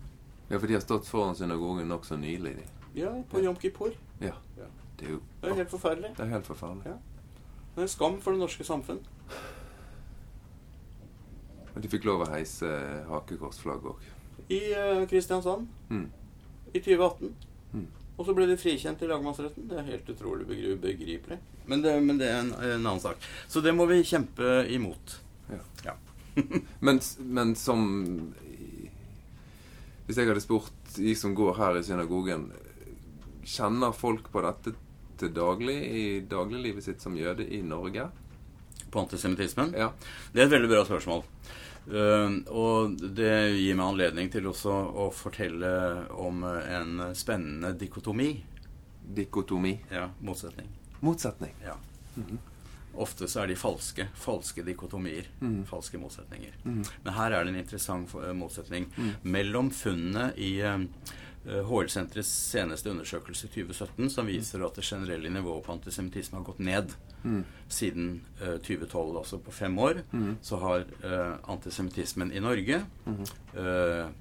Ja, 0.49 0.57
for 0.57 0.67
de 0.67 0.73
har 0.73 0.81
stått 0.81 1.05
foran 1.05 1.35
synagogen 1.35 1.87
nokså 1.89 2.17
nylig. 2.17 2.55
de. 2.55 2.63
Ja, 3.01 3.11
på 3.29 3.43
Jom 3.43 3.55
Kippur. 3.55 3.91
Ja. 4.21 4.31
Ja. 4.57 4.63
Det 4.97 5.07
er 5.07 5.11
jo 5.11 5.19
Det 5.41 5.51
er 5.51 5.55
helt 5.55 5.69
forferdelig. 5.69 6.15
Det 6.15 6.19
er 6.25 6.29
helt 6.29 6.45
forferdelig. 6.47 6.85
Ja. 6.85 6.97
Det 7.77 7.83
er 7.83 7.85
en 7.85 7.91
skam 7.93 8.15
for 8.23 8.33
det 8.33 8.41
norske 8.41 8.65
samfunn. 8.65 9.03
Men 11.73 11.83
de 11.83 11.89
fikk 11.91 12.07
lov 12.09 12.23
å 12.25 12.29
heise 12.31 12.69
hakekorsflagg 13.05 13.83
òg. 13.91 14.05
I 14.49 14.61
uh, 14.73 15.03
Kristiansand 15.09 15.67
Mm. 15.93 16.07
i 16.73 16.79
2018. 16.81 17.29
Mm. 17.75 17.85
Og 18.17 18.25
så 18.25 18.33
ble 18.33 18.47
de 18.49 18.55
frikjent 18.57 19.01
i 19.05 19.09
lagmannsretten. 19.11 19.67
Det 19.69 19.77
er 19.77 19.85
helt 19.91 20.09
utrolig 20.09 20.47
begri- 20.49 20.73
begripelig. 20.81 21.37
Men 21.69 21.83
det, 21.85 21.93
men 22.01 22.17
det 22.17 22.31
er 22.31 22.39
en, 22.41 22.49
en 22.57 22.73
annen 22.81 23.03
sak. 23.03 23.21
Så 23.47 23.61
det 23.61 23.75
må 23.77 23.85
vi 23.91 24.01
kjempe 24.07 24.63
imot. 24.73 25.19
Ja. 25.51 25.61
Ja. 25.85 25.93
Men, 26.85 26.99
men 27.23 27.53
som 27.57 27.79
Hvis 30.05 30.17
jeg 30.19 30.27
hadde 30.29 30.41
spurt 30.43 30.91
de 30.97 31.13
som 31.17 31.33
går 31.35 31.55
her 31.57 31.79
i 31.79 31.81
synagogen 31.87 32.43
Kjenner 33.47 33.95
folk 33.97 34.27
på 34.33 34.43
dette 34.45 34.73
til 35.17 35.33
daglig 35.35 35.75
i 35.87 36.03
dagliglivet 36.29 36.83
sitt 36.85 37.01
som 37.03 37.15
jøde 37.17 37.45
i 37.47 37.61
Norge? 37.65 38.07
På 38.91 39.01
antisemittismen? 39.03 39.73
Ja. 39.75 39.91
Det 40.33 40.41
er 40.41 40.45
et 40.47 40.53
veldig 40.55 40.69
bra 40.71 40.83
spørsmål. 40.87 41.23
Uh, 41.87 42.33
og 42.51 42.97
det 43.15 43.31
gir 43.55 43.75
meg 43.79 43.85
anledning 43.93 44.29
til 44.31 44.47
også 44.49 44.71
å 44.71 45.07
fortelle 45.15 45.69
om 46.19 46.43
en 46.43 47.05
spennende 47.15 47.71
dikotomi. 47.79 48.33
Dikotomi. 49.07 49.77
Ja, 49.91 50.09
motsetning. 50.21 50.67
Motsetning. 50.99 51.53
Ja. 51.63 51.75
Mhm. 52.15 52.37
Ofte 52.97 53.27
så 53.29 53.43
er 53.43 53.51
de 53.51 53.55
falske. 53.55 54.07
Falske 54.17 54.63
dikotomier. 54.65 55.27
Mhm. 55.39 55.65
Falske 55.69 55.99
motsetninger. 56.01 56.55
Mhm. 56.63 56.83
Men 57.05 57.13
her 57.13 57.31
er 57.37 57.43
det 57.45 57.53
en 57.53 57.59
interessant 57.61 58.15
eh, 58.15 58.33
motsetning 58.33 58.87
Mm. 58.97 59.11
mellom 59.21 59.69
funnene 59.71 60.31
i 60.35 60.59
eh, 60.59 60.79
HL-senterets 61.47 62.27
seneste 62.51 62.89
undersøkelse 62.91 63.47
i 63.47 63.51
2017, 63.53 64.09
som 64.11 64.27
viser 64.27 64.63
at 64.65 64.75
det 64.75 64.83
generelle 64.83 65.29
nivået 65.31 65.63
på 65.65 65.71
antisemittisme 65.77 66.37
har 66.39 66.45
gått 66.51 66.59
ned 66.59 66.95
Mm. 67.23 67.43
siden 67.67 68.21
uh, 68.41 68.57
2012, 68.61 69.17
altså 69.17 69.39
på 69.41 69.51
fem 69.51 69.77
år, 69.79 70.01
mm. 70.13 70.37
så 70.41 70.57
har 70.61 70.83
uh, 71.03 71.37
antisemittismen 71.51 72.31
i 72.31 72.39
Norge 72.39 72.77
mm. 73.05 73.17
uh, 73.57 74.11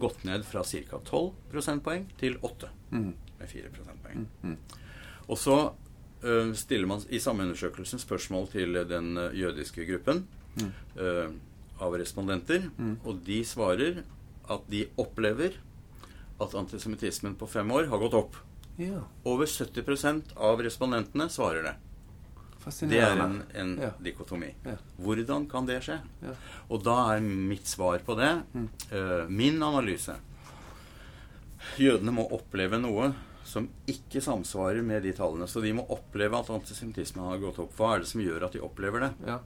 gått 0.00 0.24
ned 0.24 0.42
fra 0.44 0.62
ca. 0.64 0.98
12 1.04 1.32
prosentpoeng 1.52 2.06
til 2.18 2.38
8, 2.42 2.68
Mhm. 2.90 3.12
med 3.38 3.48
4 3.48 3.68
prosentpoeng. 3.70 4.26
Mhm. 4.42 4.56
Og 5.28 5.38
så 5.38 5.72
eh, 6.24 6.52
stiller 6.54 6.86
man 6.86 7.00
i 7.10 7.18
samme 7.18 7.42
undersøkelsen 7.44 7.98
spørsmål 7.98 8.48
til 8.50 8.72
den 8.88 9.16
eh, 9.18 9.32
jødiske 9.40 9.84
gruppen 9.86 10.26
Mm. 10.56 10.72
eh, 10.96 11.30
av 11.80 11.92
respondenter, 11.92 12.70
Mm. 12.78 12.96
og 13.04 13.24
de 13.26 13.42
svarer 13.44 14.02
at 14.50 14.60
de 14.70 14.86
opplever 14.98 15.52
at 16.40 16.54
antisemittismen 16.54 17.34
på 17.40 17.48
fem 17.48 17.70
år 17.72 17.86
har 17.88 17.98
gått 17.98 18.14
opp. 18.14 18.36
Ja. 18.76 19.00
Over 19.24 19.46
70% 19.48 20.34
av 20.36 20.60
respondentene 20.60 21.28
svarer 21.32 21.62
det. 21.70 21.74
Det 22.90 22.98
er 22.98 23.20
en, 23.22 23.42
en 23.54 23.76
Ja. 23.80 23.90
dikotomi. 24.02 24.50
Ja. 24.66 24.74
Hvordan 24.98 25.44
kan 25.48 25.66
det 25.68 25.78
skje? 25.86 26.00
Ja. 26.22 26.32
Og 26.68 26.82
da 26.82 27.14
er 27.14 27.20
mitt 27.22 27.66
svar 27.70 27.98
på 28.04 28.16
det 28.18 28.42
Mm. 28.54 28.68
uh, 28.92 29.28
Min 29.30 29.62
analyse 29.62 30.16
Jødene 31.78 32.12
må 32.14 32.24
oppleve 32.32 32.78
noe 32.80 33.12
som 33.46 33.68
ikke 33.90 34.20
samsvarer 34.22 34.82
med 34.82 35.02
de 35.06 35.12
tallene. 35.14 35.46
Så 35.46 35.62
de 35.62 35.72
må 35.76 35.84
oppleve 35.94 36.38
at 36.38 36.50
antisemittismen 36.50 37.24
har 37.28 37.38
gått 37.42 37.60
opp. 37.62 37.74
Hva 37.78 37.94
er 37.94 38.02
det 38.02 38.08
som 38.10 38.20
gjør 38.24 38.46
at 38.48 38.52
de 38.56 38.62
opplever 38.66 39.00
det? 39.06 39.12
Ja. 39.28 39.38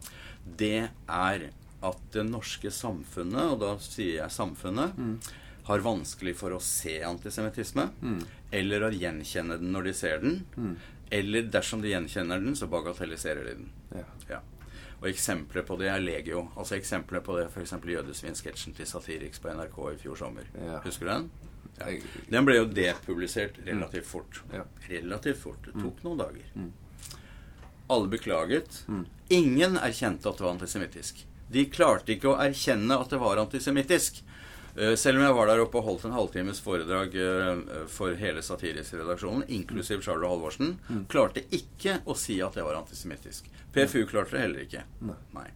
Det 0.57 0.89
er 1.07 1.45
at 1.83 2.01
det 2.13 2.25
norske 2.29 2.71
samfunnet, 2.73 3.53
og 3.53 3.59
da 3.61 3.75
sier 3.81 4.19
jeg 4.23 4.33
samfunnet, 4.33 4.97
har 5.71 5.83
vanskelig 5.85 6.35
for 6.39 6.55
å 6.55 6.61
se 6.63 6.99
antisemittisme. 7.07 7.89
Eller 8.51 8.83
å 8.87 8.93
gjenkjenne 8.93 9.57
den 9.61 9.71
når 9.73 9.89
de 9.89 9.93
ser 9.97 10.23
den. 10.23 10.41
Eller 11.11 11.49
dersom 11.51 11.81
de 11.83 11.91
gjenkjenner 11.91 12.39
den, 12.39 12.55
så 12.55 12.69
bagatelliserer 12.71 13.47
de 13.49 13.59
den. 13.59 13.71
Ja. 13.95 14.07
Ja. 14.29 14.41
Og 15.01 15.07
eksempler 15.09 15.65
på 15.65 15.75
det 15.81 15.89
er 15.89 16.03
legio. 16.03 16.45
Altså 16.55 16.77
eksempler 16.77 17.23
på 17.25 17.39
det 17.39 17.47
f.eks. 17.49 17.73
Jødesvin-sketsjen 17.73 18.75
til 18.77 18.87
Satiriks 18.87 19.41
på 19.41 19.49
NRK 19.57 19.79
i 19.89 19.97
fjor 20.03 20.19
sommer. 20.19 20.47
Ja. 20.55 20.77
Husker 20.85 21.09
du 21.09 21.11
den? 21.11 21.31
Den 22.29 22.45
ble 22.45 22.59
jo 22.59 22.67
depublisert 22.69 23.57
relativt 23.65 24.05
fort. 24.05 24.43
Ja. 24.53 24.63
Relativt 24.87 25.41
fort. 25.41 25.65
Det 25.65 25.73
tok 25.73 26.03
noen 26.05 26.21
dager. 26.21 26.51
Mm. 26.53 26.69
Alle 27.91 28.11
beklaget. 28.11 28.83
Ingen 29.33 29.79
erkjente 29.81 30.29
at 30.29 30.37
det 30.37 30.45
var 30.45 30.53
antisemittisk. 30.53 31.25
De 31.51 31.65
klarte 31.73 32.13
ikke 32.13 32.31
å 32.31 32.37
erkjenne 32.39 32.95
at 33.01 33.11
det 33.11 33.19
var 33.19 33.41
antisemittisk. 33.41 34.21
Eh, 34.77 34.95
Selv 34.95 35.17
om 35.19 35.23
jeg 35.25 35.35
var 35.35 35.47
der 35.51 35.61
oppe 35.65 35.79
og 35.81 35.83
holdt 35.89 36.05
en 36.07 36.13
halvtimes 36.15 36.61
foredrag 36.63 37.15
eh, 37.19 37.63
for 37.91 38.15
hele 38.19 38.43
Satirisk-redaksjonen, 38.45 39.43
inklusiv 39.51 40.01
Charles 40.05 40.29
Halvorsen, 40.31 40.77
klarte 41.11 41.43
ikke 41.51 41.97
å 42.07 42.15
si 42.17 42.37
at 42.43 42.55
jeg 42.55 42.63
var 42.67 42.79
antisemittisk. 42.79 43.49
PFU 43.75 44.05
klarte 44.09 44.37
det 44.37 44.45
heller 44.45 44.63
ikke. 44.67 44.85
Nei. 45.07 45.17
Nei. 45.35 45.47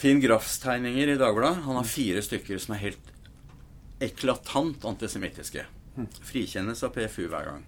Finn 0.00 0.20
Graffs 0.20 0.56
tegninger 0.60 1.12
i 1.14 1.18
Dagbladet. 1.20 1.62
Han 1.68 1.76
har 1.78 1.86
fire 1.88 2.20
stykker 2.24 2.58
som 2.60 2.74
er 2.74 2.82
helt 2.88 3.12
eklatant 4.02 4.82
antisemittiske. 4.84 5.62
Frikjennes 6.26 6.82
av 6.84 6.90
PFU 6.96 7.28
hver 7.30 7.46
gang. 7.46 7.62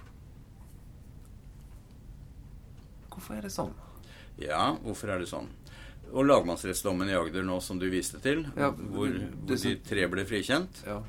Hvorfor 3.13 3.39
er 3.39 3.47
det 3.47 3.53
sånn? 3.55 3.71
Ja, 4.43 4.75
hvorfor 4.83 5.13
er 5.15 5.23
det 5.23 5.29
sånn? 5.31 5.47
Og 6.13 6.25
lagmannsrettsdommen 6.27 7.09
i 7.11 7.15
Agder 7.19 7.43
nå, 7.43 7.61
som 7.63 7.79
du 7.79 7.89
viste 7.91 8.21
til, 8.23 8.45
Ja, 8.57 8.71
hvor, 8.71 9.09
hvor 9.11 9.57
de 9.57 9.75
tre 9.85 10.07
ble 10.09 10.25
frikjent. 10.25 10.83
Ja. 10.87 11.01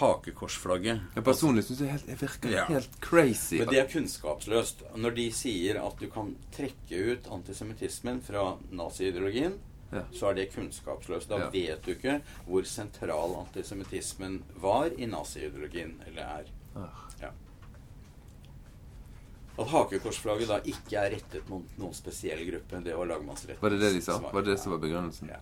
Hakekorsflagget. 0.00 1.00
Jeg 1.16 1.24
personlig 1.24 1.64
syns 1.66 1.80
helt- 1.90 2.06
det 2.06 2.18
virker 2.20 2.50
Ja. 2.50 2.64
helt 2.66 3.00
crazy. 3.00 3.58
Men 3.58 3.68
det 3.68 3.78
er 3.78 3.86
kunnskapsløst. 3.88 4.82
Når 4.96 5.14
de 5.14 5.30
sier 5.32 5.80
at 5.86 5.98
du 5.98 6.06
kan 6.08 6.36
trekke 6.52 7.12
ut 7.12 7.26
antisemittismen 7.30 8.20
fra 8.22 8.56
naziideologien, 8.70 9.58
Ja. 9.92 10.02
så 10.12 10.30
er 10.30 10.34
det 10.34 10.52
kunnskapsløst. 10.54 11.28
Da 11.28 11.38
Ja. 11.38 11.50
vet 11.50 11.82
du 11.82 11.94
ikke 11.94 12.20
hvor 12.46 12.62
sentral 12.64 13.34
antisemittismen 13.46 14.42
var 14.60 14.90
i 14.96 15.06
naziideologien, 15.06 15.94
eller 16.06 16.22
er. 16.22 16.44
Ah. 16.76 17.09
At 19.60 19.68
hakekorsflagget 19.68 20.48
da 20.48 20.56
ikke 20.64 20.96
er 21.02 21.10
rettet 21.18 21.48
mot 21.52 21.76
noen 21.80 21.94
spesiell 21.96 22.40
gruppe, 22.48 22.80
det 22.84 22.94
var 22.96 23.10
lagmannsretten. 23.10 23.60
Var 23.60 23.74
det 23.74 23.80
det 23.82 23.90
de 23.98 24.02
sa? 24.06 24.16
Var 24.24 24.42
det 24.46 24.54
det 24.54 24.60
som 24.62 24.72
var 24.72 24.80
begrunnelsen? 24.80 25.28
Ja. 25.34 25.40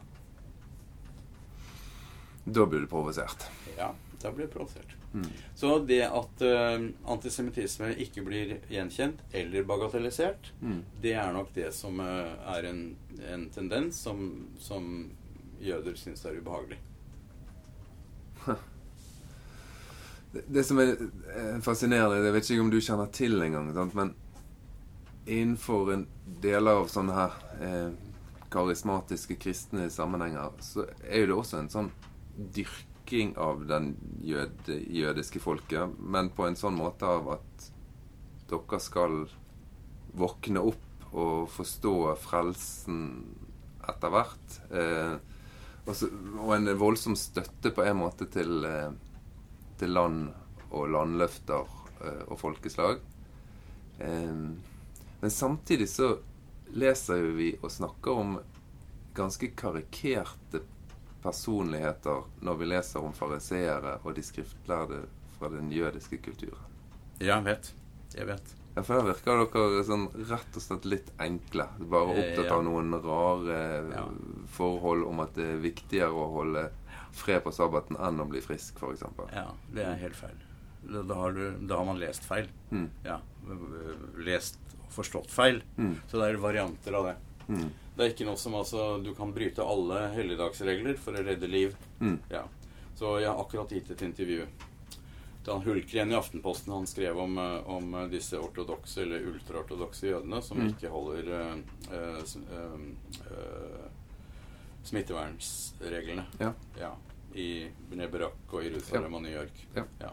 Da 2.49 2.65
blir 2.67 2.81
du 2.81 2.87
provosert. 2.91 3.45
ja, 3.77 3.93
da 4.23 4.31
blir 4.33 4.47
det 4.47 4.53
provosert. 4.55 4.95
Mm. 5.13 5.27
Så 5.55 5.79
det 5.89 6.01
at 6.05 6.43
uh, 6.45 6.89
antisemittisme 7.13 7.91
ikke 8.01 8.23
blir 8.27 8.57
gjenkjent 8.73 9.21
eller 9.33 9.63
bagatellisert, 9.69 10.51
Mm. 10.61 10.83
det 11.03 11.13
er 11.15 11.33
nok 11.33 11.53
det 11.55 11.71
som 11.75 12.01
uh, 12.01 12.35
er 12.57 12.65
en, 12.73 12.97
en 13.33 13.47
tendens 13.55 14.01
som, 14.03 14.49
som 14.59 15.11
jøder 15.61 15.95
syns 15.97 16.25
er 16.25 16.41
ubehagelig. 16.41 16.79
Det, 18.47 18.57
det 20.33 20.65
som 20.67 20.81
er 20.83 20.95
eh, 20.99 21.57
fascinerende, 21.65 22.21
det 22.25 22.33
vet 22.35 22.51
ikke 22.51 22.65
om 22.67 22.73
du 22.73 22.81
kjenner 22.85 23.09
til 23.15 23.41
engang, 23.43 23.71
men 23.97 24.13
innenfor 25.29 25.93
en 25.95 26.05
deler 26.43 26.83
av 26.83 26.91
sånne 26.93 27.17
her 27.17 27.39
eh, 27.65 27.89
karismatiske 28.53 29.39
kristne 29.41 29.89
sammenhenger, 29.93 30.53
så 30.65 30.87
er 31.05 31.29
det 31.29 31.37
også 31.37 31.63
en 31.63 31.73
sånn 31.73 31.91
dyrking 32.57 33.35
av 33.41 33.65
den 33.69 33.95
jøde, 34.25 34.79
jødiske 34.89 35.41
folket, 35.43 35.97
men 35.99 36.33
på 36.37 36.49
en 36.49 36.59
sånn 36.59 36.77
måte 36.79 37.09
av 37.09 37.33
at 37.39 37.69
dere 38.49 38.81
skal 38.81 39.25
våkne 40.19 40.63
opp 40.65 41.09
og 41.13 41.49
forstå 41.53 41.95
frelsen 42.21 43.03
etter 43.89 44.13
hvert. 44.13 44.57
Eh, 44.73 45.17
og, 45.89 46.03
og 46.45 46.53
en 46.57 46.73
voldsom 46.81 47.17
støtte 47.17 47.73
på 47.73 47.85
en 47.85 48.01
måte 48.01 48.29
til, 48.33 48.65
eh, 48.69 48.91
til 49.81 49.95
land 49.95 50.29
og 50.71 50.89
landløfter 50.93 51.65
eh, 52.05 52.23
og 52.29 52.39
folkeslag. 52.41 53.01
Men 53.99 55.31
samtidig 55.35 55.89
så 55.91 56.13
leser 56.79 57.19
jo 57.19 57.33
vi 57.35 57.49
og 57.63 57.71
snakker 57.73 58.21
om 58.21 58.37
ganske 59.17 59.49
karikerte 59.59 60.61
personligheter 61.25 62.23
når 62.47 62.61
vi 62.61 62.69
leser 62.71 63.03
om 63.03 63.15
fariseere 63.17 63.97
og 64.05 64.15
de 64.15 64.23
skriftlærde 64.23 65.01
fra 65.39 65.51
den 65.51 65.73
jødiske 65.75 66.21
kulturen. 66.23 66.63
Ja, 67.19 67.41
jeg 67.41 67.45
vet. 67.49 67.73
Jeg 68.15 68.29
vet. 68.31 68.55
Ja, 68.77 68.85
for 68.87 69.01
da 69.01 69.09
virker 69.09 69.41
dere 69.51 69.83
sånn 69.83 70.05
rett 70.31 70.55
og 70.55 70.63
slett 70.63 70.85
litt 70.87 71.09
enkle. 71.19 71.67
Bare 71.91 72.15
Eh, 72.15 72.21
opptatt 72.23 72.53
av 72.55 72.63
noen 72.63 72.95
rare 73.03 73.59
Ja. 73.91 74.05
forhold 74.55 75.03
om 75.09 75.21
at 75.21 75.35
det 75.35 75.49
er 75.57 75.65
viktigere 75.65 76.15
å 76.15 76.31
holde 76.37 76.69
fred 77.13 77.43
på 77.45 77.53
sabbaten 77.53 77.97
enn 77.97 78.21
å 78.21 78.29
bli 78.29 78.41
frisk, 78.41 78.77
f.eks. 78.81 79.03
Ja, 79.33 79.47
det 79.75 79.85
er 79.85 79.97
helt 80.03 80.17
feil. 80.17 80.37
Da, 80.89 81.03
da, 81.03 81.15
har, 81.15 81.33
du, 81.33 81.57
da 81.67 81.77
har 81.81 81.85
man 81.85 81.99
lest 81.99 82.23
feil. 82.25 82.47
Mm. 82.71 82.89
Ja, 83.05 83.19
lest 84.25 84.59
og 84.85 84.93
forstått 84.95 85.31
feil. 85.31 85.63
Mm. 85.77 85.97
Så 86.09 86.21
det 86.21 86.29
er 86.31 86.41
varianter 86.43 86.95
av 86.99 87.09
det. 87.11 87.17
Mm. 87.49 87.69
Det 87.97 88.05
er 88.05 88.13
ikke 88.13 88.27
noe 88.29 88.37
som 88.39 88.55
altså 88.55 88.99
Du 89.03 89.15
kan 89.17 89.31
bryte 89.35 89.65
alle 89.65 90.03
helligdagsregler 90.15 90.99
for 91.01 91.17
å 91.17 91.23
redde 91.25 91.49
liv. 91.51 91.75
Mm. 92.01 92.19
Ja. 92.31 92.45
Så 92.99 93.19
jeg 93.23 93.29
har 93.31 93.41
akkurat 93.41 93.71
gitt 93.73 93.91
et 93.95 94.03
intervju 94.03 94.45
Han 95.49 95.63
hulker 95.65 95.71
Hulkren 95.73 96.11
i 96.13 96.17
Aftenposten. 96.19 96.73
Han 96.75 96.87
skrev 96.87 97.17
om, 97.19 97.39
eh, 97.39 97.69
om 97.73 97.95
disse 98.13 98.37
ortodokse 98.37 99.01
eller 99.03 99.25
ultraortodokse 99.31 100.11
jødene 100.11 100.43
som 100.45 100.59
Mm. 100.61 100.69
ikke 100.75 100.91
holder 100.93 101.31
eh, 101.41 101.57
eh, 101.91 102.19
s- 102.23 102.37
smittevernsreglene. 104.89 106.25
Ja. 106.41 106.53
Ja, 106.81 106.95
I 107.37 107.69
Neberak 107.97 108.55
og 108.55 108.65
Jerusalem 108.65 109.19
og 109.19 109.25
New 109.27 109.35
York. 109.35 109.63
Ja. 109.77 110.13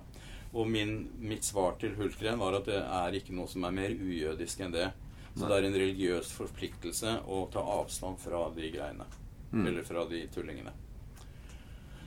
Og 0.56 0.70
min, 0.72 1.10
mitt 1.20 1.44
svar 1.44 1.76
til 1.80 1.96
Hultgren 1.98 2.40
var 2.40 2.56
at 2.60 2.70
det 2.70 2.80
er 2.80 3.18
ikke 3.18 3.36
noe 3.36 3.50
som 3.52 3.66
er 3.68 3.76
mer 3.76 3.92
ujødisk 3.92 4.64
enn 4.64 4.76
det. 4.76 4.88
Så 5.36 5.44
Nei. 5.44 5.50
det 5.50 5.56
er 5.58 5.68
en 5.68 5.78
religiøs 5.82 6.32
forpliktelse 6.32 7.18
å 7.28 7.42
ta 7.52 7.60
avstand 7.60 8.22
fra 8.24 8.46
de 8.56 8.70
greiene. 8.72 9.08
Mm. 9.52 9.66
Eller 9.68 9.88
fra 9.88 10.06
de 10.08 10.22
tullingene. 10.32 10.72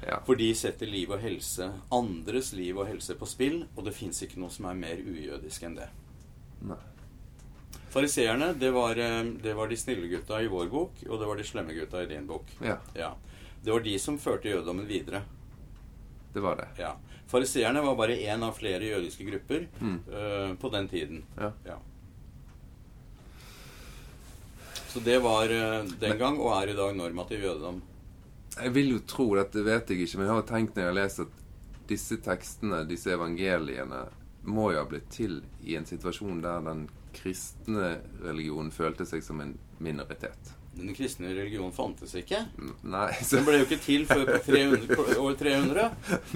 Ja. 0.07 0.21
For 0.25 0.39
de 0.39 0.49
setter 0.57 0.89
liv 0.89 1.11
og 1.13 1.21
helse, 1.21 1.67
andres 1.93 2.53
liv 2.57 2.79
og 2.79 2.89
helse 2.89 3.17
på 3.19 3.29
spill, 3.29 3.65
og 3.75 3.85
det 3.89 3.97
fins 3.97 4.23
ikke 4.25 4.41
noe 4.41 4.53
som 4.55 4.71
er 4.71 4.79
mer 4.79 5.03
ujødisk 5.03 5.67
enn 5.69 5.77
det. 5.81 5.89
Nei. 6.71 6.79
Fariseerne, 7.91 8.53
det, 8.61 8.71
var, 8.71 8.99
eh, 9.01 9.23
det 9.43 9.55
var 9.57 9.69
de 9.69 9.77
snille 9.77 10.09
gutta 10.11 10.43
i 10.43 10.49
vår 10.53 10.67
bok, 10.73 11.03
og 11.09 11.21
det 11.21 11.27
var 11.27 11.37
de 11.41 11.45
slemme 11.49 11.73
gutta 11.77 12.03
i 12.03 12.07
din 12.11 12.27
bok. 12.27 12.45
Ja, 12.61 12.77
Ja. 12.95 13.15
Det 13.65 13.73
var 13.75 13.81
de 13.81 13.99
som 13.99 14.19
førte 14.19 14.49
jødedommen 14.49 14.87
videre. 14.87 15.23
det 16.33 16.41
var 16.41 16.57
det. 16.57 16.69
Ja. 16.79 16.93
Fariseerne 17.27 17.81
var 17.83 17.97
bare 17.97 18.15
én 18.17 18.43
av 18.45 18.53
flere 18.57 18.85
jødiske 18.87 19.25
grupper 19.27 19.67
Mm. 19.81 19.97
uh, 20.09 20.55
på 20.57 20.69
den 20.73 20.89
tiden. 20.89 21.25
Ja. 21.37 21.53
Så 24.89 25.01
det 25.01 25.19
var 25.19 25.45
uh, 25.51 25.85
den 26.01 26.19
gang, 26.19 26.39
og 26.41 26.55
er 26.63 26.69
i 26.73 26.77
dag, 26.77 26.95
normativ 26.97 27.43
jødedom. 27.45 27.83
Jeg 28.63 28.73
vil 28.75 28.89
jo 28.95 29.01
tro, 29.07 29.27
dette 29.37 29.63
vet 29.67 29.91
jeg 29.91 30.01
ikke, 30.07 30.19
men 30.19 30.27
jeg 30.27 30.35
har 30.35 30.47
tenkt 30.49 30.75
når 30.77 30.83
jeg 30.83 30.89
har 30.93 30.97
lest 31.03 31.21
at 31.21 31.35
disse 31.89 32.17
tekstene, 32.25 32.81
disse 32.89 33.11
evangeliene, 33.13 34.07
må 34.49 34.71
jo 34.73 34.79
ha 34.81 34.87
blitt 34.89 35.11
til 35.13 35.43
i 35.65 35.75
en 35.77 35.85
situasjon 35.87 36.41
der 36.43 36.61
den 36.65 36.87
kristne 37.15 37.99
religionen 38.25 38.71
følte 38.75 39.07
seg 39.07 39.23
som 39.23 39.41
en 39.41 39.57
minoritet. 39.81 40.55
Den 40.79 40.93
kristne 40.95 41.33
religionen 41.35 41.73
fantes 41.75 42.13
ikke. 42.15 42.45
Nei, 42.87 43.09
så, 43.23 43.37
Den 43.41 43.45
ble 43.49 43.57
jo 43.59 43.65
ikke 43.67 43.81
til 43.83 44.05
før 44.07 44.25
på 44.29 44.39
300, 44.47 44.87
på 44.95 45.07
år 45.25 45.35
300. 45.41 45.89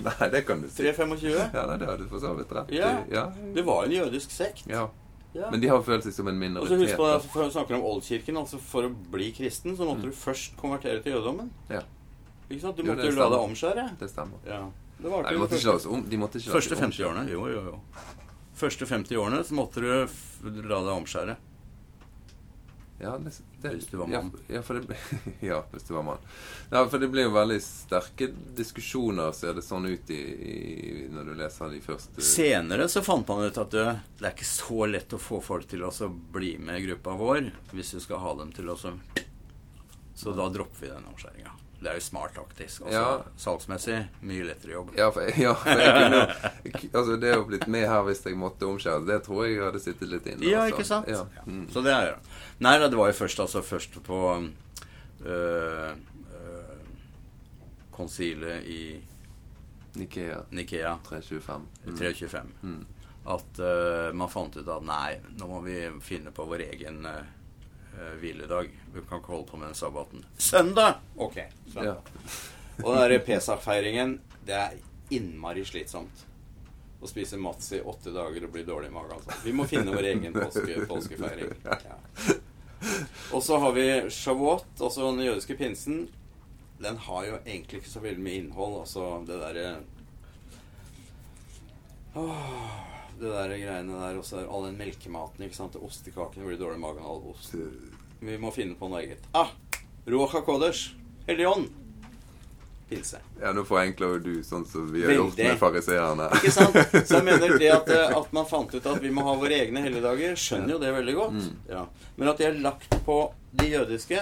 nei 0.02 0.28
det 0.32 0.40
kan 0.48 0.62
du 0.64 0.66
si. 0.68 0.82
325. 0.82 1.36
Ja, 1.54 1.66
nei, 1.70 1.76
det 1.78 1.86
har 1.86 1.96
du 2.00 2.08
for 2.10 2.18
så 2.24 2.32
vidt 2.34 2.50
rett 2.56 2.72
i. 2.74 2.80
Ja. 2.80 2.90
Ja. 3.12 3.28
Det 3.54 3.62
var 3.68 3.84
en 3.86 3.92
jødisk 3.98 4.30
sekt. 4.34 4.66
ja. 4.70 4.88
Ja. 5.32 5.46
Men 5.48 5.62
de 5.62 5.68
har 5.70 5.78
følt 5.80 6.04
seg 6.04 6.12
som 6.12 6.26
en 6.28 6.36
minoritet. 6.36 6.66
Og 6.66 6.68
så 6.68 6.76
husk 6.84 6.98
på, 6.98 7.06
det, 7.08 7.30
For 7.32 7.46
å 7.46 7.52
snakke 7.54 7.72
om 7.78 7.84
oldkirken, 7.88 8.36
altså 8.36 8.58
for 8.60 8.84
å 8.84 8.90
bli 9.14 9.30
kristen, 9.32 9.72
så 9.78 9.86
måtte 9.88 10.02
Mm. 10.04 10.10
du 10.10 10.18
først 10.20 10.58
konvertere 10.60 11.00
til 11.02 11.14
jødedommen. 11.14 11.48
Ja, 11.70 11.80
Ikke 12.50 12.60
sant? 12.66 12.76
Du 12.76 12.82
måtte 12.84 13.06
jo 13.08 13.14
la 13.16 13.30
deg 13.32 13.38
omskjære. 13.46 13.84
det 13.98 14.10
stemmer. 14.10 14.42
Ja. 14.44 14.58
Det 15.00 15.08
var 15.10 15.22
Nei, 15.24 15.32
de 15.32 15.38
måtte 15.40 15.56
ikke 15.56 15.70
la 15.70 15.74
oss 15.80 15.86
om. 15.86 16.02
De 16.04 16.18
måtte 16.20 16.36
ikke 16.36 16.50
la 16.52 16.58
første 16.58 16.76
50 16.76 17.06
årene. 17.08 17.24
Jo, 17.32 17.46
jo, 17.48 17.62
jo. 17.70 17.78
Første 18.62 18.86
50 18.86 19.18
årene 19.18 19.42
så 19.42 19.56
måtte 19.58 19.82
du 19.82 20.62
la 20.62 20.78
deg 20.84 20.92
omskjære. 20.94 21.34
Ja, 23.02 23.18
det, 23.18 23.32
det, 23.62 23.68
Hvis 23.68 23.86
du 23.86 23.96
var 23.96 24.06
mann. 24.06 24.30
Ja, 24.46 24.62
ja, 24.68 24.74
det, 24.80 24.96
ja, 25.40 25.64
hvis 25.72 25.82
du 25.82 25.94
var 25.94 26.02
mann. 26.02 26.18
Ja, 26.70 26.88
for 26.88 27.02
det 27.02 27.08
blir 27.10 27.26
jo 27.26 27.32
veldig 27.34 27.56
sterke 27.64 28.28
diskusjoner, 28.54 29.32
ser 29.34 29.56
det 29.58 29.64
sånn 29.66 29.88
ut 29.90 30.12
i, 30.14 30.20
i, 30.52 30.52
når 31.10 31.32
du 31.32 31.34
leser 31.40 31.72
de 31.72 31.80
første 31.82 32.22
Senere 32.22 32.86
så 32.92 33.02
fant 33.02 33.26
man 33.26 33.42
ut 33.42 33.58
at 33.58 33.74
det, 33.74 33.88
det 34.20 34.28
er 34.28 34.36
ikke 34.36 34.46
så 34.46 34.86
lett 34.86 35.16
å 35.16 35.18
få 35.18 35.40
folk 35.42 35.66
til 35.72 35.82
å 35.82 35.90
bli 36.36 36.54
med 36.62 36.78
i 36.78 36.86
gruppa 36.86 37.16
vår 37.18 37.50
hvis 37.72 37.96
du 37.96 38.00
skal 38.06 38.22
ha 38.22 38.36
dem 38.38 38.54
til 38.54 38.70
å 38.70 38.78
så 38.78 38.94
Så 40.14 40.36
da 40.38 40.46
dropper 40.54 40.86
vi 40.86 40.94
den 40.94 41.10
omskjæringa. 41.10 41.58
Det 41.82 41.90
er 41.90 41.96
jo 41.98 42.04
smart 42.04 42.34
taktisk. 42.36 42.84
Altså, 42.86 42.98
Ja. 43.00 43.22
Salgsmessig 43.42 43.96
mye 44.22 44.44
lettere 44.46 44.72
jobb. 44.76 44.92
Ja, 44.96 45.08
for, 45.10 45.26
ja, 45.46 45.52
for 45.58 45.82
jeg 45.82 45.94
kunne 45.96 46.20
Altså, 46.94 47.16
det 47.20 47.32
å 47.36 47.44
blitt 47.48 47.66
med 47.66 47.88
her 47.90 48.02
hvis 48.06 48.22
jeg 48.26 48.38
måtte 48.38 48.68
omskjære, 48.70 49.02
det 49.08 49.18
tror 49.26 49.44
jeg 49.48 49.58
hadde 49.64 49.80
sittet 49.82 50.08
litt 50.12 50.26
inne. 50.30 50.46
Ja, 50.46 50.62
altså. 50.62 50.76
ikke 50.76 50.86
sant? 50.86 51.08
Ja. 51.10 51.24
Mm. 51.46 51.64
Så 51.74 51.82
det 51.82 51.92
er 51.96 52.06
jo 52.12 52.16
Nei 52.62 52.76
da, 52.78 52.86
det 52.92 52.98
var 53.00 53.10
jo 53.10 53.16
først 53.18 53.40
altså 53.42 53.62
først 53.66 53.96
på 54.06 54.18
øh, 55.26 55.90
øh, 55.90 56.76
konsilet 57.92 58.64
i 58.64 58.82
Nikea 59.98 60.38
Nikea 60.50 60.94
325. 61.04 61.66
Mm. 61.86 61.96
325 61.98 62.52
Mm. 62.62 62.86
at 63.28 63.58
øh, 63.60 64.14
man 64.16 64.28
fant 64.30 64.56
ut 64.56 64.68
at 64.68 64.82
nei, 64.86 65.16
nå 65.38 65.46
må 65.46 65.60
vi 65.66 65.76
finne 66.02 66.30
på 66.34 66.46
vår 66.48 66.64
egen 66.72 67.04
øh, 67.06 67.20
øh, 67.98 68.14
hviledag. 68.20 68.70
Vi 68.94 69.04
kan 69.08 69.20
ikke 69.20 69.34
holde 69.34 69.46
på 69.50 69.56
med 69.60 69.66
den 69.70 69.74
sabbaten. 69.78 70.24
Søndag! 70.38 71.00
Ok. 71.16 71.38
søndag. 71.72 71.84
Ja. 71.84 72.30
Og 72.84 72.94
den 72.96 73.10
der 73.10 73.18
Pesach-feiringen, 73.26 74.20
det 74.46 74.56
er 74.58 74.78
innmari 75.10 75.64
slitsomt. 75.64 76.24
Å 77.02 77.10
spise 77.10 77.36
Mats 77.36 77.72
i 77.74 77.80
åtte 77.80 78.12
dager 78.14 78.46
og 78.46 78.52
bli 78.54 78.62
dårlig 78.66 78.92
i 78.92 78.94
magen. 78.94 79.16
Altså. 79.18 79.38
Vi 79.44 79.52
må 79.52 79.66
finne 79.66 79.94
vår 79.94 80.08
egen 80.12 80.36
påske, 80.36 80.84
påskefeiring. 80.86 81.54
Ja. 81.66 81.98
Og 83.32 83.42
så 83.42 83.58
har 83.62 83.72
vi 83.72 83.86
Shavuot, 84.10 84.70
altså 84.80 85.10
den 85.10 85.24
jødiske 85.26 85.56
pinsen. 85.58 86.06
Den 86.82 86.96
har 86.98 87.26
jo 87.26 87.36
egentlig 87.44 87.82
ikke 87.82 87.90
så 87.90 88.02
veldig 88.02 88.22
mye 88.22 88.40
innhold. 88.42 88.80
Altså 88.82 89.10
det 89.26 89.38
derre 89.42 89.66
Åh, 92.14 92.91
Det 93.22 93.30
der 93.30 93.52
greiene 93.54 93.98
der, 94.00 94.16
og 94.18 94.24
så 94.26 94.40
er 94.40 94.48
all 94.50 94.64
den 94.66 94.80
melkematen, 94.80 95.44
ikke 95.46 95.54
sant. 95.54 95.76
Ostekakene 95.78 96.48
blir 96.48 96.58
dårlig 96.58 96.80
i 96.80 96.82
magen 96.82 97.04
av 97.04 97.12
all 97.12 97.28
ost. 97.30 97.54
Vi 98.18 98.38
må 98.42 98.50
finne 98.54 98.74
på 98.78 98.88
noe 98.90 99.04
eget. 99.04 99.22
Ah! 99.38 99.52
Ruach 100.10 100.34
HaKodesh. 100.34 100.96
Hellig 101.28 101.46
ånd. 101.46 101.68
Pinse. 102.88 103.20
ja, 103.40 103.52
nå 103.56 103.62
forenkler 103.64 104.16
jo 104.16 104.18
du 104.20 104.32
sånn 104.44 104.66
som 104.68 104.88
vi 104.92 105.04
har 105.06 105.14
gjort 105.14 105.38
med 105.38 105.54
fariseerne. 105.60 106.26
Ikke 106.36 106.50
sant? 106.52 106.74
Så 106.92 107.20
jeg 107.20 107.24
mener 107.24 107.54
det 107.62 107.70
at, 107.72 107.88
eh, 107.88 108.16
at 108.20 108.34
man 108.36 108.48
fant 108.50 108.74
ut 108.74 108.88
at 108.90 108.98
vi 109.00 109.12
må 109.14 109.24
ha 109.24 109.36
våre 109.38 109.60
egne 109.62 109.80
helligdager, 109.84 110.34
skjønner 110.36 110.74
jo 110.74 110.80
det 110.82 110.90
veldig 110.98 111.14
godt. 111.16 111.38
Mm. 111.38 111.60
Ja. 111.70 111.84
Men 112.18 112.32
at 112.32 112.42
de 112.42 112.48
er 112.50 112.58
lagt 112.66 112.98
på 113.06 113.16
de 113.62 113.70
jødiske, 113.70 114.18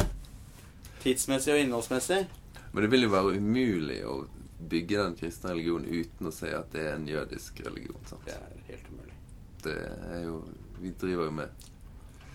tidsmessig 1.00 1.54
og 1.54 1.62
innholdsmessig 1.64 2.20
Men 2.74 2.84
det 2.84 2.90
vil 2.92 3.08
jo 3.08 3.10
være 3.16 3.40
umulig 3.40 4.02
å 4.06 4.20
bygge 4.70 5.02
den 5.02 5.16
kristne 5.18 5.54
religionen 5.54 5.88
uten 5.88 6.28
å 6.28 6.34
si 6.34 6.50
at 6.54 6.70
det 6.74 6.84
er 6.84 6.98
en 6.98 7.08
jødisk 7.08 7.62
religion. 7.66 7.98
sant? 8.06 8.26
Det 8.28 8.36
er 8.36 8.66
helt. 8.68 8.89
Det 9.66 9.76
er 10.10 10.22
jo 10.24 10.44
Vi 10.80 10.94
driver 11.00 11.28
jo 11.28 11.30
med 11.30 11.66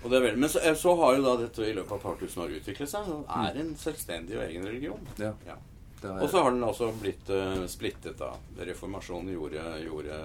veldig, 0.06 0.38
men 0.38 0.50
så, 0.50 0.60
eh, 0.60 0.76
så 0.78 0.96
har 0.96 1.16
jo 1.16 1.24
da 1.26 1.36
dette 1.42 1.64
i 1.66 1.74
løpet 1.74 1.92
av 1.92 1.98
et 1.98 2.04
par 2.04 2.20
tusen 2.20 2.44
år 2.44 2.58
utviklet 2.60 2.90
seg. 2.90 3.08
Og 3.10 3.26
er 3.26 3.56
en 3.62 3.72
selvstendig 3.80 4.38
og 4.38 4.44
egen 4.46 4.68
religion. 4.68 5.08
Ja. 5.18 5.32
Ja. 5.48 5.56
Og 6.06 6.28
så 6.30 6.44
har 6.44 6.52
den 6.52 6.62
også 6.62 6.92
blitt 7.02 7.30
uh, 7.34 7.64
splittet, 7.72 8.20
da. 8.20 8.36
Reformasjonen 8.60 9.32
gjorde, 9.34 9.64
gjorde 9.82 10.20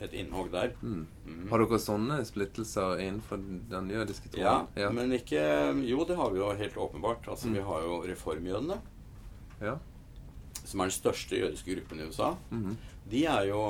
et 0.00 0.14
innhogg 0.16 0.48
der. 0.54 0.72
mm. 0.80 1.02
Mm. 1.26 1.42
Har 1.50 1.60
dere 1.60 1.80
sånne 1.82 2.22
splittelser 2.24 3.02
innenfor 3.02 3.42
den 3.68 3.90
jødiske 3.92 4.30
Ja, 4.38 4.62
ja, 4.78 4.88
men 4.94 5.12
ikke 5.12 5.42
Jo, 5.84 6.04
det 6.08 6.16
har 6.16 6.30
vi 6.32 6.40
jo 6.40 6.48
helt 6.62 6.76
åpenbart. 6.76 7.28
Altså, 7.28 7.48
Mm. 7.48 7.54
Vi 7.54 7.60
har 7.68 7.82
jo 7.82 8.02
reformjødene. 8.06 8.80
ja. 9.60 9.76
Som 10.68 10.80
er 10.84 10.90
den 10.90 10.94
største 10.98 11.38
jødiske 11.40 11.74
gruppen 11.78 12.00
i 12.00 12.06
USA, 12.10 12.34
Mhm. 12.52 12.76
de 13.10 13.22
er 13.24 13.46
jo 13.48 13.60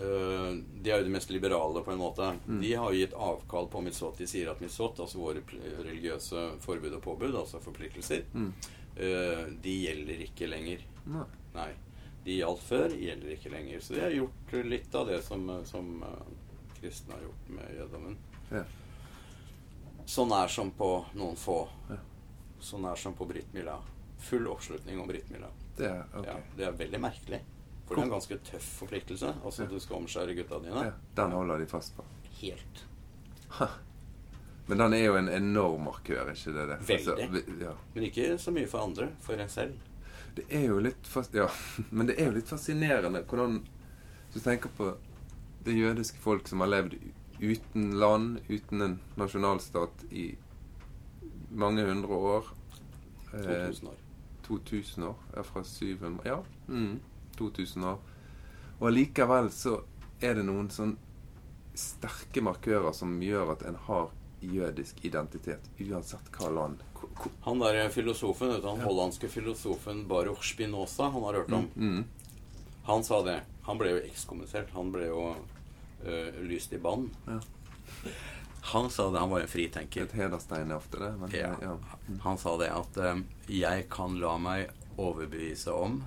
øh, 0.00 0.56
De 0.82 0.90
er 0.90 0.98
jo 0.98 1.04
de 1.04 1.10
mest 1.12 1.30
liberale, 1.30 1.82
på 1.84 1.92
en 1.92 1.98
måte. 2.00 2.30
Mm. 2.46 2.60
De 2.62 2.72
har 2.74 2.92
jo 2.92 2.96
gitt 3.02 3.12
avkall 3.14 3.68
på 3.68 3.82
mitzvot. 3.84 4.16
De 4.18 4.26
sier 4.26 4.48
at 4.50 4.60
mitzvot, 4.60 4.98
altså 5.00 5.18
våre 5.20 5.42
religiøse 5.84 6.46
forbud 6.64 6.94
og 6.96 7.02
påbud, 7.02 7.34
altså 7.36 7.60
forpliktelser, 7.60 8.22
Mm. 8.32 8.52
øh, 8.96 9.50
de 9.62 9.74
gjelder 9.84 10.22
ikke 10.24 10.46
lenger. 10.48 10.80
Nei. 11.06 11.24
Nei. 11.54 11.68
De 12.24 12.38
gjaldt 12.40 12.62
før, 12.62 12.88
gjelder 12.90 13.30
ikke 13.36 13.50
lenger. 13.52 13.80
Så 13.80 13.94
de 13.94 14.00
har 14.00 14.10
gjort 14.10 14.64
litt 14.66 14.94
av 14.94 15.06
det 15.06 15.20
som, 15.24 15.44
som 15.64 16.02
uh, 16.02 16.08
kristne 16.80 17.12
har 17.14 17.20
gjort 17.22 17.48
med 17.48 17.76
jødommen. 17.78 18.16
Ja. 18.50 18.64
Så 20.06 20.24
nær 20.26 20.48
som 20.48 20.70
på 20.70 21.04
noen 21.14 21.36
få. 21.36 21.68
Ja. 21.90 21.96
Så 22.60 22.78
nær 22.82 22.96
som 22.98 23.14
på 23.14 23.26
Brit 23.28 23.52
Mila. 23.54 23.78
Full 24.18 24.46
oppslutning 24.48 24.98
om 25.00 25.06
Brit 25.08 25.30
Mila. 25.30 25.48
Det 25.76 25.86
er 25.90 26.02
okay. 26.14 26.32
Ja, 26.32 26.36
det 26.56 26.66
er 26.66 26.76
veldig 26.78 27.00
merkelig. 27.00 27.40
For 27.86 27.94
det 27.94 28.02
er 28.02 28.06
en 28.08 28.14
ganske 28.16 28.38
tøff 28.50 28.68
forpliktelse. 28.80 29.34
Altså 29.44 29.62
Ja. 29.62 29.68
Du 29.70 29.78
skal 29.80 29.96
omskjære 29.96 30.34
gutta 30.34 30.58
dine. 30.64 30.84
Ja, 30.88 30.92
den 31.22 31.32
holder 31.36 31.58
de 31.58 31.66
fast 31.70 31.96
på. 31.96 32.04
Helt. 32.40 32.84
Men 34.66 34.78
den 34.78 34.94
er 34.94 35.04
jo 35.04 35.14
en 35.16 35.28
enorm 35.28 35.84
markør, 35.86 36.32
ikke 36.32 36.52
det? 36.56 36.64
det? 36.68 36.78
Veldig. 36.88 37.28
vi- 37.32 37.64
ja. 37.64 37.74
Men 37.94 38.04
ikke 38.08 38.38
så 38.38 38.50
mye 38.50 38.66
for 38.66 38.78
andre. 38.82 39.08
For 39.20 39.34
en 39.38 39.48
selv. 39.48 39.76
Det 40.36 40.44
er 40.50 40.66
jo 40.66 40.78
litt 40.80 41.06
fas 41.06 41.30
Ja, 41.32 41.46
men 41.90 42.06
det 42.06 42.18
er 42.20 42.26
jo 42.26 42.32
litt 42.32 42.48
fascinerende 42.48 43.22
hvordan 43.24 43.60
du 44.34 44.40
tenker 44.40 44.68
på 44.76 44.96
det 45.64 45.72
jødiske 45.76 46.18
folk 46.20 46.48
som 46.48 46.60
har 46.60 46.68
levd 46.68 46.98
uten 47.40 47.94
land, 48.00 48.40
uten 48.48 48.82
en 48.82 49.00
nasjonalstat 49.16 50.04
i 50.10 50.36
mange 51.50 51.84
hundre 51.86 52.08
år. 52.18 52.50
Eh, 53.32 53.40
2000 53.70 53.88
år. 53.88 53.96
2000 54.46 55.04
år. 55.08 55.14
Ja, 55.36 55.42
fra 55.42 55.62
700 55.64 56.24
Ja. 56.26 56.38
Mm, 56.68 57.00
2000 57.38 57.84
år. 57.84 57.98
Og 58.80 58.88
allikevel 58.88 59.50
så 59.50 59.80
er 60.22 60.34
det 60.34 60.44
noen 60.46 60.68
sånn 60.70 60.96
sterke 61.76 62.40
markører 62.44 62.92
som 62.94 63.18
gjør 63.20 63.52
at 63.52 63.62
en 63.68 63.74
har 63.86 64.10
jødisk 64.40 65.02
identitet, 65.04 65.60
uansett 65.80 66.28
hva 66.36 66.50
land. 66.52 66.82
Han 67.44 67.58
der 67.60 67.88
filosofen, 67.90 68.48
vet 68.52 68.62
du, 68.62 68.68
han 68.68 68.78
Ja. 68.80 68.84
hollandske 68.86 69.28
filosofen 69.28 70.06
Baruch 70.08 70.44
Spinoza, 70.54 71.10
han 71.10 71.22
har 71.22 71.34
hørt 71.34 71.52
om. 71.52 71.68
Mm, 71.76 72.04
Han 72.86 73.02
sa 73.02 73.22
det. 73.22 73.40
Han 73.62 73.78
ble 73.78 73.88
jo 73.90 73.96
ekskommunisert. 74.06 74.70
Han 74.70 74.92
ble 74.92 75.06
jo 75.08 75.34
ø, 76.06 76.30
lyst 76.46 76.72
i 76.72 76.78
bann. 76.78 77.10
Ja. 77.26 77.40
Han 78.72 78.90
sa 78.90 79.10
det. 79.10 79.18
Han 79.18 79.30
var 79.30 79.40
en 79.40 79.48
fritenker. 79.48 80.08
Et 80.08 80.16
hederstegn 80.18 80.70
er 80.70 80.76
ofte 80.76 80.98
det. 80.98 81.12
Men, 81.20 81.30
Ja. 81.34 81.54
ja. 81.62 81.78
Han 82.24 82.38
sa 82.38 82.56
det 82.58 82.70
at 82.74 82.96
eh, 82.96 83.22
jeg 83.46 83.86
kan 83.90 84.18
la 84.20 84.34
meg 84.42 84.72
overbevise 84.96 85.70
om 85.72 86.00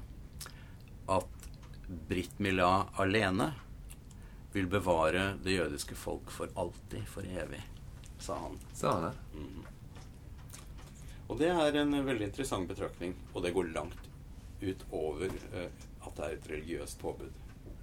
at 1.07 1.47
Britt 2.09 2.39
Mila 2.39 2.89
alene 3.01 3.53
vil 4.51 4.67
bevare 4.67 5.37
det 5.43 5.55
jødiske 5.55 5.95
folk 5.95 6.31
for 6.33 6.49
alltid, 6.55 7.05
for 7.07 7.25
evig, 7.25 7.61
sa 8.17 8.37
han. 8.43 8.57
Sa 8.73 8.91
han 8.93 9.03
det? 9.03 9.39
Mm. 9.39 9.65
Og 11.29 11.37
det 11.37 11.49
er 11.53 11.77
en 11.77 11.93
veldig 12.05 12.27
interessant 12.31 12.69
betraktning, 12.69 13.13
og 13.33 13.43
det 13.45 13.53
går 13.53 13.71
langt 13.75 14.09
utover 14.61 15.29
uh, 15.53 15.67
at 16.05 16.15
det 16.17 16.25
er 16.25 16.35
et 16.35 16.49
religiøst 16.49 16.99
påbud. 17.01 17.31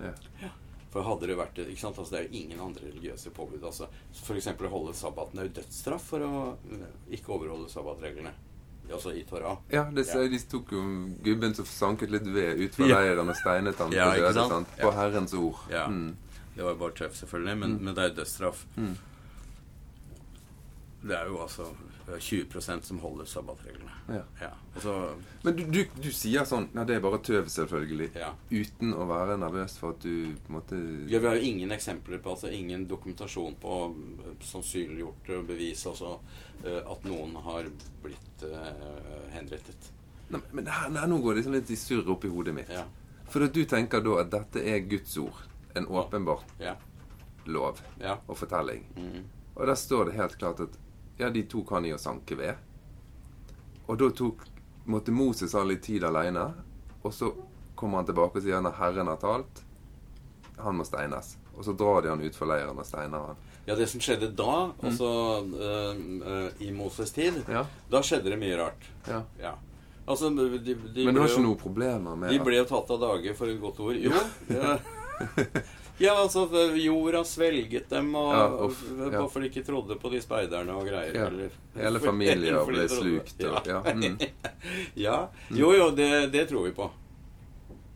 Ja. 0.02 0.12
Ja. 0.42 0.50
For 0.96 1.04
hadde 1.04 1.26
det 1.28 1.36
vært 1.36 1.58
ikke 1.60 1.80
sant? 1.82 1.98
Altså, 2.00 2.10
Det 2.14 2.18
er 2.22 2.28
jo 2.30 2.38
ingen 2.40 2.60
andre 2.64 2.86
religiøse 2.88 3.30
påbud. 3.36 3.62
Altså, 3.68 3.86
F.eks. 4.16 4.46
å 4.48 4.68
holde 4.72 4.94
sabbaten. 4.96 5.38
Er 5.42 5.48
jo 5.50 5.56
dødsstraff 5.60 6.06
for 6.14 6.24
å 6.24 6.56
eh, 6.72 6.86
ikke 7.18 7.34
overholde 7.36 7.68
sabbatreglene. 7.68 8.32
Altså 8.88 9.12
i 9.12 9.24
Torah. 9.28 9.58
Ja, 9.68 9.82
det, 9.92 10.06
Ja. 10.06 10.22
de 10.30 10.38
tok 10.38 10.70
jo 10.72 10.80
gubben 11.26 11.54
som 11.54 11.64
sanket 11.66 12.08
litt 12.10 12.22
ved 12.24 12.60
ut 12.60 12.74
fra 12.78 12.86
Ja. 12.86 13.00
leiren 13.00 13.28
og 13.28 13.36
steinet 13.36 13.76
ham 13.76 13.92
Ja, 13.92 14.12
til 14.14 14.22
døde, 14.22 14.48
sant? 14.48 14.68
På 14.80 14.92
Herrens 14.94 15.34
ord. 15.34 15.56
Ja. 15.70 15.86
Mm. 15.88 16.16
Det 16.54 16.64
var 16.64 16.74
bare 16.76 16.92
tøft, 16.92 17.16
selvfølgelig, 17.20 17.58
men, 17.58 17.70
Mm. 17.76 17.84
men 17.84 17.94
det 17.94 18.04
er 18.04 18.14
dødsstraff. 18.22 18.64
Mm. 18.78 18.96
Det 21.06 21.14
er 21.14 21.28
jo 21.30 21.36
altså 21.42 21.66
eh, 22.08 22.16
20% 22.18 22.86
som 22.88 22.98
holder 23.02 23.28
sabbatreglene. 23.30 23.92
Ja. 24.08 24.22
Ja. 24.40 24.50
Og 24.74 24.82
så 24.82 24.94
Men 25.44 25.56
du, 25.56 25.62
du, 25.70 25.80
du 26.02 26.08
sier 26.14 26.46
sånn 26.48 26.68
Nei, 26.74 26.84
det 26.88 26.96
er 26.96 27.04
bare 27.04 27.20
tøv, 27.24 27.48
selvfølgelig. 27.52 28.08
Ja. 28.18 28.32
Uten 28.50 28.94
å 28.96 29.06
være 29.10 29.36
nervøs 29.40 29.76
for 29.80 29.94
at 29.94 30.02
du 30.02 30.32
på 30.46 30.50
en 30.52 30.56
måte 30.58 30.80
Ja, 31.10 31.20
vi 31.22 31.30
har 31.30 31.38
jo 31.38 31.50
ingen 31.52 31.74
eksempler 31.76 32.22
på, 32.22 32.34
altså 32.34 32.50
ingen 32.52 32.86
dokumentasjon 32.90 33.58
på 33.62 33.78
sannsynliggjorte 33.86 34.50
sannsynliggjort 34.50 35.32
bevis, 35.48 35.86
altså 35.86 36.16
eh, 36.64 36.80
at 36.82 37.06
noen 37.08 37.36
har 37.46 37.68
blitt 38.02 38.44
uh, 38.46 39.28
henrettet. 39.34 39.92
Nei, 40.32 40.40
Men 40.52 40.66
her, 40.70 40.90
nei, 40.90 41.06
nå 41.10 41.20
går 41.22 41.34
det 41.34 41.42
liksom 41.42 41.54
litt 41.56 41.70
i 41.70 41.78
surr 41.78 42.10
oppi 42.16 42.30
hodet 42.32 42.54
mitt. 42.56 42.72
Ja. 42.72 42.82
For 43.30 43.46
at 43.46 43.54
du 43.54 43.62
tenker 43.68 44.02
da 44.04 44.20
at 44.22 44.30
dette 44.32 44.62
er 44.62 44.82
Guds 44.90 45.16
ord. 45.22 45.44
En 45.76 45.86
åpenbar 45.86 46.42
Ja. 46.58 46.74
lov 47.46 47.78
og 48.26 48.36
fortelling. 48.38 48.86
Mhm. 48.96 49.24
Og 49.56 49.66
der 49.66 49.74
står 49.78 50.08
det 50.10 50.16
helt 50.18 50.38
klart 50.38 50.60
at 50.60 50.74
ja, 51.18 51.30
de 51.30 51.42
tok 51.48 51.70
han 51.76 51.86
i 51.88 51.92
å 51.94 51.98
sanke 52.00 52.36
ved. 52.38 52.54
Og 53.86 53.98
da 53.98 54.10
tok, 54.10 54.42
måtte 54.84 55.14
Moses 55.14 55.54
ha 55.54 55.62
litt 55.64 55.82
tid 55.86 56.04
alene. 56.04 56.48
Og 57.02 57.14
så 57.14 57.30
kommer 57.78 58.00
han 58.02 58.08
tilbake 58.08 58.40
og 58.40 58.44
sier 58.46 58.62
når 58.64 58.78
Herren 58.80 59.10
har 59.12 59.20
talt, 59.22 59.62
han 60.58 60.76
må 60.78 60.84
steines. 60.88 61.36
og 61.56 61.64
så 61.64 61.72
drar 61.72 62.02
de 62.02 62.08
han 62.10 62.20
utfor 62.24 62.48
leiren 62.50 62.76
og 62.78 62.84
steiner 62.84 63.30
han. 63.30 63.36
Ja, 63.66 63.74
det 63.74 63.86
som 63.90 64.00
skjedde 64.00 64.28
da, 64.36 64.72
altså 64.84 65.08
uh, 65.42 65.96
uh, 65.96 66.50
i 66.62 66.68
Moses' 66.72 67.14
tid, 67.14 67.40
Ja, 67.50 67.64
da 67.90 68.02
skjedde 68.04 68.30
det 68.30 68.38
mye 68.38 68.58
rart. 68.60 68.90
ja. 69.08 69.22
Ja. 69.40 69.54
Altså, 70.06 70.28
de, 70.30 70.58
de 70.94 71.04
Men 71.04 71.16
du 71.16 71.18
var 71.20 71.26
ikke 71.32 71.42
noen 71.42 71.58
problemer 71.58 72.14
med 72.14 72.30
De 72.30 72.36
ble 72.38 72.60
jo 72.60 72.66
tatt 72.70 72.90
av 72.94 73.00
dage 73.02 73.32
for 73.34 73.50
et 73.50 73.58
godt 73.60 73.80
ord. 73.82 73.96
Jo. 73.98 74.12
Ja, 74.54 74.76
ja 75.98 76.12
altså 76.20 76.46
jorda 76.76 77.22
svelget 77.24 77.88
dem, 77.90 78.14
og 78.18 78.32
Ja, 78.34 78.44
uff, 78.66 78.82
ja. 78.90 78.96
bare 78.98 79.22
hvorfor 79.22 79.40
de 79.40 79.48
ikke 79.50 79.64
trodde 79.66 79.96
på 80.00 80.10
de 80.12 80.20
speiderne 80.20 80.74
og 80.76 80.86
greier. 80.88 81.14
Ja. 81.16 81.26
Eller, 81.30 81.56
Hele 81.76 82.00
familier 82.02 82.60
ble 82.68 82.88
slukt. 82.90 83.42
Og, 83.44 83.70
ja. 83.70 83.80
Mm. 83.94 84.18
Ja. 85.06 85.18
Jo, 85.48 85.72
jo, 85.76 85.90
det, 85.96 86.10
det 86.32 86.46
tror 86.50 86.68
vi 86.68 86.74
på. 86.76 86.90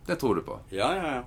Det 0.07 0.17
tror 0.21 0.41
du 0.41 0.43
på. 0.47 0.59
Ja, 0.71 0.93
ja, 0.97 1.15
ja. 1.21 1.25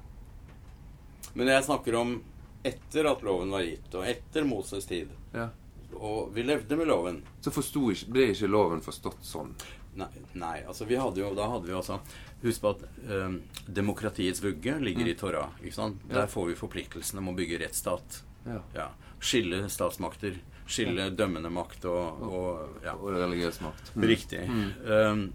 Men 1.34 1.50
jeg 1.50 1.66
snakker 1.66 1.96
om 1.98 2.18
etter 2.64 3.08
at 3.10 3.24
loven 3.26 3.52
var 3.52 3.64
gitt, 3.66 3.94
og 3.96 4.08
etter 4.08 4.46
Moses' 4.48 4.88
tid. 4.88 5.10
Ja. 5.34 5.50
Og 5.94 6.34
vi 6.34 6.44
levde 6.44 6.78
med 6.80 6.88
loven. 6.88 7.22
Så 7.42 7.52
ikke, 7.54 8.12
ble 8.12 8.28
ikke 8.34 8.50
loven 8.50 8.82
forstått 8.82 9.26
sånn. 9.26 9.54
Nei, 10.00 10.10
nei, 10.34 10.64
altså 10.66 10.88
vi 10.90 10.98
hadde 10.98 11.22
jo, 11.22 11.34
da 11.38 11.46
hadde 11.52 11.70
vi 11.70 11.76
altså 11.78 12.00
Husk 12.44 12.62
på 12.62 12.74
at 12.74 12.82
eh, 13.10 13.36
demokratiets 13.68 14.44
vugge 14.44 14.76
ligger 14.84 15.08
i 15.08 15.16
Torah. 15.16 15.54
sant? 15.72 16.02
Ja. 16.10 16.22
Der 16.22 16.28
får 16.28 16.50
vi 16.52 16.58
forpliktelsene 16.60 17.24
om 17.24 17.32
å 17.32 17.38
bygge 17.38 17.62
rettsstat. 17.64 18.20
Ja. 18.46 18.60
Ja. 18.76 18.90
Skille 19.24 19.64
statsmakter. 19.72 20.42
Skille 20.68 21.10
dømmende 21.16 21.52
makt 21.52 21.88
og, 21.92 22.22
og 22.28 22.84
ja. 22.84 22.96
Og 22.96 23.16
religiøs 23.16 23.62
makt. 23.64 23.94
Mm. 23.96 24.06
Riktig. 24.12 24.44
Um, 24.88 25.26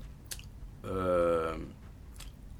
uh, 0.84 1.56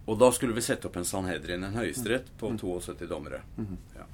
og 0.09 0.17
da 0.21 0.31
skulle 0.33 0.57
vi 0.57 0.65
sette 0.65 0.89
opp 0.89 0.97
en 0.97 1.05
Sanhedrin, 1.05 1.65
en 1.65 1.77
høyesterett, 1.77 2.31
på 2.41 2.49
72 2.57 3.09
dommere. 3.11 3.43
Ja. 3.97 4.07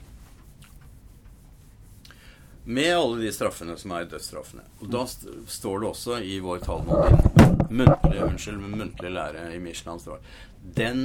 Med 2.64 2.94
alle 2.96 3.20
de 3.20 3.32
straffene 3.32 3.76
som 3.76 3.92
er 3.92 4.06
dødsstraffene. 4.08 4.64
Og 4.80 4.88
da 4.92 5.04
st 5.10 5.26
står 5.52 5.82
det 5.82 5.88
også 5.90 6.20
i 6.24 6.38
vår 6.40 6.62
Talmud 6.64 7.34
muntlig, 7.74 8.22
unnskyld, 8.24 8.60
muntlig 8.60 9.10
lære 9.12 9.48
i 9.54 9.60
Michelin 9.62 10.00
står 10.00 10.22
Den 10.76 11.02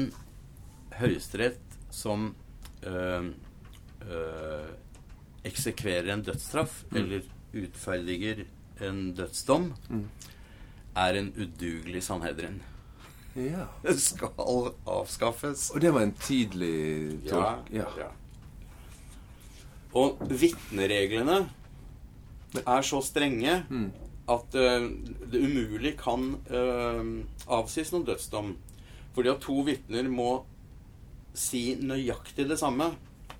høyesterett 0.99 1.77
som 1.91 2.29
øh, 2.87 3.29
øh, 4.05 4.69
eksekverer 5.47 6.13
en 6.13 6.23
dødsstraff, 6.23 6.83
eller 6.95 7.27
utferdiger 7.55 8.43
en 8.85 9.13
dødsdom, 9.15 9.73
er 10.95 11.19
en 11.19 11.31
udugelig 11.37 12.03
Sanhedrin. 12.03 12.61
Ja. 13.35 13.65
Skal 13.97 14.29
avskaffes. 14.87 15.69
Og 15.69 15.81
det 15.81 15.93
var 15.93 16.01
en 16.01 16.13
tidlig 16.13 16.75
Ja, 17.25 17.29
tolk... 17.29 17.71
Ja. 17.73 17.85
ja. 17.97 18.09
Og 19.97 20.19
vitnereglene 20.29 21.39
er 22.59 22.85
så 22.85 23.01
strenge 23.05 23.63
Mm. 23.69 23.91
at 24.29 24.55
uh, 24.55 24.85
det 25.31 25.41
umulig 25.41 25.95
kan 25.97 26.35
uh, 26.51 27.01
avsies 27.47 27.91
noen 27.93 28.05
dødsdom. 28.05 28.55
Fordi 29.15 29.29
at 29.29 29.41
to 29.41 29.61
vitner 29.65 30.09
må 30.09 30.43
si 31.33 31.75
nøyaktig 31.81 32.47
det 32.49 32.59
samme, 32.59 32.91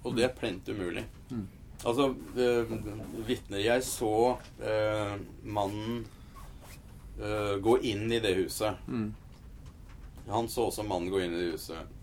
og 0.04 0.16
det 0.16 0.26
er 0.26 0.34
plent 0.38 0.70
umulig. 0.70 1.04
Mm. 1.30 1.48
Altså, 1.86 2.10
uh, 2.14 3.26
vitner 3.28 3.62
Jeg 3.62 3.84
så 3.84 4.38
uh, 4.38 5.18
mannen 5.44 6.06
gå 7.60 7.74
inn 7.84 8.06
i 8.16 8.22
det 8.24 8.30
huset. 8.38 8.78
Mm. 8.88 9.10
Han 10.32 10.46
så 10.48 10.70
også 10.70 10.86
mannen 10.88 11.12
gå 11.12 11.20
inn 11.20 11.34
i 11.36 11.42
det 11.42 11.50
huset. 11.52 11.99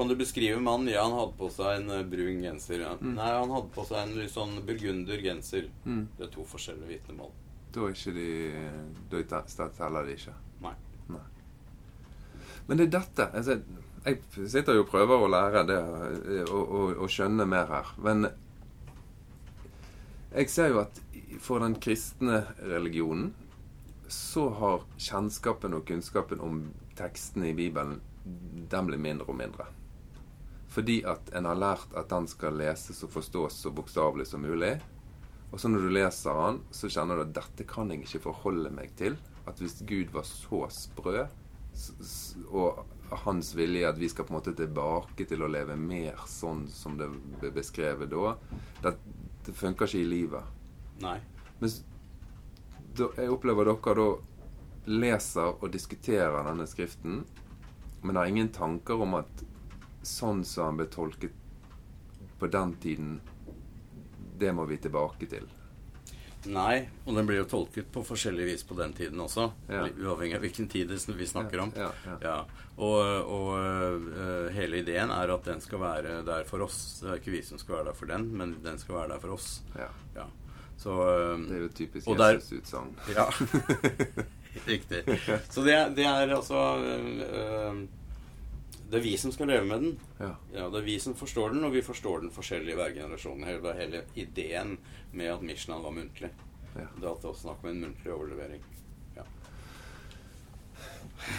Kan 0.00 0.08
du 0.08 0.16
beskrive 0.16 0.56
mannen? 0.64 0.88
Ja, 0.88 1.02
han 1.04 1.12
hadde 1.18 1.36
på 1.36 1.50
seg 1.52 1.82
en 1.82 1.90
eh, 1.92 2.04
brun 2.08 2.38
genser. 2.40 2.80
Ja. 2.86 2.94
Nei, 3.04 3.30
han 3.36 3.50
hadde 3.52 3.68
på 3.74 3.84
seg 3.84 3.98
en 4.00 4.14
litt 4.16 4.32
sånn 4.32 4.54
burgunder 4.64 5.20
genser. 5.20 5.66
Mm. 5.84 6.06
Det 6.16 6.24
er 6.24 6.30
to 6.32 6.44
forskjellige 6.48 6.88
vitnemål. 6.94 7.34
Da 7.70 7.84
er 7.84 7.92
ikke 7.92 8.14
de 8.16 8.28
Da 9.12 9.42
te- 9.44 9.68
teller 9.76 10.08
de 10.08 10.14
ikke. 10.16 10.32
Nei. 10.64 10.72
Men 12.66 12.78
det 12.78 12.86
er 12.86 12.92
dette 13.00 13.24
altså, 13.34 13.56
Jeg 14.06 14.48
sitter 14.48 14.76
jo 14.78 14.84
og 14.84 14.90
prøver 14.92 15.20
å 15.24 15.28
lære 15.30 15.62
det 15.68 15.78
eh, 16.38 16.48
og, 16.54 16.96
og 17.04 17.10
skjønne 17.12 17.44
mer 17.50 17.68
her. 17.68 17.90
Men 18.00 18.30
jeg 20.32 20.48
ser 20.48 20.70
jo 20.72 20.80
at 20.84 21.00
for 21.42 21.60
den 21.60 21.74
kristne 21.82 22.44
religionen 22.62 23.34
så 24.10 24.48
har 24.62 24.86
kjennskapen 24.96 25.74
og 25.76 25.84
kunnskapen 25.90 26.40
om 26.42 26.62
tekstene 26.98 27.50
i 27.50 27.56
Bibelen 27.58 28.00
den 28.70 28.88
blir 28.88 28.98
mindre 29.02 29.28
og 29.28 29.36
mindre. 29.38 29.66
Fordi 30.80 31.02
at 31.04 31.26
en 31.36 31.44
har 31.44 31.58
lært 31.60 31.90
at 31.92 32.08
den 32.08 32.24
skal 32.30 32.54
leses 32.56 33.02
og 33.04 33.10
forstås 33.12 33.58
så 33.66 33.70
bokstavelig 33.76 34.24
som 34.30 34.40
mulig. 34.40 34.78
Og 35.52 35.60
så 35.60 35.68
når 35.68 35.82
du 35.84 35.90
leser 35.92 36.38
den, 36.38 36.60
så 36.72 36.88
kjenner 36.88 37.18
du 37.18 37.24
at 37.26 37.34
dette 37.36 37.66
kan 37.68 37.90
jeg 37.92 38.06
ikke 38.06 38.22
forholde 38.30 38.70
meg 38.72 38.94
til. 38.96 39.18
At 39.44 39.60
hvis 39.60 39.82
Gud 39.84 40.14
var 40.14 40.24
så 40.24 40.62
sprø, 40.72 41.26
og 42.48 42.80
hans 43.26 43.50
vilje 43.58 43.90
at 43.90 44.00
vi 44.00 44.08
skal 44.08 44.24
på 44.24 44.32
en 44.32 44.38
måte 44.38 44.56
tilbake 44.56 45.28
til 45.28 45.44
å 45.44 45.50
leve 45.52 45.76
mer 45.76 46.24
sånn 46.30 46.64
som 46.72 46.96
det 46.96 47.10
ble 47.42 47.52
beskrevet 47.60 48.08
da, 48.14 48.32
det, 48.80 48.94
det 49.44 49.56
funker 49.60 49.84
ikke 49.84 50.00
i 50.00 50.08
livet. 50.08 50.56
Nei. 51.04 51.18
Men 51.60 51.76
jeg 52.96 53.28
opplever 53.28 53.68
dere 53.68 53.98
da 54.00 54.08
leser 54.96 55.60
og 55.60 55.68
diskuterer 55.76 56.40
denne 56.48 56.64
skriften, 56.72 57.26
men 58.00 58.16
har 58.16 58.32
ingen 58.32 58.48
tanker 58.56 59.04
om 59.04 59.20
at 59.20 59.44
sånn 60.02 60.44
som 60.44 60.70
han 60.70 60.80
ble 60.80 60.86
tolket 60.92 61.32
på 62.40 62.48
den 62.48 62.74
tiden, 62.80 63.20
det 64.40 64.52
må 64.56 64.64
vi 64.64 64.78
tilbake 64.80 65.28
til. 65.28 65.48
Nei, 66.48 66.86
og 67.04 67.18
den 67.18 67.26
blir 67.28 67.42
jo 67.42 67.48
tolket 67.50 67.90
på 67.92 68.00
forskjellig 68.06 68.46
vis 68.48 68.62
på 68.64 68.74
den 68.78 68.94
tiden 68.96 69.20
også. 69.20 69.50
Ja. 69.68 69.82
Uavhengig 69.92 70.38
av 70.38 70.44
hvilken 70.46 70.70
tid 70.72 70.88
vi 70.88 71.26
snakker 71.28 71.66
om. 71.66 71.72
Ja, 71.76 71.90
ja. 72.22 72.36
Og, 72.80 73.00
og 73.28 74.06
uh, 74.08 74.48
hele 74.56 74.80
ideen 74.80 75.12
er 75.12 75.34
at 75.34 75.44
den 75.44 75.60
skal 75.60 75.82
være 75.84 76.22
der 76.24 76.48
for 76.48 76.64
oss. 76.64 77.02
Det 77.02 77.10
er 77.10 77.20
ikke 77.20 77.34
vi 77.36 77.42
som 77.44 77.60
skal 77.60 77.76
være 77.82 77.90
der 77.90 77.98
for 77.98 78.08
den, 78.08 78.30
men 78.40 78.56
den 78.64 78.80
skal 78.80 79.02
være 79.02 79.12
der 79.16 79.26
for 79.26 79.36
oss. 79.36 79.58
ja. 79.76 79.90
Ja. 80.16 80.30
Så 80.80 80.92
øh, 81.18 81.38
Det 81.48 81.56
er 81.56 81.60
jo 81.60 81.68
typisk 81.68 82.06
Jesus-utsagn. 82.08 82.94
Ja. 83.12 83.26
Riktig. 84.72 85.02
Så 85.52 85.60
det, 85.60 85.92
det 85.96 86.06
er 86.06 86.36
altså 86.36 86.60
øh, 86.80 87.82
Det 88.90 88.98
er 88.98 89.04
vi 89.04 89.16
som 89.22 89.30
skal 89.32 89.46
leve 89.52 89.64
med 89.68 89.82
den. 89.84 89.98
Ja. 90.18 90.32
Ja, 90.54 90.68
Det 90.70 90.80
er 90.80 90.86
vi 90.88 90.98
som 90.98 91.14
forstår 91.14 91.52
den, 91.54 91.64
og 91.64 91.72
vi 91.72 91.82
forstår 91.82 92.24
den 92.24 92.32
forskjellig 92.34 92.72
i 92.74 92.78
hver 92.78 92.94
generasjon. 92.94 93.44
Hele, 93.46 93.74
hele 93.78 94.02
ideen 94.18 94.78
med 95.12 95.30
at 95.30 95.42
Mishnan 95.46 95.82
var 95.84 95.94
muntlig. 95.94 96.30
Ja. 96.74 96.86
Det 96.96 97.04
er 97.04 97.10
alltid 97.12 97.30
også 97.30 97.46
snakk 97.46 97.62
om 97.64 97.70
en 97.70 97.80
muntlig 97.84 98.12
overlevering. 98.14 98.64
Ja. 99.16 99.26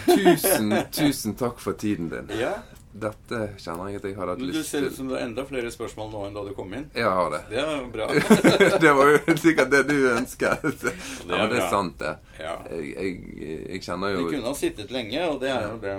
Tusen, 0.06 0.72
tusen 0.92 1.34
takk 1.34 1.60
for 1.60 1.72
tiden 1.72 2.08
din. 2.12 2.32
ja. 2.40 2.54
Dette 2.92 3.38
kjenner 3.56 3.88
jeg 3.88 4.02
at 4.02 4.04
jeg 4.04 4.16
hadde 4.18 4.32
hatt 4.34 4.40
lyst 4.42 4.52
Men 4.52 4.60
du 4.60 4.68
ser 4.68 4.84
ut 4.84 4.96
som 4.98 5.06
du 5.08 5.14
har 5.14 5.22
enda 5.24 5.46
flere 5.48 5.70
spørsmål 5.72 6.10
nå 6.12 6.24
enn 6.26 6.34
da 6.36 6.42
du 6.44 6.50
kom 6.52 6.74
inn. 6.76 6.90
Jeg 6.92 7.08
har 7.08 7.30
det. 7.32 7.38
Det 7.48 7.62
er 7.62 7.86
bra. 7.94 8.08
det 8.84 8.92
var 8.98 9.12
jo 9.14 9.36
sikkert 9.40 9.70
det 9.72 9.80
du 9.88 9.94
ønsket. 10.10 10.66
Ja, 10.68 10.92
er 10.92 11.30
men 11.30 11.54
det 11.54 11.62
er 11.62 11.70
sant, 11.72 11.96
det. 12.02 12.12
Ja. 12.36 12.58
Jeg, 12.68 12.90
jeg, 12.92 13.62
jeg 13.70 13.82
kjenner 13.86 14.18
Vi 14.18 14.26
kunne 14.34 14.52
ha 14.52 14.52
sittet 14.60 14.92
lenge, 14.92 15.24
og 15.24 15.40
det 15.40 15.54
er 15.54 15.70
jo 15.70 15.80
det 15.80 15.96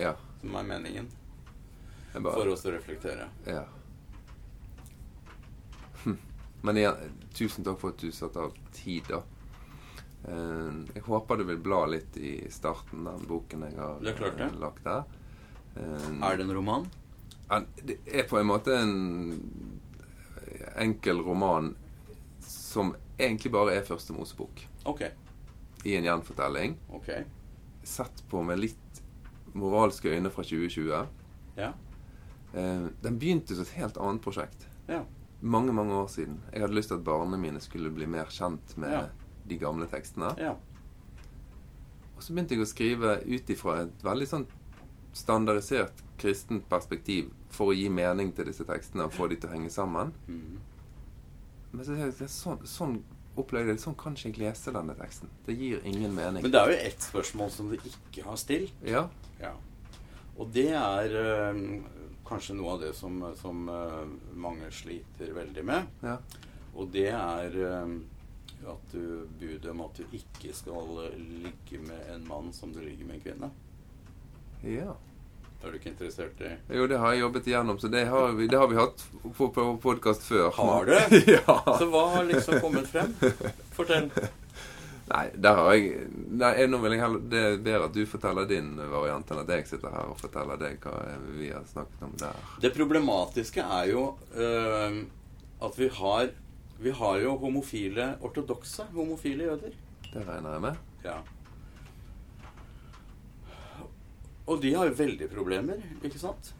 Ja. 0.00 0.14
Som 0.40 0.54
er 0.56 0.62
meningen. 0.68 1.08
Bare, 2.12 2.32
For 2.34 2.48
oss 2.52 2.64
å 2.66 2.72
reflektere. 2.74 3.28
Ja. 3.46 3.64
Hm. 6.04 6.16
Men 6.62 6.76
igjen, 6.80 6.94
tusen 7.34 7.64
takk 7.64 7.78
for 7.80 7.94
at 7.94 7.98
du 8.02 8.10
satte 8.12 8.40
av 8.48 8.54
tid, 8.74 9.04
da. 9.08 9.20
Eh, 10.28 10.72
Jeg 10.94 11.02
håper 11.06 11.36
du 11.40 11.44
vil 11.48 11.60
bla 11.64 11.84
litt 11.88 12.16
i 12.16 12.34
starten, 12.52 13.04
den 13.06 13.26
boken 13.28 13.62
jeg 13.68 13.76
har 13.78 14.00
Det 14.00 14.16
klart 14.18 14.36
det. 14.38 14.44
eh, 14.50 14.58
lagt 14.60 14.84
der. 14.84 15.04
Eh, 15.76 16.22
Er 16.30 16.36
det 16.36 16.44
en 16.48 16.52
roman? 16.54 16.88
Det 17.84 17.98
er 18.06 18.28
på 18.28 18.38
en 18.38 18.46
måte 18.46 18.74
en 18.76 19.72
enkel 20.76 21.18
roman 21.24 21.74
som 22.40 22.94
egentlig 23.18 23.50
bare 23.52 23.74
er 23.74 23.82
første 23.82 24.12
Mosebok. 24.12 24.66
Okay. 24.84 25.10
I 25.84 25.96
en 25.96 26.04
gjenfortelling. 26.04 26.76
Okay. 26.90 27.24
Sett 27.82 28.22
på 28.30 28.42
med 28.44 28.58
litt 28.60 28.89
moralske 29.54 30.08
øyne 30.14 30.30
fra 30.30 30.42
2020. 30.42 31.06
Ja. 31.56 31.72
Eh, 32.54 32.88
Den 33.02 33.18
begynte 33.18 33.54
som 33.54 33.62
et 33.62 33.68
helt 33.78 33.96
annet 33.98 34.22
prosjekt. 34.22 34.66
Ja. 34.88 35.02
Mange, 35.42 35.72
mange 35.72 35.94
år 35.94 36.06
siden. 36.08 36.40
Jeg 36.52 36.60
hadde 36.60 36.74
lyst 36.74 36.88
til 36.88 36.94
at 36.98 37.04
barna 37.04 37.36
mine 37.36 37.60
skulle 37.60 37.90
bli 37.90 38.06
mer 38.06 38.24
kjent 38.30 38.76
med 38.78 38.90
Ja. 38.92 39.06
de 39.48 39.58
gamle 39.58 39.86
tekstene. 39.86 40.34
ja. 40.38 40.54
Og 42.16 42.22
så 42.22 42.34
begynte 42.34 42.54
jeg 42.54 42.60
å 42.60 42.66
skrive 42.68 43.22
ut 43.24 43.48
ifra 43.50 43.78
et 43.82 44.02
veldig 44.04 44.26
sånn 44.28 44.46
standardisert 45.12 46.02
kristent 46.18 46.68
perspektiv 46.68 47.30
for 47.48 47.72
å 47.72 47.74
gi 47.74 47.88
mening 47.88 48.32
til 48.36 48.44
disse 48.44 48.64
tekstene 48.64 49.04
og 49.04 49.12
få 49.12 49.28
de 49.28 49.36
til 49.36 49.48
å 49.48 49.52
henge 49.54 49.70
sammen. 49.70 50.12
Mm. 50.28 50.58
Men 51.72 51.84
så, 51.84 51.96
sånn, 52.28 52.58
sånn 52.66 53.02
opplevde 53.38 53.72
jeg 53.72 53.78
det. 53.78 53.84
Sånn 53.84 53.96
kan 53.98 54.16
ikke 54.16 54.30
jeg 54.32 54.40
lese 54.42 54.74
denne 54.74 54.96
teksten. 54.98 55.32
Det 55.46 55.56
gir 55.58 55.82
ingen 55.88 56.14
mening. 56.16 56.44
Men 56.44 56.54
det 56.54 56.60
er 56.60 56.72
jo 56.72 56.78
ett 56.90 57.08
spørsmål 57.10 57.50
som 57.54 57.70
du 57.70 57.76
ikke 57.78 58.24
har 58.26 58.38
stilt. 58.40 58.86
Ja. 58.86 59.06
Ja. 59.40 59.54
Og 60.40 60.52
det 60.54 60.70
er 60.76 61.16
øh, 61.20 61.60
kanskje 62.26 62.56
noe 62.58 62.76
av 62.76 62.84
det 62.84 62.94
som, 62.96 63.20
som 63.40 63.68
øh, 63.68 64.14
mange 64.34 64.70
sliter 64.74 65.34
veldig 65.36 65.66
med. 65.66 65.90
Ja. 66.06 66.16
Og 66.74 66.90
det 66.94 67.08
er 67.12 67.56
øh, 67.60 67.98
at 68.68 68.92
du 68.92 69.26
budet 69.40 69.70
om 69.70 69.80
at 69.84 69.98
du 69.98 70.16
ikke 70.16 70.52
skal 70.56 71.12
ligge 71.16 71.80
med 71.86 72.14
en 72.14 72.26
mann 72.28 72.52
som 72.52 72.72
du 72.72 72.80
ligger 72.80 73.06
med 73.06 73.20
en 73.20 73.24
kvinne. 73.28 73.50
ja. 74.64 74.96
Er 75.60 75.72
du 75.72 75.76
ikke 75.76 75.90
interessert 75.92 76.40
i 76.40 76.50
Jo, 76.72 76.86
det 76.88 76.98
har 77.02 77.12
jeg 77.12 77.20
jobbet 77.20 77.48
igjennom, 77.50 77.78
så 77.80 77.88
det 77.92 78.06
har 78.08 78.30
vi, 78.36 78.46
det 78.48 78.58
har 78.58 78.68
vi 78.70 78.78
hatt 78.78 79.02
på, 79.36 79.50
på 79.52 79.64
podkast 79.82 80.24
før. 80.24 80.48
Har 80.56 80.88
du? 80.88 80.94
ja. 81.36 81.56
Så 81.76 81.88
hva 81.92 82.06
har 82.14 82.28
liksom 82.30 82.62
kommet 82.64 82.88
frem? 82.88 83.12
Fortell. 83.76 84.08
Nei, 85.10 85.24
der 85.42 85.58
har 85.58 85.74
jeg 85.74 86.04
Nei, 86.38 86.52
nå 86.70 86.78
vil 86.84 86.94
jeg 86.94 87.02
heller 87.02 87.22
Det 87.32 87.40
er 87.42 87.56
bedre 87.64 87.88
at 87.88 87.96
du 87.96 88.04
forteller 88.06 88.46
din 88.46 88.76
variant, 88.78 89.32
enn 89.32 89.40
at 89.42 89.50
jeg 89.56 89.66
sitter 89.72 89.94
her 89.94 90.12
og 90.12 90.20
forteller 90.20 90.60
deg 90.60 90.78
hva 90.84 91.16
vi 91.34 91.50
har 91.50 91.64
snakket 91.66 92.04
om 92.06 92.14
der. 92.20 92.44
Det 92.62 92.70
problematiske 92.76 93.64
er 93.64 93.90
jo 93.90 94.04
øh, 94.38 95.00
at 95.66 95.80
vi 95.80 95.90
har 95.98 96.30
Vi 96.80 96.94
har 96.96 97.18
jo 97.20 97.34
homofile 97.42 98.14
ortodokse 98.24 98.86
homofile 98.94 99.50
jøder. 99.50 99.74
Det 100.14 100.22
regner 100.24 100.54
jeg 100.56 100.64
med. 100.64 100.80
Ja. 101.04 101.18
Og 104.50 104.58
de 104.62 104.72
har 104.74 104.88
jo 104.90 104.96
veldig 104.98 105.28
problemer, 105.30 105.78
ikke 106.02 106.18
sant? 106.18 106.50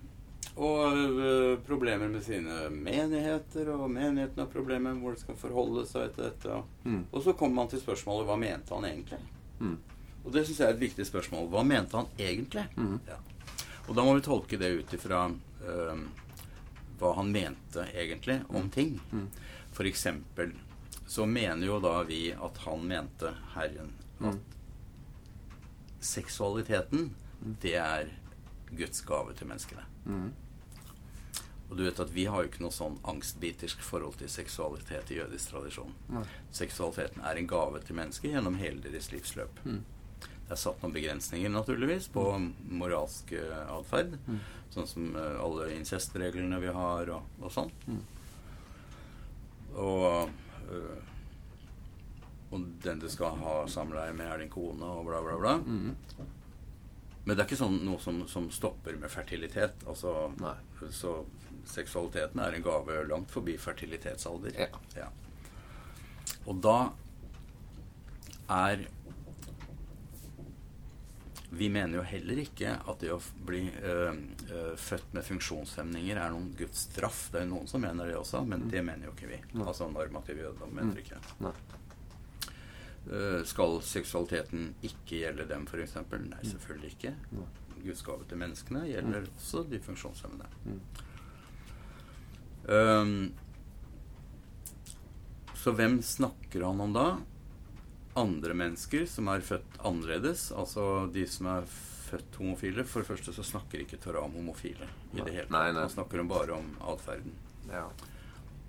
Og 0.61 0.95
øh, 0.95 1.59
problemer 1.67 2.11
med 2.13 2.23
sine 2.27 2.69
menigheter, 2.71 3.71
og 3.75 3.91
menighetene 3.91 4.45
har 4.45 4.51
problemer 4.53 4.93
med 4.95 5.03
hvor 5.03 5.17
de 5.17 5.23
skal 5.23 5.39
forholde 5.41 5.85
seg 5.89 6.13
til 6.15 6.27
dette. 6.29 6.59
Mm. 6.85 7.03
Og 7.11 7.25
så 7.25 7.35
kommer 7.39 7.63
man 7.63 7.71
til 7.73 7.83
spørsmålet 7.83 8.29
hva 8.29 8.37
mente 8.39 8.75
han 8.77 8.87
egentlig? 8.89 9.19
Mm. 9.61 9.77
Og 10.25 10.33
det 10.35 10.45
syns 10.47 10.61
jeg 10.61 10.69
er 10.69 10.75
et 10.77 10.83
viktig 10.85 11.07
spørsmål. 11.09 11.49
Hva 11.53 11.63
mente 11.67 11.97
han 11.97 12.11
egentlig? 12.21 12.67
Mm. 12.77 12.99
Ja. 13.09 13.19
Og 13.89 13.95
da 13.97 14.05
må 14.07 14.15
vi 14.19 14.25
tolke 14.27 14.59
det 14.61 14.71
ut 14.83 14.93
ifra 14.95 15.25
øh, 15.31 16.03
hva 17.01 17.15
han 17.17 17.33
mente 17.33 17.87
egentlig 17.95 18.41
om 18.53 18.69
ting. 18.75 18.99
Mm. 19.11 19.27
For 19.73 19.89
eksempel 19.89 20.53
så 21.11 21.25
mener 21.27 21.67
jo 21.67 21.81
da 21.83 21.97
vi 22.07 22.29
at 22.37 22.61
han 22.67 22.85
mente 22.87 23.33
Herren 23.57 23.95
at 24.21 24.35
Mm. 24.35 24.41
seksualiteten, 26.01 27.11
det 27.41 27.75
er 27.81 28.11
Guds 28.71 29.03
gave 29.07 29.35
til 29.35 29.49
menneskene. 29.51 29.85
Mm. 30.05 30.31
Og 31.71 31.77
du 31.79 31.85
vet 31.87 32.01
at 32.03 32.11
vi 32.11 32.25
har 32.27 32.43
jo 32.43 32.51
ikke 32.51 32.65
noe 32.65 32.75
sånn 32.75 32.97
angstbitersk 33.07 33.83
forhold 33.87 34.17
til 34.19 34.31
seksualitet 34.31 35.13
i 35.15 35.21
jødisk 35.21 35.53
tradisjon. 35.53 35.93
Nei. 36.11 36.25
Seksualiteten 36.55 37.23
er 37.23 37.39
en 37.39 37.51
gave 37.51 37.83
til 37.87 37.99
mennesker 37.99 38.33
gjennom 38.33 38.59
hele 38.59 38.83
deres 38.83 39.13
livsløp. 39.15 39.61
Mm. 39.65 39.85
Det 40.21 40.57
er 40.57 40.59
satt 40.59 40.83
noen 40.83 40.97
begrensninger 40.97 41.53
naturligvis 41.55 42.09
på 42.11 42.25
moralsk 42.75 43.31
eh, 43.39 43.61
atferd. 43.71 44.17
Mm. 44.27 44.41
Sånn 44.75 44.89
som 44.91 45.15
eh, 45.15 45.37
alle 45.39 45.69
incestreglene 45.77 46.59
vi 46.63 46.75
har, 46.75 47.13
og, 47.15 47.39
og 47.39 47.55
sånn. 47.55 47.71
Mm. 47.87 48.03
Og 49.79 50.09
øh, 50.75 51.07
Og 52.51 52.65
den 52.83 52.99
du 52.99 53.07
skal 53.07 53.37
ha 53.39 53.55
samleie 53.71 54.11
med, 54.11 54.27
er 54.27 54.41
din 54.43 54.51
kone, 54.51 54.83
og 54.83 55.05
bla, 55.07 55.21
bla, 55.23 55.37
bla. 55.39 55.53
Mm. 55.63 55.93
Men 57.25 57.37
det 57.37 57.43
er 57.43 57.49
ikke 57.51 57.61
sånn 57.61 57.81
noe 57.85 58.01
som, 58.01 58.23
som 58.29 58.47
stopper 58.51 58.97
med 58.97 59.11
fertilitet. 59.13 59.83
Altså, 59.87 60.15
så 60.97 61.19
seksualiteten 61.69 62.41
er 62.41 62.57
en 62.57 62.65
gave 62.65 63.03
langt 63.11 63.31
forbi 63.31 63.59
fertilitetsalder. 63.61 64.57
Ja. 64.97 65.11
Og 66.49 66.63
da 66.65 66.79
er 68.51 68.87
Vi 71.51 71.67
mener 71.69 71.99
jo 71.99 72.03
heller 72.07 72.39
ikke 72.45 72.77
at 72.79 73.01
det 73.03 73.09
å 73.11 73.17
bli 73.47 73.65
øh, 73.83 74.19
øh, 74.55 74.75
født 74.79 75.09
med 75.17 75.25
funksjonshemninger 75.27 76.17
er 76.23 76.31
noen 76.31 76.53
Guds 76.57 76.85
straff. 76.87 77.25
Det 77.33 77.41
er 77.41 77.49
jo 77.49 77.57
noen 77.57 77.67
som 77.67 77.83
mener 77.83 78.07
det 78.07 78.15
også, 78.21 78.45
men 78.47 78.69
det 78.71 78.85
mener 78.87 79.09
jo 79.09 79.15
ikke 79.17 79.33
vi. 79.33 79.39
Altså 79.65 79.89
normativ 79.91 80.39
jødedom 80.39 80.71
mener 80.79 80.95
Mm. 80.95 81.01
ikke. 81.03 81.19
Nei. 81.43 81.53
Øh, 83.09 83.41
skal 83.49 83.81
seksualiteten 83.83 84.75
ikke 84.85 85.23
gjelde 85.23 85.49
dem, 85.49 85.67
f.eks.? 85.67 85.97
Nei, 86.13 86.43
selvfølgelig 86.45 86.93
ikke. 86.97 87.15
Guds 87.81 88.03
gave 88.05 88.27
til 88.29 88.41
menneskene 88.41 88.85
gjelder 88.91 89.25
også 89.25 89.65
de 89.71 89.81
funksjonshemmede. 89.81 90.51
Mm. 90.67 90.81
Ehm, 92.69 93.33
så 95.57 95.73
hvem 95.77 96.01
snakker 96.05 96.67
han 96.67 96.81
om 96.85 96.93
da? 96.97 97.07
Andre 98.21 98.55
mennesker 98.55 99.07
som 99.09 99.31
er 99.33 99.45
født 99.45 99.81
annerledes. 99.87 100.51
Altså 100.53 101.07
de 101.15 101.25
som 101.29 101.49
er 101.55 101.69
født 102.11 102.41
homofile. 102.41 102.85
For 102.85 103.01
det 103.03 103.11
første 103.11 103.35
så 103.37 103.45
snakker 103.47 103.85
ikke 103.85 104.01
Torah 104.03 104.27
om 104.27 104.37
homofile 104.39 104.89
i 105.15 105.23
det 105.23 105.35
hele 105.35 105.49
tatt. 105.49 105.77
Han 105.79 105.93
snakker 105.93 106.23
om 106.23 106.33
bare 106.33 106.57
om 106.59 106.73
atferden. 106.93 107.37
Ja. 107.71 107.87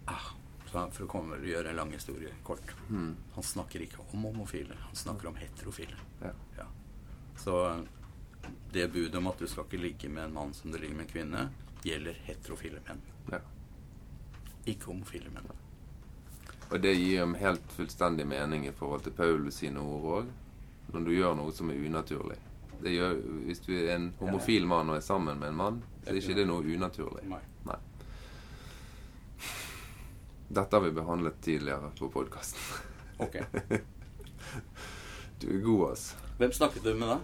Ah, 0.09 0.31
for 0.71 1.05
å 1.05 1.09
komme 1.11 1.37
gjøre 1.45 1.69
en 1.71 1.75
lang 1.81 1.91
historie 1.91 2.31
kort. 2.47 2.71
Mm. 2.89 3.15
Han 3.35 3.43
snakker 3.43 3.83
ikke 3.85 4.03
om 4.11 4.23
homofile. 4.29 4.77
Han 4.87 4.95
snakker 4.95 5.27
om 5.31 5.35
heterofile. 5.39 5.97
Ja. 6.21 6.31
Ja. 6.57 6.67
Så 7.37 7.55
det 8.71 8.87
budet 8.93 9.15
om 9.19 9.27
at 9.27 9.39
du 9.39 9.47
skal 9.47 9.67
ikke 9.67 9.81
ligge 9.81 10.09
med 10.09 10.23
en 10.29 10.33
mann 10.33 10.53
som 10.53 10.71
du 10.71 10.77
ligger 10.77 10.95
med 10.95 11.07
en 11.07 11.11
kvinne, 11.11 11.47
gjelder 11.83 12.21
heterofile 12.27 12.79
menn. 12.87 13.01
ja. 13.31 13.41
Ikke 14.69 14.91
homofile 14.91 15.29
menn. 15.33 15.49
Og 16.71 16.79
det 16.81 16.93
gir 16.93 17.19
dem 17.19 17.33
helt 17.35 17.71
fullstendig 17.75 18.27
mening 18.29 18.67
i 18.69 18.71
forhold 18.71 19.03
til 19.03 19.15
Paulus 19.17 19.57
sine 19.59 19.81
ord 19.81 20.05
òg. 20.21 20.29
Når 20.93 21.05
du 21.07 21.11
gjør 21.15 21.35
noe 21.39 21.51
som 21.55 21.69
er 21.71 21.81
unaturlig. 21.81 22.37
Det 22.81 22.93
gjør, 22.93 23.17
hvis 23.47 23.59
du 23.65 23.71
er 23.75 23.95
en 23.95 24.11
homofil 24.19 24.65
mann 24.69 24.89
og 24.89 24.97
er 24.99 25.03
sammen 25.05 25.39
med 25.39 25.51
en 25.51 25.57
mann, 25.57 25.81
så 26.03 26.13
er 26.13 26.19
ikke 26.21 26.37
det 26.39 26.45
noe 26.49 26.63
unaturlig. 26.65 27.25
Nei. 27.29 27.41
Dette 30.51 30.75
har 30.75 30.81
vi 30.83 30.91
behandlet 30.91 31.37
tidligere 31.45 31.91
på 31.99 32.09
podkasten. 32.11 32.59
Ok. 33.17 33.35
Du 35.41 35.47
er 35.49 35.57
god, 35.65 35.91
ass. 35.91 36.03
Hvem 36.37 36.51
snakket 36.53 36.83
du 36.85 36.91
med 36.93 37.07
da? 37.09 37.15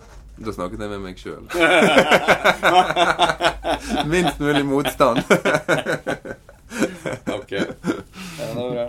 Da 0.42 0.50
snakket 0.56 0.80
jeg 0.82 0.90
med 0.90 1.02
meg 1.04 1.20
sjøl. 1.22 1.46
Minst 4.10 4.40
mulig 4.42 4.64
motstand. 4.66 5.22
Ok. 7.38 7.52
Ja, 7.52 7.64
det 8.38 8.64
er 8.64 8.70
bra. 8.74 8.86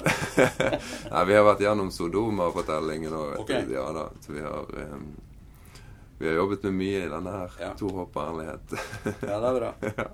Nei, 1.12 1.22
vi 1.28 1.34
har 1.36 1.44
vært 1.46 1.60
gjennom 1.62 1.90
Sodoma-fortellingen 1.94 3.12
òg. 3.14 3.36
Ok. 3.44 3.52
Ja 3.70 3.84
da. 3.94 4.04
Så 4.24 4.32
vi 4.34 4.40
har 4.42 4.64
um, 4.96 5.04
Vi 6.18 6.26
har 6.26 6.34
jobbet 6.40 6.64
med 6.66 6.74
mye 6.80 7.00
i 7.04 7.08
denne 7.12 7.30
her. 7.36 7.50
Ja. 7.62 7.70
To 7.78 7.88
håp 7.94 8.16
og 8.18 8.22
ærlighet. 8.32 8.66
Ja, 9.28 9.36
det 9.36 9.48
er 9.52 9.56
bra. 9.60 9.70
ja. 9.92 10.06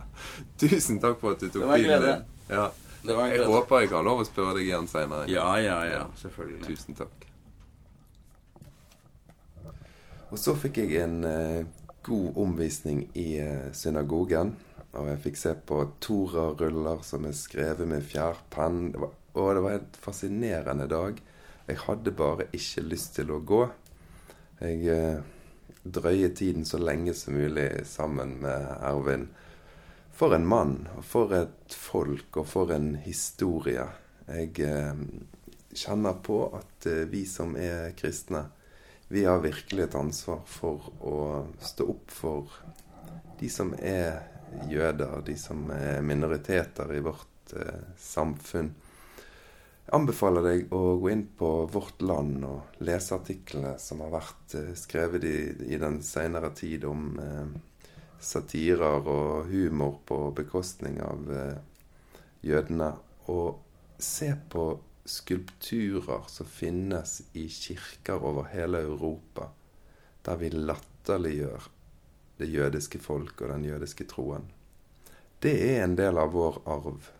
Tusen 0.61 0.99
takk 1.01 1.17
for 1.23 1.33
at 1.39 1.41
du 1.41 1.47
tok 1.49 1.63
Det 1.63 1.69
var 1.71 1.77
en 1.79 1.87
glede. 1.89 2.13
Ja. 2.51 2.67
Det 3.05 3.13
Jeg 3.13 3.37
glede. 3.39 3.51
håper 3.53 3.81
jeg 3.85 3.91
har 3.93 4.05
lov 4.07 4.23
å 4.23 4.25
spørre 4.25 4.55
deg 4.59 4.69
igjen 4.71 4.87
seinere. 4.89 5.27
Ja, 5.29 5.51
ja, 5.61 5.79
ja. 5.85 6.05
Selvfølgelig. 6.17 6.65
Tusen 6.65 6.97
takk. 6.97 7.27
Og 10.33 10.39
så 10.41 10.55
fikk 10.59 10.81
jeg 10.83 10.97
en 11.05 11.19
eh, 11.29 11.67
god 12.07 12.39
omvisning 12.41 13.05
i 13.15 13.27
eh, 13.43 13.69
synagogen. 13.77 14.55
Og 14.95 15.09
jeg 15.11 15.21
fikk 15.27 15.39
se 15.39 15.53
på 15.69 15.83
Tora-ruller 16.03 17.05
som 17.07 17.27
er 17.29 17.37
skrevet 17.37 17.87
med 17.91 18.03
fjærpenn. 18.09 18.93
Det 18.95 19.03
var, 19.03 19.15
og 19.35 19.53
det 19.59 19.63
var 19.67 19.77
en 19.79 19.87
fascinerende 20.01 20.89
dag. 20.91 21.21
Jeg 21.69 21.81
hadde 21.87 22.13
bare 22.15 22.49
ikke 22.57 22.85
lyst 22.89 23.15
til 23.19 23.33
å 23.35 23.41
gå. 23.47 23.63
Jeg 24.63 24.85
eh, 24.91 25.23
drøye 25.85 26.31
tiden 26.37 26.65
så 26.65 26.81
lenge 26.81 27.15
som 27.15 27.37
mulig 27.37 27.69
sammen 27.89 28.39
med 28.43 28.69
Ervin. 28.81 29.29
For 30.15 30.35
en 30.37 30.47
mann, 30.47 30.77
og 30.95 31.03
for 31.05 31.33
et 31.35 31.75
folk, 31.75 32.37
og 32.39 32.47
for 32.47 32.71
en 32.71 32.93
historie. 33.03 33.87
Jeg 34.29 34.53
eh, 34.63 35.01
kjenner 35.75 36.21
på 36.23 36.37
at 36.55 36.87
eh, 36.87 37.03
vi 37.11 37.25
som 37.27 37.57
er 37.59 37.91
kristne, 37.99 38.45
vi 39.11 39.25
har 39.27 39.43
virkelig 39.43 39.85
et 39.85 39.97
ansvar 39.99 40.45
for 40.47 40.87
å 41.03 41.19
stå 41.63 41.89
opp 41.93 42.15
for 42.15 42.55
de 43.41 43.51
som 43.51 43.75
er 43.75 44.23
jøder, 44.71 45.21
de 45.27 45.37
som 45.39 45.67
er 45.75 46.01
minoriteter 46.07 46.95
i 46.95 47.03
vårt 47.05 47.55
eh, 47.59 47.85
samfunn. 47.99 48.71
Jeg 49.85 49.93
anbefaler 49.99 50.47
deg 50.47 50.73
å 50.73 50.97
gå 51.03 51.11
inn 51.13 51.27
på 51.37 51.51
Vårt 51.75 52.01
Land 52.07 52.47
og 52.49 52.79
lese 52.87 53.19
artiklene 53.19 53.75
som 53.83 54.01
har 54.07 54.15
vært 54.15 54.57
eh, 54.63 54.73
skrevet 54.79 55.27
i, 55.29 55.37
i 55.75 55.81
den 55.81 56.01
senere 56.07 56.55
tid 56.57 56.87
om 56.89 57.11
eh, 57.21 57.57
satirer 58.25 59.07
og 59.07 59.51
humor 59.51 60.01
på 60.09 60.19
bekostning 60.37 61.01
av 61.05 61.31
eh, 61.33 61.61
jødene. 62.45 62.93
Og 63.33 63.61
se 64.03 64.33
på 64.51 64.67
skulpturer 65.05 66.25
som 66.33 66.49
finnes 66.49 67.21
i 67.37 67.47
kirker 67.53 68.25
over 68.25 68.49
hele 68.53 68.81
Europa, 68.85 69.51
der 70.25 70.41
vi 70.41 70.51
latterliggjør 70.55 71.69
det 72.41 72.49
jødiske 72.51 72.99
folk 72.99 73.43
og 73.45 73.53
den 73.53 73.69
jødiske 73.69 74.07
troen. 74.11 74.49
Det 75.45 75.55
er 75.69 75.85
en 75.85 75.97
del 75.97 76.19
av 76.19 76.33
vår 76.33 76.63
arv, 76.73 77.11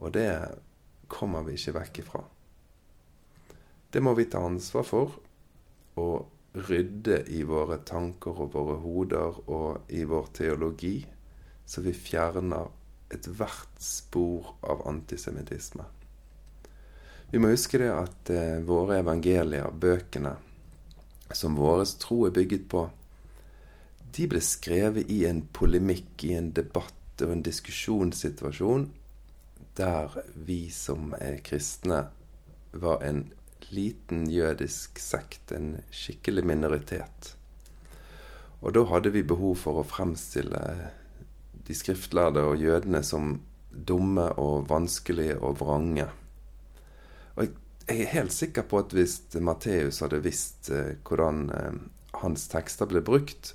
og 0.00 0.12
det 0.16 0.30
kommer 1.08 1.44
vi 1.44 1.58
ikke 1.58 1.76
vekk 1.76 2.00
ifra. 2.02 2.24
Det 3.92 4.00
må 4.04 4.14
vi 4.16 4.28
ta 4.28 4.40
ansvar 4.44 4.86
for, 4.88 5.14
og 6.00 6.37
rydde 6.52 7.22
i 7.34 7.42
våre 7.46 7.78
tanker 7.86 8.40
og 8.44 8.54
våre 8.54 8.78
hoder 8.82 9.40
og 9.46 9.92
i 9.92 10.04
vår 10.08 10.30
teologi, 10.40 10.96
så 11.68 11.84
vi 11.84 11.92
fjerner 11.92 12.70
ethvert 13.12 13.80
spor 13.82 14.54
av 14.64 14.84
antisemittisme. 14.88 15.84
Vi 17.30 17.40
må 17.40 17.52
huske 17.52 17.80
det 17.80 17.90
at 17.92 18.30
eh, 18.32 18.60
våre 18.64 19.02
evangelier, 19.02 19.68
bøkene 19.72 20.34
som 21.36 21.58
vår 21.60 21.84
tro 22.00 22.22
er 22.26 22.32
bygget 22.32 22.68
på, 22.72 22.86
de 24.16 24.28
ble 24.30 24.40
skrevet 24.40 25.10
i 25.12 25.26
en 25.28 25.42
polemikk, 25.52 26.24
i 26.24 26.32
en 26.38 26.52
debatt 26.56 27.20
og 27.20 27.34
en 27.34 27.44
diskusjonssituasjon 27.44 28.88
der 29.78 30.14
vi 30.48 30.64
som 30.74 31.12
er 31.20 31.38
kristne, 31.44 32.06
var 32.72 33.04
en 33.04 33.26
liten 33.74 34.26
jødisk 34.30 34.98
sekt, 35.02 35.52
en 35.52 35.76
skikkelig 35.94 36.44
minoritet. 36.46 37.34
Og 38.60 38.74
da 38.74 38.84
hadde 38.90 39.12
vi 39.14 39.22
behov 39.26 39.58
for 39.60 39.80
å 39.80 39.86
fremstille 39.86 40.62
de 41.68 41.76
skriftlærde 41.76 42.42
og 42.48 42.62
jødene 42.62 43.02
som 43.06 43.36
dumme 43.70 44.30
og 44.40 44.66
vanskelige 44.70 45.36
og 45.44 45.60
vrange. 45.60 46.08
Og 47.36 47.46
jeg 47.88 48.02
er 48.02 48.12
helt 48.16 48.34
sikker 48.34 48.66
på 48.68 48.82
at 48.82 48.94
hvis 48.96 49.20
Matteus 49.44 50.02
hadde 50.04 50.22
visst 50.24 50.70
eh, 50.74 50.96
hvordan 51.06 51.46
eh, 51.54 51.78
hans 52.22 52.48
tekster 52.50 52.88
ble 52.90 53.04
brukt 53.04 53.54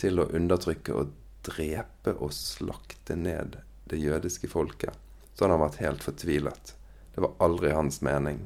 til 0.00 0.20
å 0.20 0.28
undertrykke 0.34 0.94
og 0.94 1.12
drepe 1.44 2.14
og 2.14 2.32
slakte 2.36 3.16
ned 3.18 3.58
det 3.90 4.00
jødiske 4.00 4.48
folket, 4.48 4.94
så 5.34 5.44
hadde 5.44 5.58
han 5.58 5.64
vært 5.66 5.82
helt 5.82 6.06
fortvilet. 6.06 6.74
Det 7.14 7.22
var 7.24 7.36
aldri 7.44 7.74
hans 7.74 8.00
mening. 8.04 8.44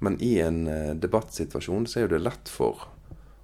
Men 0.00 0.16
i 0.24 0.38
en 0.40 0.64
eh, 0.68 0.94
debattsituasjon 0.96 1.86
så 1.86 2.00
er 2.00 2.06
jo 2.06 2.14
det 2.14 2.22
lett 2.24 2.50
for 2.50 2.88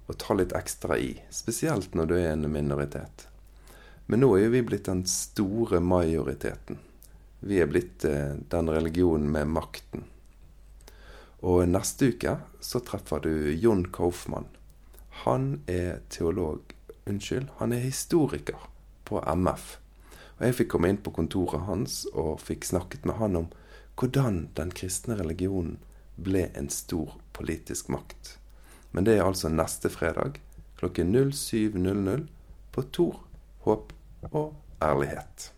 å 0.07 0.15
ta 0.17 0.35
litt 0.37 0.55
ekstra 0.57 0.97
i, 0.97 1.13
spesielt 1.29 1.95
når 1.97 2.09
du 2.09 2.15
er 2.17 2.31
en 2.33 2.47
minoritet. 2.51 3.27
Men 4.07 4.23
nå 4.23 4.33
er 4.35 4.47
jo 4.47 4.53
vi 4.55 4.63
blitt 4.65 4.87
den 4.87 5.03
store 5.09 5.81
majoriteten. 5.83 6.79
Vi 7.39 7.59
er 7.61 7.69
blitt 7.69 8.01
den 8.01 8.69
religionen 8.71 9.27
med 9.29 9.51
makten. 9.51 10.07
Og 11.45 11.67
neste 11.69 12.09
uke 12.13 12.37
så 12.63 12.79
treffer 12.81 13.21
du 13.21 13.51
Jon 13.53 13.83
Kaufmann. 13.93 14.47
Han 15.27 15.59
er 15.67 15.99
teolog 16.09 16.73
Unnskyld, 17.07 17.47
han 17.57 17.71
er 17.71 17.85
historiker 17.85 18.67
på 19.07 19.21
MF. 19.23 19.77
Og 20.37 20.41
jeg 20.43 20.55
fikk 20.57 20.73
komme 20.73 20.89
inn 20.91 20.99
på 20.99 21.13
kontoret 21.15 21.63
hans 21.63 22.01
og 22.11 22.41
fikk 22.43 22.67
snakket 22.67 23.07
med 23.07 23.15
han 23.21 23.39
om 23.39 23.47
hvordan 23.97 24.41
den 24.57 24.73
kristne 24.75 25.15
religionen 25.17 25.77
ble 26.17 26.47
en 26.57 26.69
stor 26.73 27.15
politisk 27.37 27.89
makt. 27.93 28.37
Men 28.91 29.05
det 29.05 29.17
er 29.17 29.25
altså 29.25 29.49
neste 29.53 29.91
fredag 29.93 30.39
klokken 30.77 31.15
07.00 31.15 32.27
på 32.71 32.81
Tor, 32.93 33.21
håp 33.65 33.93
og 34.31 34.55
ærlighet. 34.83 35.51